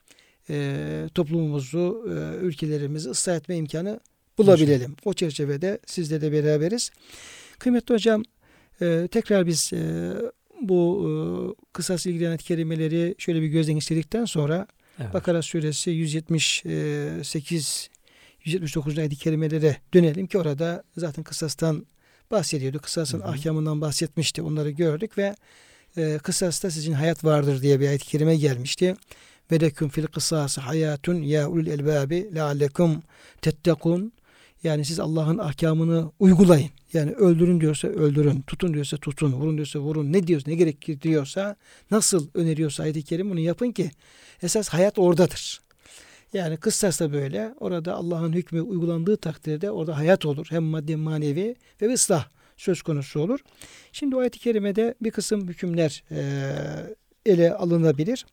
e, 0.51 1.09
toplumumuzu, 1.14 2.05
e, 2.09 2.36
ülkelerimizi 2.44 3.09
ıslah 3.09 3.36
etme 3.36 3.57
imkanı 3.57 4.01
bulabilelim. 4.38 4.96
O 5.05 5.14
çerçevede 5.14 5.78
sizle 5.86 6.20
de 6.20 6.32
beraberiz. 6.32 6.90
Kıymetli 7.59 7.94
hocam, 7.94 8.22
e, 8.80 9.09
tekrar 9.11 9.46
biz 9.46 9.72
e, 9.72 10.12
bu 10.61 11.07
e, 11.07 11.11
kısas 11.72 12.07
ilgilenen 12.07 12.36
kelimeleri 12.36 13.14
şöyle 13.18 13.42
bir 13.42 13.46
gözden 13.46 13.74
geçirdikten 13.74 14.24
sonra 14.24 14.66
evet. 15.01 15.14
Bakara 15.14 15.42
suresi 15.42 15.90
178 15.90 17.90
179 18.44 18.99
ayet-i 18.99 19.16
kerimelere 19.16 19.76
dönelim 19.94 20.26
ki 20.26 20.38
orada 20.38 20.84
zaten 20.96 21.24
kısastan 21.24 21.86
bahsediyordu. 22.31 22.79
Kısasın 22.79 23.20
hı 23.20 23.24
hı. 23.24 23.29
ahkamından 23.29 23.81
bahsetmişti. 23.81 24.43
Onları 24.43 24.70
gördük 24.70 25.18
ve 25.18 25.37
e, 25.97 26.18
kısasta 26.22 26.70
sizin 26.70 26.93
hayat 26.93 27.24
vardır 27.24 27.62
diye 27.62 27.81
bir 27.81 27.89
ayet-i 27.89 28.07
kerime 28.07 28.37
gelmişti. 28.37 28.95
Ve 29.53 29.61
leküm 29.61 29.89
fil 29.89 30.07
kısası 30.07 30.61
hayatun 30.61 31.14
ya 31.14 31.49
ulul 31.49 31.66
elbabi 31.66 32.35
leallekum 32.35 33.03
tettekun. 33.43 34.12
Yani 34.62 34.85
siz 34.85 35.01
Allah'ın 35.01 35.39
ahkamını 35.39 36.12
uygulayın. 36.18 36.70
Yani 36.93 37.12
öldürün 37.12 37.61
diyorsa 37.61 37.89
öldürün, 37.89 38.41
tutun 38.41 38.74
diyorsa 38.74 38.97
tutun, 38.97 39.33
vurun 39.33 39.57
diyorsa 39.57 39.79
vurun. 39.79 40.12
Ne 40.12 40.26
diyorsa, 40.26 40.51
ne 40.51 40.57
gerektiriyorsa, 40.57 41.57
nasıl 41.91 42.29
öneriyorsa 42.35 42.83
ayet-i 42.83 43.03
kerim 43.03 43.31
bunu 43.31 43.41
yapın 43.41 43.72
ki 43.72 43.91
esas 44.43 44.68
hayat 44.68 44.99
oradadır. 44.99 45.61
Yani 46.33 46.57
kıssas 46.57 47.01
da 47.01 47.12
böyle. 47.12 47.55
Orada 47.61 47.95
Allah'ın 47.95 48.33
hükmü 48.33 48.61
uygulandığı 48.61 49.16
takdirde 49.16 49.70
orada 49.70 49.99
hayat 49.99 50.26
olur. 50.26 50.47
Hem 50.51 50.62
maddi 50.62 50.97
manevi 50.97 51.57
ve 51.83 51.93
ıslah 51.93 52.29
söz 52.57 52.83
konusu 52.83 53.20
olur. 53.20 53.41
Şimdi 53.93 54.16
o 54.16 54.18
ayet-i 54.18 54.39
kerimede 54.39 54.95
bir 55.01 55.11
kısım 55.11 55.49
hükümler 55.49 56.05
e, 56.11 56.20
ele 57.26 57.55
alınabilir. 57.55 58.26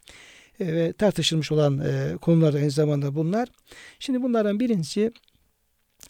E, 0.60 0.74
ve 0.74 0.94
tartışılmış 0.94 1.52
olan 1.52 1.80
e, 1.80 2.18
konular 2.18 2.54
aynı 2.54 2.72
zamanda 2.72 3.16
bunlar. 3.16 3.50
Şimdi 4.00 4.24
bunlardan 4.24 4.60
birincisi 4.60 5.12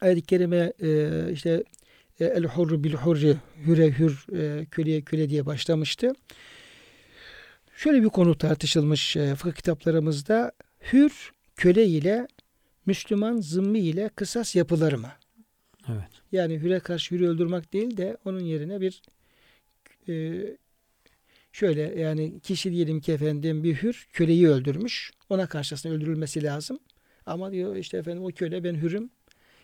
ayet-i 0.02 0.22
kerime 0.22 0.74
e, 0.84 1.10
işte 1.32 1.64
el 2.20 2.44
hurru 2.44 2.84
bil 2.84 2.94
hurri 2.94 3.38
hüre 3.66 4.00
hür 4.00 4.26
e, 4.38 4.66
köleye 4.66 5.02
köle 5.02 5.30
diye 5.30 5.46
başlamıştı. 5.46 6.14
Şöyle 7.76 8.04
bir 8.04 8.10
konu 8.10 8.38
tartışılmış 8.38 9.16
e, 9.18 9.36
fıkıh 9.36 9.56
kitaplarımızda. 9.56 10.52
Hür 10.94 11.32
köle 11.56 11.86
ile 11.86 12.28
Müslüman 12.86 13.41
zımmi 13.41 13.80
ile 13.80 14.10
kısas 14.10 14.56
yapılır 14.56 14.93
mı? 14.93 15.12
Evet. 15.89 16.10
Yani 16.32 16.60
hüre 16.60 16.80
karşı 16.80 17.16
hürü 17.16 17.28
öldürmek 17.28 17.74
değil 17.74 17.97
de 17.97 18.18
onun 18.26 18.39
yerine 18.39 18.82
bir 18.82 19.01
e, 20.10 20.43
şöyle 21.51 21.82
yani 22.01 22.39
kişi 22.39 22.72
diyelim 22.72 22.99
ki 22.99 23.12
efendim 23.12 23.64
bir 23.64 23.76
hür 23.76 24.08
köleyi 24.14 24.49
öldürmüş. 24.49 25.12
Ona 25.30 25.47
karşısında 25.47 25.93
öldürülmesi 25.93 26.43
lazım. 26.43 26.80
Ama 27.26 27.51
diyor 27.51 27.76
işte 27.76 27.97
efendim 27.97 28.24
o 28.24 28.28
köle 28.28 28.64
ben 28.64 28.76
hürüm. 28.76 29.10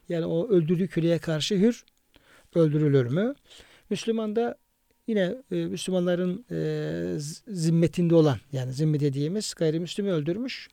Yani 0.09 0.25
o 0.25 0.49
öldürdüğü 0.49 0.87
köleye 0.87 1.17
karşı 1.17 1.55
hür 1.55 1.85
öldürülür 2.55 3.05
mü? 3.05 3.35
Müslüman 3.89 4.35
da 4.35 4.57
yine 5.07 5.35
e, 5.51 5.55
Müslümanların 5.55 6.45
e, 6.51 7.19
zimmetinde 7.47 8.15
olan 8.15 8.37
yani 8.51 8.73
zimmi 8.73 8.99
dediğimiz 8.99 9.53
gayrimüslimi 9.53 10.11
öldürmüş 10.11 10.69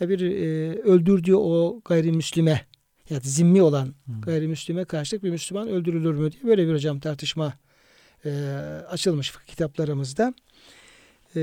bir 0.00 0.20
e, 0.20 0.72
öldürdüğü 0.82 1.34
o 1.34 1.80
gayrimüslime 1.84 2.66
yani 3.10 3.22
zimmi 3.24 3.62
olan 3.62 3.94
gayrimüslime 4.22 4.84
karşılık 4.84 5.22
bir 5.24 5.30
Müslüman 5.30 5.68
öldürülür 5.68 6.14
mü 6.14 6.32
diye 6.32 6.44
böyle 6.44 6.68
bir 6.68 6.72
hocam 6.72 7.00
tartışma 7.00 7.54
e, 8.24 8.30
açılmış 8.88 9.32
kitaplarımızda. 9.46 10.34
E, 11.36 11.40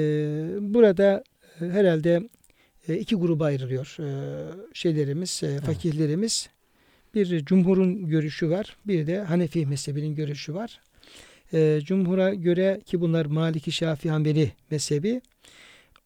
burada 0.60 1.24
e, 1.62 1.66
herhalde 1.66 2.30
e, 2.88 2.96
iki 2.96 3.16
gruba 3.16 3.46
ayrılıyor 3.46 3.98
e, 4.00 4.08
şeylerimiz, 4.74 5.44
e, 5.44 5.60
fakirlerimiz. 5.60 6.50
Bir 7.16 7.46
cumhurun 7.46 8.08
görüşü 8.08 8.50
var, 8.50 8.78
bir 8.88 9.08
de 9.08 9.20
Hanefi 9.20 9.66
mezhebinin 9.66 10.16
görüşü 10.16 10.54
var. 10.54 10.82
E, 11.54 11.80
cumhura 11.84 12.34
göre 12.34 12.82
ki 12.86 13.02
bunlar 13.02 13.26
Maliki 13.26 13.72
Şafii 13.72 14.10
Hanbeli 14.10 14.52
mezhebi 14.72 15.22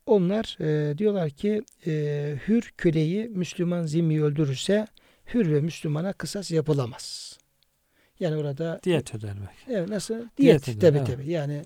onlar 0.10 0.58
e, 0.62 0.98
diyorlar 0.98 1.30
ki 1.30 1.62
e, 1.88 2.36
hür 2.48 2.74
köleyi 2.78 3.30
Müslüman 3.30 3.86
zimmi 3.86 4.24
öldürürse 4.24 4.88
hür 5.34 5.54
ve 5.54 5.62
Müslümana 5.62 6.14
kısas 6.14 6.52
yapılamaz. 6.52 7.38
Yani 8.20 8.36
orada 8.36 8.80
diyet 8.84 9.16
ödenmek. 9.16 9.50
Evet 9.68 9.90
nasıl? 9.90 10.16
Diyet, 10.16 10.66
diyet 10.66 10.82
tabii 10.82 11.04
tabii. 11.04 11.30
Yani 11.30 11.64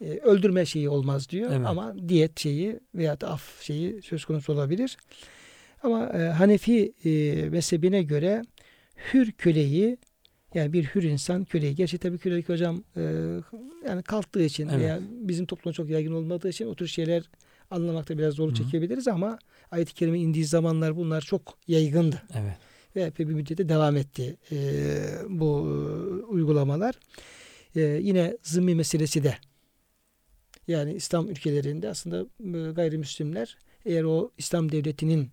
e, 0.00 0.04
öldürme 0.04 0.66
şeyi 0.66 0.88
olmaz 0.88 1.28
diyor 1.28 1.50
evet. 1.52 1.66
ama 1.66 1.94
diyet 2.08 2.40
şeyi 2.40 2.80
veya 2.94 3.16
af 3.22 3.62
şeyi 3.62 4.02
söz 4.02 4.24
konusu 4.24 4.52
olabilir. 4.52 4.96
Ama 5.82 6.06
e, 6.06 6.18
Hanefi 6.18 6.92
e, 7.04 7.10
mezhebine 7.50 8.02
göre 8.02 8.42
hür 9.12 9.32
köleyi 9.32 9.98
yani 10.54 10.72
bir 10.72 10.84
hür 10.84 11.02
insan 11.02 11.44
köleyi. 11.44 11.74
Gerçi 11.74 11.98
tabii 11.98 12.18
kölelik 12.18 12.48
hocam 12.48 12.84
e, 12.96 13.02
yani 13.86 14.02
kalktığı 14.02 14.42
için 14.42 14.68
evet. 14.68 14.80
veya 14.80 15.00
bizim 15.10 15.46
toplumda 15.46 15.74
çok 15.74 15.90
yaygın 15.90 16.12
olmadığı 16.12 16.48
için 16.48 16.66
o 16.66 16.74
tür 16.74 16.86
şeyler 16.86 17.22
anlamakta 17.70 18.18
biraz 18.18 18.34
zorluk 18.34 18.56
çekebiliriz 18.56 19.08
ama 19.08 19.38
ayet-i 19.70 19.94
kerime 19.94 20.20
indiği 20.20 20.44
zamanlar 20.44 20.96
bunlar 20.96 21.20
çok 21.20 21.58
yaygındı. 21.68 22.22
Evet. 22.34 22.56
ve 22.96 23.02
epey 23.02 23.28
bir 23.28 23.34
müddete 23.34 23.68
devam 23.68 23.96
etti 23.96 24.36
e, 24.52 24.56
bu 25.28 25.60
uygulamalar. 26.28 26.94
E, 27.76 27.80
yine 27.80 28.36
zımmi 28.42 28.74
meselesi 28.74 29.24
de 29.24 29.34
yani 30.68 30.94
İslam 30.94 31.28
ülkelerinde 31.28 31.88
aslında 31.88 32.26
gayrimüslimler 32.72 33.56
eğer 33.84 34.04
o 34.04 34.30
İslam 34.38 34.72
devletinin 34.72 35.30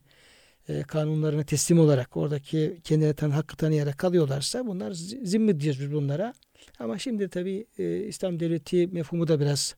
e, 0.69 0.81
kanunlarına 0.81 1.43
teslim 1.43 1.79
olarak 1.79 2.17
oradaki 2.17 2.77
kendine 2.83 3.13
tan 3.13 3.29
hakkı 3.29 3.57
tanıyarak 3.57 3.97
kalıyorlarsa 3.97 4.67
bunlar 4.67 4.91
zimmi 5.23 5.59
diyoruz 5.59 5.81
biz 5.81 5.91
bunlara. 5.91 6.33
Ama 6.79 6.99
şimdi 6.99 7.29
tabi 7.29 7.65
e, 7.77 7.99
İslam 7.99 8.39
devleti 8.39 8.87
mefhumu 8.87 9.27
da 9.27 9.39
biraz 9.39 9.75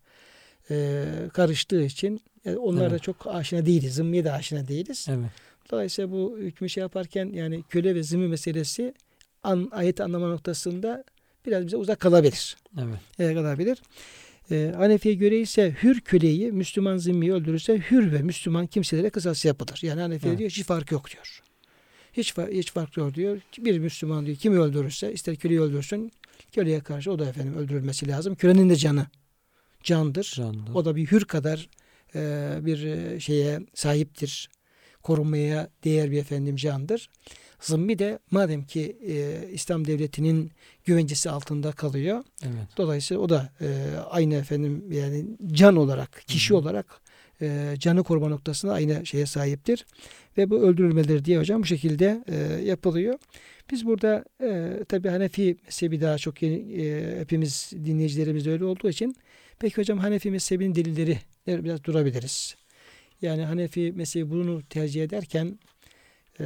e, 0.71 1.05
karıştığı 1.33 1.83
için 1.83 2.21
yani 2.45 2.57
onlar 2.57 2.91
evet. 2.91 3.03
çok 3.03 3.27
aşina 3.27 3.65
değiliz. 3.65 3.95
Zimmiye 3.95 4.23
de 4.23 4.31
aşina 4.31 4.67
değiliz. 4.67 5.07
Evet. 5.09 5.29
Dolayısıyla 5.71 6.11
bu 6.11 6.37
hükmü 6.39 6.69
şey 6.69 6.81
yaparken 6.81 7.25
yani 7.33 7.63
köle 7.69 7.95
ve 7.95 8.03
zimmi 8.03 8.27
meselesi 8.27 8.93
an, 9.43 9.69
ayet 9.71 10.01
anlama 10.01 10.29
noktasında 10.29 11.03
biraz 11.45 11.65
bize 11.65 11.77
uzak 11.77 11.99
kalabilir. 11.99 12.57
Evet. 12.77 13.29
E, 13.31 13.33
kalabilir. 13.33 13.81
E, 14.51 14.73
Hanefi'ye 14.75 15.15
göre 15.15 15.39
ise 15.39 15.75
hür 15.83 16.01
köleyi 16.01 16.51
Müslüman 16.51 16.97
zimmiyi 16.97 17.33
öldürürse 17.33 17.77
hür 17.91 18.11
ve 18.11 18.21
Müslüman 18.21 18.67
kimselere 18.67 19.09
kısas 19.09 19.45
yapılır. 19.45 19.79
Yani 19.81 20.01
Hanefi'ye 20.01 20.29
evet. 20.29 20.39
diyor 20.39 20.49
hiç 20.49 20.63
fark 20.63 20.91
yok 20.91 21.11
diyor. 21.11 21.41
Hiç, 22.13 22.33
hiç 22.37 22.71
fark 22.71 22.97
yok 22.97 23.15
diyor. 23.15 23.41
Bir 23.57 23.79
Müslüman 23.79 24.25
diyor 24.25 24.37
kimi 24.37 24.59
öldürürse 24.59 25.13
ister 25.13 25.35
köleyi 25.35 25.61
öldürsün 25.61 26.11
köleye 26.51 26.79
karşı 26.79 27.11
o 27.11 27.19
da 27.19 27.29
efendim 27.29 27.57
öldürülmesi 27.57 28.07
lazım. 28.07 28.35
Kölenin 28.35 28.69
de 28.69 28.75
canı 28.75 29.05
candır. 29.85 30.33
candır. 30.35 30.73
O 30.73 30.85
da 30.85 30.95
bir 30.95 31.11
hür 31.11 31.25
kadar 31.25 31.69
e, 32.15 32.51
bir 32.61 32.83
e, 32.83 33.19
şeye 33.19 33.59
sahiptir. 33.73 34.49
Korunmaya 35.03 35.69
değer 35.83 36.11
bir 36.11 36.17
efendim 36.17 36.55
candır. 36.55 37.09
Zımmi 37.61 37.99
de 37.99 38.19
madem 38.31 38.63
ki 38.63 38.97
e, 39.07 39.47
İslam 39.51 39.87
devletinin 39.87 40.51
güvencesi 40.85 41.29
altında 41.29 41.71
kalıyor. 41.71 42.23
Evet. 42.43 42.67
Dolayısıyla 42.77 43.23
o 43.23 43.29
da 43.29 43.49
e, 43.61 43.67
aynı 44.09 44.35
efendim 44.35 44.91
yani 44.91 45.25
can 45.51 45.75
olarak, 45.75 46.23
kişi 46.27 46.49
Hı-hı. 46.49 46.57
olarak 46.57 47.01
e, 47.41 47.75
canı 47.79 48.03
koruma 48.03 48.27
noktasında 48.27 48.73
aynı 48.73 49.05
şeye 49.05 49.25
sahiptir. 49.25 49.85
Ve 50.37 50.49
bu 50.49 50.57
öldürülmeleri 50.59 51.25
diye 51.25 51.39
hocam 51.39 51.61
bu 51.61 51.65
şekilde 51.65 52.23
e, 52.27 52.35
yapılıyor. 52.63 53.19
Biz 53.71 53.85
burada 53.85 54.25
e, 54.43 54.83
tabi 54.89 55.09
Hanefi 55.09 55.57
mezhebi 55.65 56.01
daha 56.01 56.17
çok 56.17 56.41
yeni, 56.41 56.81
e, 56.81 57.19
hepimiz 57.19 57.71
dinleyicilerimiz 57.85 58.47
öyle 58.47 58.65
olduğu 58.65 58.89
için 58.89 59.15
peki 59.59 59.77
hocam 59.77 59.97
Hanefi 59.97 60.31
mezhebinin 60.31 60.75
delilleri 60.75 61.19
biraz 61.47 61.83
durabiliriz. 61.83 62.55
Yani 63.21 63.45
Hanefi 63.45 63.91
mezhebi 63.95 64.29
bunu 64.29 64.61
tercih 64.69 65.03
ederken 65.03 65.59
e, 66.39 66.45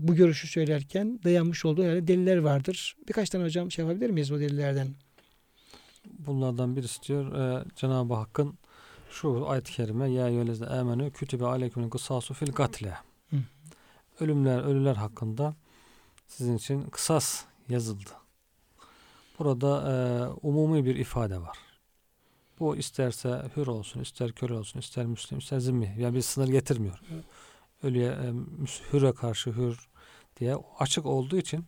bu 0.00 0.14
görüşü 0.14 0.48
söylerken 0.48 1.20
dayanmış 1.24 1.64
olduğu 1.64 1.82
yani 1.82 2.08
deliller 2.08 2.36
vardır. 2.36 2.96
Birkaç 3.08 3.30
tane 3.30 3.44
hocam 3.44 3.70
şey 3.70 3.84
yapabilir 3.84 4.10
miyiz 4.10 4.32
bu 4.32 4.40
delillerden? 4.40 4.88
Bunlardan 6.18 6.76
birisi 6.76 7.02
diyor 7.02 7.34
e, 7.34 7.64
Cenab-ı 7.76 8.14
Hakk'ın 8.14 8.58
şu 9.10 9.48
ayet-i 9.48 9.72
kerime 9.72 10.10
ya 10.10 10.28
eyyühellezine 10.28 10.66
amenü 10.66 11.10
kütübe 11.10 11.44
aleykumul 11.44 11.90
kısasu 11.90 12.34
fil 12.34 12.52
katle. 12.52 12.94
Ölümler, 14.20 14.62
ölüler 14.62 14.94
hakkında 14.94 15.54
sizin 16.26 16.56
için 16.56 16.82
kısas 16.82 17.44
yazıldı. 17.68 18.10
Burada 19.38 19.92
e, 19.92 19.94
umumi 20.46 20.84
bir 20.84 20.96
ifade 20.96 21.38
var. 21.38 21.65
Bu 22.60 22.76
isterse 22.76 23.50
hür 23.56 23.66
olsun, 23.66 24.00
ister 24.00 24.32
köle 24.32 24.54
olsun, 24.54 24.78
ister 24.80 25.06
müslim, 25.06 25.38
ister 25.38 25.58
zimmi. 25.58 25.96
Yani 25.98 26.14
bir 26.14 26.22
sınır 26.22 26.48
getirmiyor. 26.48 27.00
Ölüye, 27.82 28.10
e, 28.10 28.32
hüre 28.92 29.12
karşı 29.12 29.50
hür 29.50 29.88
diye 30.36 30.56
açık 30.78 31.06
olduğu 31.06 31.36
için 31.36 31.64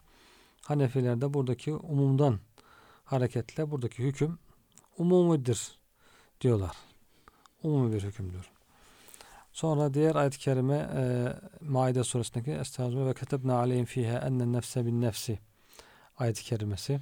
Hanefilerde 0.69 1.35
buradaki 1.35 1.75
umumdan 1.75 2.39
hareketle 3.05 3.71
buradaki 3.71 4.03
hüküm 4.03 4.39
umumidir 4.99 5.79
diyorlar. 6.41 6.77
Umumi 7.63 7.93
bir 7.93 8.03
hükümdür. 8.03 8.51
Sonra 9.53 9.95
diğer 9.95 10.15
ayet-i 10.15 10.39
kerime 10.39 10.91
e, 10.97 11.33
Maide 11.61 12.05
suresindeki 12.05 12.51
Estağfirullah 12.51 13.07
ve 13.07 13.15
ketebna 13.15 13.55
aleyhim 13.55 13.85
fiha 13.85 14.19
ennen 14.19 14.53
nefse 14.53 14.87
bin 14.87 15.01
nefsi 15.01 15.39
ayet-i 16.17 16.45
kerimesi. 16.45 17.01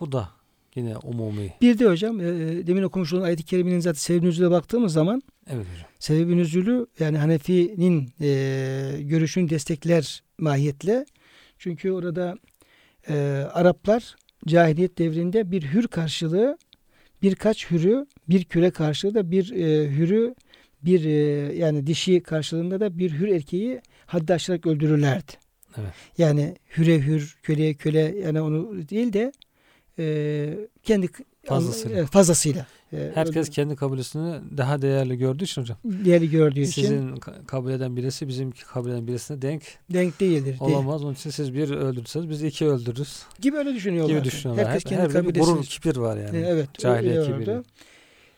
Bu 0.00 0.12
da 0.12 0.30
yine 0.74 0.96
umumi. 0.96 1.52
Bir 1.60 1.78
de 1.78 1.86
hocam 1.86 2.20
e, 2.20 2.24
e 2.24 2.66
demin 2.66 2.82
okumuş 2.82 3.12
olan 3.12 3.22
ayet-i 3.22 3.44
kerimenin 3.44 3.80
zaten 3.80 3.98
sebebi 3.98 4.26
nüzüle 4.26 4.50
baktığımız 4.50 4.92
zaman 4.92 5.22
evet 5.46 5.66
hocam. 5.72 5.86
sebebi 5.98 6.36
nüzülü 6.36 6.86
yani 6.98 7.18
Hanefi'nin 7.18 8.08
e, 8.20 9.02
görüşünü 9.02 9.50
destekler 9.50 10.22
mahiyetle. 10.38 11.06
Çünkü 11.58 11.90
orada 11.90 12.38
e, 13.08 13.14
Araplar 13.52 14.16
cahiliyet 14.46 14.98
devrinde 14.98 15.50
bir 15.50 15.62
hür 15.62 15.88
karşılığı 15.88 16.58
birkaç 17.22 17.70
hürü 17.70 18.06
bir 18.28 18.44
küre 18.44 18.70
karşılığı 18.70 19.14
da 19.14 19.30
bir 19.30 19.52
e, 19.52 19.90
hürü 19.90 20.34
bir 20.82 21.04
e, 21.04 21.10
yani 21.56 21.86
dişi 21.86 22.20
karşılığında 22.20 22.80
da 22.80 22.98
bir 22.98 23.12
hür 23.12 23.28
erkeği 23.28 23.80
haddi 24.06 24.34
aşarak 24.34 24.66
öldürürlerdi. 24.66 25.32
Evet. 25.78 25.92
Yani 26.18 26.56
hüre 26.76 26.98
hür, 26.98 27.38
köleye 27.42 27.74
köle 27.74 28.14
yani 28.24 28.40
onu 28.40 28.88
değil 28.88 29.12
de 29.12 29.32
e, 29.98 30.56
kendi 30.82 31.08
fazlasıyla. 31.44 31.98
E, 31.98 32.06
fazlasıyla 32.06 32.66
Herkes 33.14 33.48
kendi 33.48 33.76
kabilesini 33.76 34.40
daha 34.56 34.82
değerli 34.82 35.18
gördüğü 35.18 35.44
için 35.44 35.62
hocam. 35.62 35.78
Değerli 35.84 36.30
gördüğü 36.30 36.60
için. 36.60 36.82
Sizin 36.82 37.16
kabileden 37.46 37.96
birisi 37.96 38.28
bizimki 38.28 38.64
kabileden 38.64 39.06
birisine 39.06 39.42
denk 39.42 39.62
denk 39.90 40.20
değildir. 40.20 40.56
Olamaz. 40.60 40.94
Değil. 40.94 41.06
Onun 41.06 41.14
için 41.14 41.30
siz 41.30 41.54
bir 41.54 41.70
öldürürseniz 41.70 42.30
biz 42.30 42.42
iki 42.42 42.66
öldürürüz. 42.66 43.22
Gibi 43.40 43.56
öyle 43.56 43.74
düşünüyorlar. 43.74 44.14
Gibi 44.14 44.24
düşünüyorlar. 44.24 44.66
Herkes 44.66 44.84
kendi 44.84 45.02
her, 45.02 45.12
kabilesini. 45.12 45.54
Gurur, 45.54 45.64
kibir 45.64 45.96
var 45.96 46.16
yani. 46.16 46.44
Evet. 46.46 46.68
Cahiliye 46.78 47.22
kibiri. 47.22 47.62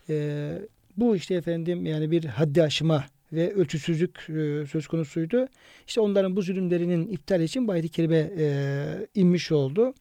Ee, 0.08 0.58
bu 0.96 1.16
işte 1.16 1.34
efendim 1.34 1.86
yani 1.86 2.10
bir 2.10 2.24
haddi 2.24 2.62
aşma 2.62 3.04
ve 3.32 3.54
ölçüsüzlük 3.54 4.30
e, 4.30 4.66
söz 4.66 4.86
konusuydu. 4.86 5.48
İşte 5.86 6.00
onların 6.00 6.36
bu 6.36 6.42
zulümlerinin 6.42 7.08
iptal 7.08 7.40
için 7.40 7.68
bu 7.68 7.72
ayet-i 7.72 7.88
kerime 7.88 8.30
e, 8.38 8.86
inmiş 9.14 9.52
oldu. 9.52 9.94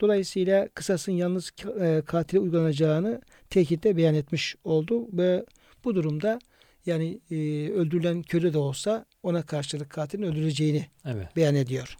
Dolayısıyla 0.00 0.68
kısasın 0.68 1.12
yalnız 1.12 1.52
e, 1.80 2.02
katile 2.06 2.40
uygulanacağını 2.40 3.20
tekitte 3.50 3.96
beyan 3.96 4.14
etmiş 4.14 4.56
oldu 4.64 5.08
ve 5.12 5.44
bu 5.84 5.94
durumda 5.94 6.38
yani 6.86 7.20
e, 7.30 7.36
öldürülen 7.70 8.22
köle 8.22 8.52
de 8.52 8.58
olsa 8.58 9.04
ona 9.22 9.42
karşılık 9.42 9.90
katilin 9.90 10.22
öldürüleceğini 10.22 10.86
evet. 11.04 11.36
beyan 11.36 11.54
ediyor. 11.54 11.96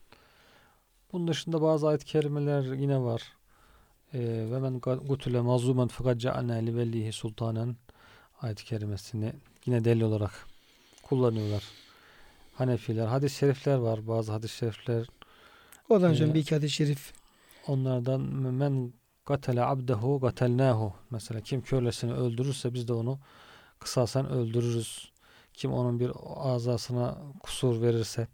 Bunun 1.12 1.28
dışında 1.28 1.62
bazı 1.62 1.88
ayet-i 1.88 2.04
kerimeler 2.04 2.62
yine 2.62 3.00
var. 3.00 3.22
E, 4.14 4.18
ve 4.22 4.58
men 4.58 4.80
gutule 4.80 5.40
mazlumen 5.40 5.88
fakat 5.88 6.18
cealna 6.18 6.54
li 6.54 6.76
vellihi 6.76 7.12
sultanen 7.12 7.76
ayet-i 8.40 8.64
kerimesini 8.64 9.32
yine 9.66 9.84
delil 9.84 10.00
olarak 10.00 10.46
kullanıyorlar. 11.02 11.64
Hanefiler, 12.54 13.06
hadis-i 13.06 13.38
şerifler 13.38 13.76
var. 13.76 14.06
Bazı 14.06 14.32
hadis-i 14.32 14.56
şerifler. 14.56 15.06
Oradan 15.88 16.10
önce 16.10 16.24
ee, 16.24 16.34
bir 16.34 16.40
iki 16.40 16.54
hadis-i 16.54 16.74
şerif. 16.74 17.19
Onlardan 17.66 18.20
men 18.52 18.92
gatele 19.26 19.64
abdehu 19.64 20.20
gatelnahu. 20.20 20.92
Mesela 21.10 21.40
kim 21.40 21.62
kölesini 21.62 22.12
öldürürse 22.12 22.74
biz 22.74 22.88
de 22.88 22.92
onu 22.92 23.18
kısasen 23.78 24.30
öldürürüz. 24.30 25.12
Kim 25.54 25.72
onun 25.72 26.00
bir 26.00 26.10
azasına 26.36 27.18
kusur 27.42 27.82
verirse, 27.82 28.28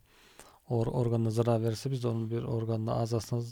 or 0.68 0.86
organına 0.86 1.30
zarar 1.30 1.62
verirse 1.62 1.90
biz 1.90 2.02
de 2.02 2.08
onun 2.08 2.30
bir 2.30 2.42
organına 2.42 2.94
azasına 2.94 3.42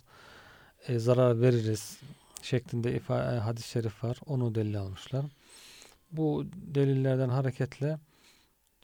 e, 0.88 0.98
zarar 0.98 1.40
veririz 1.40 1.98
şeklinde 2.42 2.96
ifa, 2.96 3.34
e, 3.34 3.38
hadis-i 3.38 3.68
şerif 3.68 4.04
var. 4.04 4.18
Onu 4.26 4.54
delil 4.54 4.80
almışlar 4.80 5.24
bu 6.16 6.46
delillerden 6.54 7.28
hareketle 7.28 7.98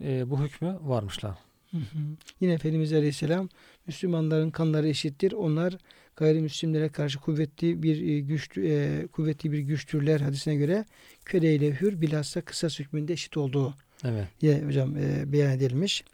e, 0.01 0.30
bu 0.30 0.41
hükmü 0.41 0.78
varmışlar. 0.82 1.38
Hı 1.70 1.76
hı. 1.76 1.99
Yine 2.41 2.53
Efendimiz 2.53 2.93
Aleyhisselam 2.93 3.49
Müslümanların 3.86 4.51
kanları 4.51 4.88
eşittir. 4.88 5.32
Onlar 5.32 5.78
gayrimüslimlere 6.20 6.88
karşı 6.88 7.18
kuvvetli 7.18 7.82
bir 7.82 8.08
e, 8.08 8.20
güç 8.20 8.58
e, 8.58 9.06
kuvvetli 9.12 9.52
bir 9.52 9.58
güçtürler 9.58 10.20
hadisine 10.20 10.54
göre 10.54 10.84
köle 11.24 11.54
ile 11.54 11.80
hür 11.80 12.00
bilhassa 12.00 12.40
kısas 12.40 12.78
hükmünde 12.78 13.12
eşit 13.12 13.36
olduğu 13.36 13.74
evet. 14.04 14.24
yine 14.40 14.66
hocam 14.66 14.96
e, 14.96 15.32
beyan 15.32 15.52
edilmiş. 15.52 16.04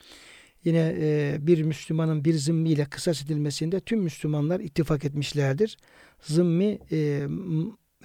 Yine 0.64 0.94
e, 1.00 1.36
bir 1.40 1.62
Müslümanın 1.62 2.24
bir 2.24 2.34
zimmiyle 2.34 2.84
kısas 2.84 3.22
edilmesinde 3.22 3.80
tüm 3.80 4.00
Müslümanlar 4.00 4.61
ittifak 4.61 5.04
etmişlerdir. 5.04 5.76
Zimmi 6.22 6.78
e, 6.92 7.26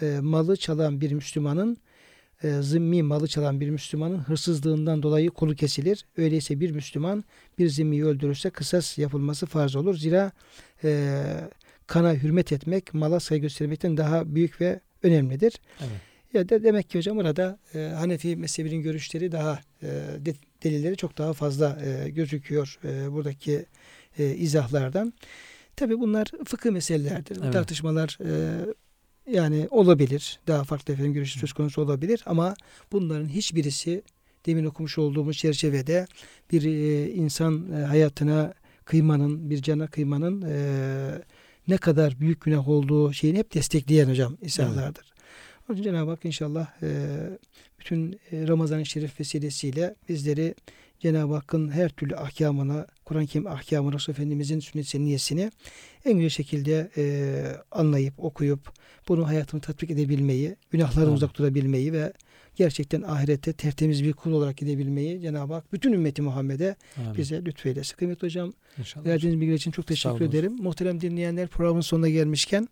e, 0.01 0.19
malı 0.21 0.57
çalan 0.57 1.01
bir 1.01 1.11
Müslümanın 1.11 1.77
e, 2.43 2.61
zimmi 2.61 3.03
malı 3.03 3.27
çalan 3.27 3.59
bir 3.59 3.69
Müslümanın 3.69 4.17
hırsızlığından 4.17 5.03
dolayı 5.03 5.29
kolu 5.29 5.55
kesilir. 5.55 6.05
Öyleyse 6.17 6.59
bir 6.59 6.71
Müslüman 6.71 7.23
bir 7.57 7.67
zimmiyi 7.67 8.05
öldürürse 8.05 8.49
kısas 8.49 8.97
yapılması 8.97 9.45
farz 9.45 9.75
olur. 9.75 9.95
Zira 9.95 10.31
e, 10.83 11.23
kana 11.91 12.13
hürmet 12.13 12.51
etmek 12.51 12.93
mala 12.93 13.19
saygı 13.19 13.41
göstermekten 13.41 13.97
daha 13.97 14.35
büyük 14.35 14.61
ve 14.61 14.79
önemlidir. 15.03 15.61
Evet. 15.79 15.91
Ya 16.33 16.49
da 16.49 16.63
demek 16.63 16.89
ki 16.89 16.97
hocam 16.97 17.17
burada 17.17 17.59
e, 17.75 17.79
Hanefi 17.79 18.35
mezhebinin 18.35 18.81
görüşleri 18.81 19.31
daha 19.31 19.59
e, 19.83 19.87
de, 20.19 20.33
delilleri 20.63 20.95
çok 20.97 21.17
daha 21.17 21.33
fazla 21.33 21.79
e, 21.85 22.09
gözüküyor 22.09 22.79
e, 22.83 23.11
buradaki 23.11 23.65
e, 24.17 24.35
izahlardan. 24.35 25.13
Tabi 25.75 25.99
bunlar 25.99 26.31
fıkıh 26.45 26.71
meselelerdir. 26.71 27.37
Evet. 27.43 27.53
tartışmalar 27.53 28.17
e, 28.25 28.65
yani 29.31 29.67
olabilir. 29.71 30.39
Daha 30.47 30.63
farklı 30.63 30.93
efendim 30.93 31.13
görüşü 31.13 31.39
söz 31.39 31.53
konusu 31.53 31.81
olabilir 31.81 32.23
ama 32.25 32.55
bunların 32.91 33.27
hiçbirisi 33.27 34.03
demin 34.45 34.65
okumuş 34.65 34.97
olduğumuz 34.97 35.37
çerçevede 35.37 36.07
bir 36.51 36.65
e, 36.65 37.11
insan 37.11 37.71
e, 37.71 37.75
hayatına 37.75 38.53
kıymanın, 38.85 39.49
bir 39.49 39.61
cana 39.61 39.87
kıymanın 39.87 40.41
e, 40.41 41.21
ne 41.67 41.77
kadar 41.77 42.19
büyük 42.19 42.41
günah 42.41 42.67
olduğu 42.67 43.13
şeyini 43.13 43.37
hep 43.37 43.53
destekleyen 43.53 44.09
hocam 44.09 44.37
İsa'lardır. 44.41 45.11
Onun 45.69 45.77
için 45.77 45.91
Cenab-ı 45.91 46.09
Hak 46.09 46.25
inşallah 46.25 46.67
e, 46.83 46.89
bütün 47.79 48.19
e, 48.31 48.47
Ramazan-ı 48.47 48.85
Şerif 48.85 49.19
vesilesiyle 49.19 49.95
bizleri 50.09 50.55
Cenab-ı 50.99 51.33
Hakk'ın 51.33 51.69
her 51.69 51.89
türlü 51.89 52.15
ahkamına, 52.15 52.87
Kur'an-ı 53.05 53.27
Kerim 53.27 53.47
ahkamına, 53.47 53.95
Resul 53.95 54.13
Efendimizin 54.13 54.59
sünnet 54.59 54.87
seniyesini 54.87 55.51
en 56.05 56.13
güzel 56.13 56.29
şekilde 56.29 56.91
e, 56.97 57.03
anlayıp, 57.71 58.13
okuyup, 58.17 58.73
bunu 59.07 59.27
hayatımı 59.27 59.61
tatbik 59.61 59.91
edebilmeyi, 59.91 60.55
günahlardan 60.71 61.01
Amin. 61.01 61.15
uzak 61.15 61.37
durabilmeyi 61.37 61.93
ve 61.93 62.13
gerçekten 62.55 63.01
ahirette 63.01 63.53
tertemiz 63.53 64.03
bir 64.03 64.13
kul 64.13 64.31
olarak 64.31 64.57
gidebilmeyi 64.57 65.21
Cenab-ı 65.21 65.53
Hak 65.53 65.73
bütün 65.73 65.93
ümmeti 65.93 66.21
Muhammed'e 66.21 66.75
Amin. 66.97 67.17
bize 67.17 67.45
lütfeylesin. 67.45 67.95
Kıymetli 67.97 68.25
hocam 68.25 68.53
İnşallah. 68.77 69.05
verdiğiniz 69.05 69.41
bilgiler 69.41 69.55
için 69.57 69.71
çok 69.71 69.87
teşekkür 69.87 70.21
ederim. 70.25 70.55
Muhterem 70.59 71.01
dinleyenler 71.01 71.47
programın 71.47 71.81
sonuna 71.81 72.09
gelmişken 72.09 72.67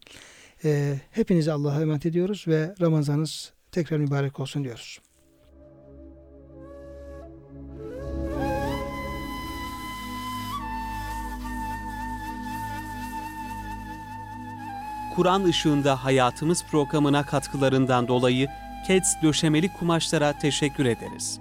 e, 0.65 0.99
hepinizi 1.11 1.51
Allah'a 1.51 1.81
emanet 1.81 2.05
ediyoruz 2.05 2.45
ve 2.47 2.75
Ramazanınız 2.81 3.53
tekrar 3.71 3.97
mübarek 3.97 4.39
olsun 4.39 4.63
diyoruz. 4.63 4.99
Kur'an 15.15 15.43
ışığında 15.43 16.03
hayatımız 16.03 16.65
programına 16.71 17.25
katkılarından 17.25 18.07
dolayı 18.07 18.47
KEDS 18.87 19.15
döşemeli 19.21 19.73
kumaşlara 19.73 20.33
teşekkür 20.33 20.85
ederiz. 20.85 21.39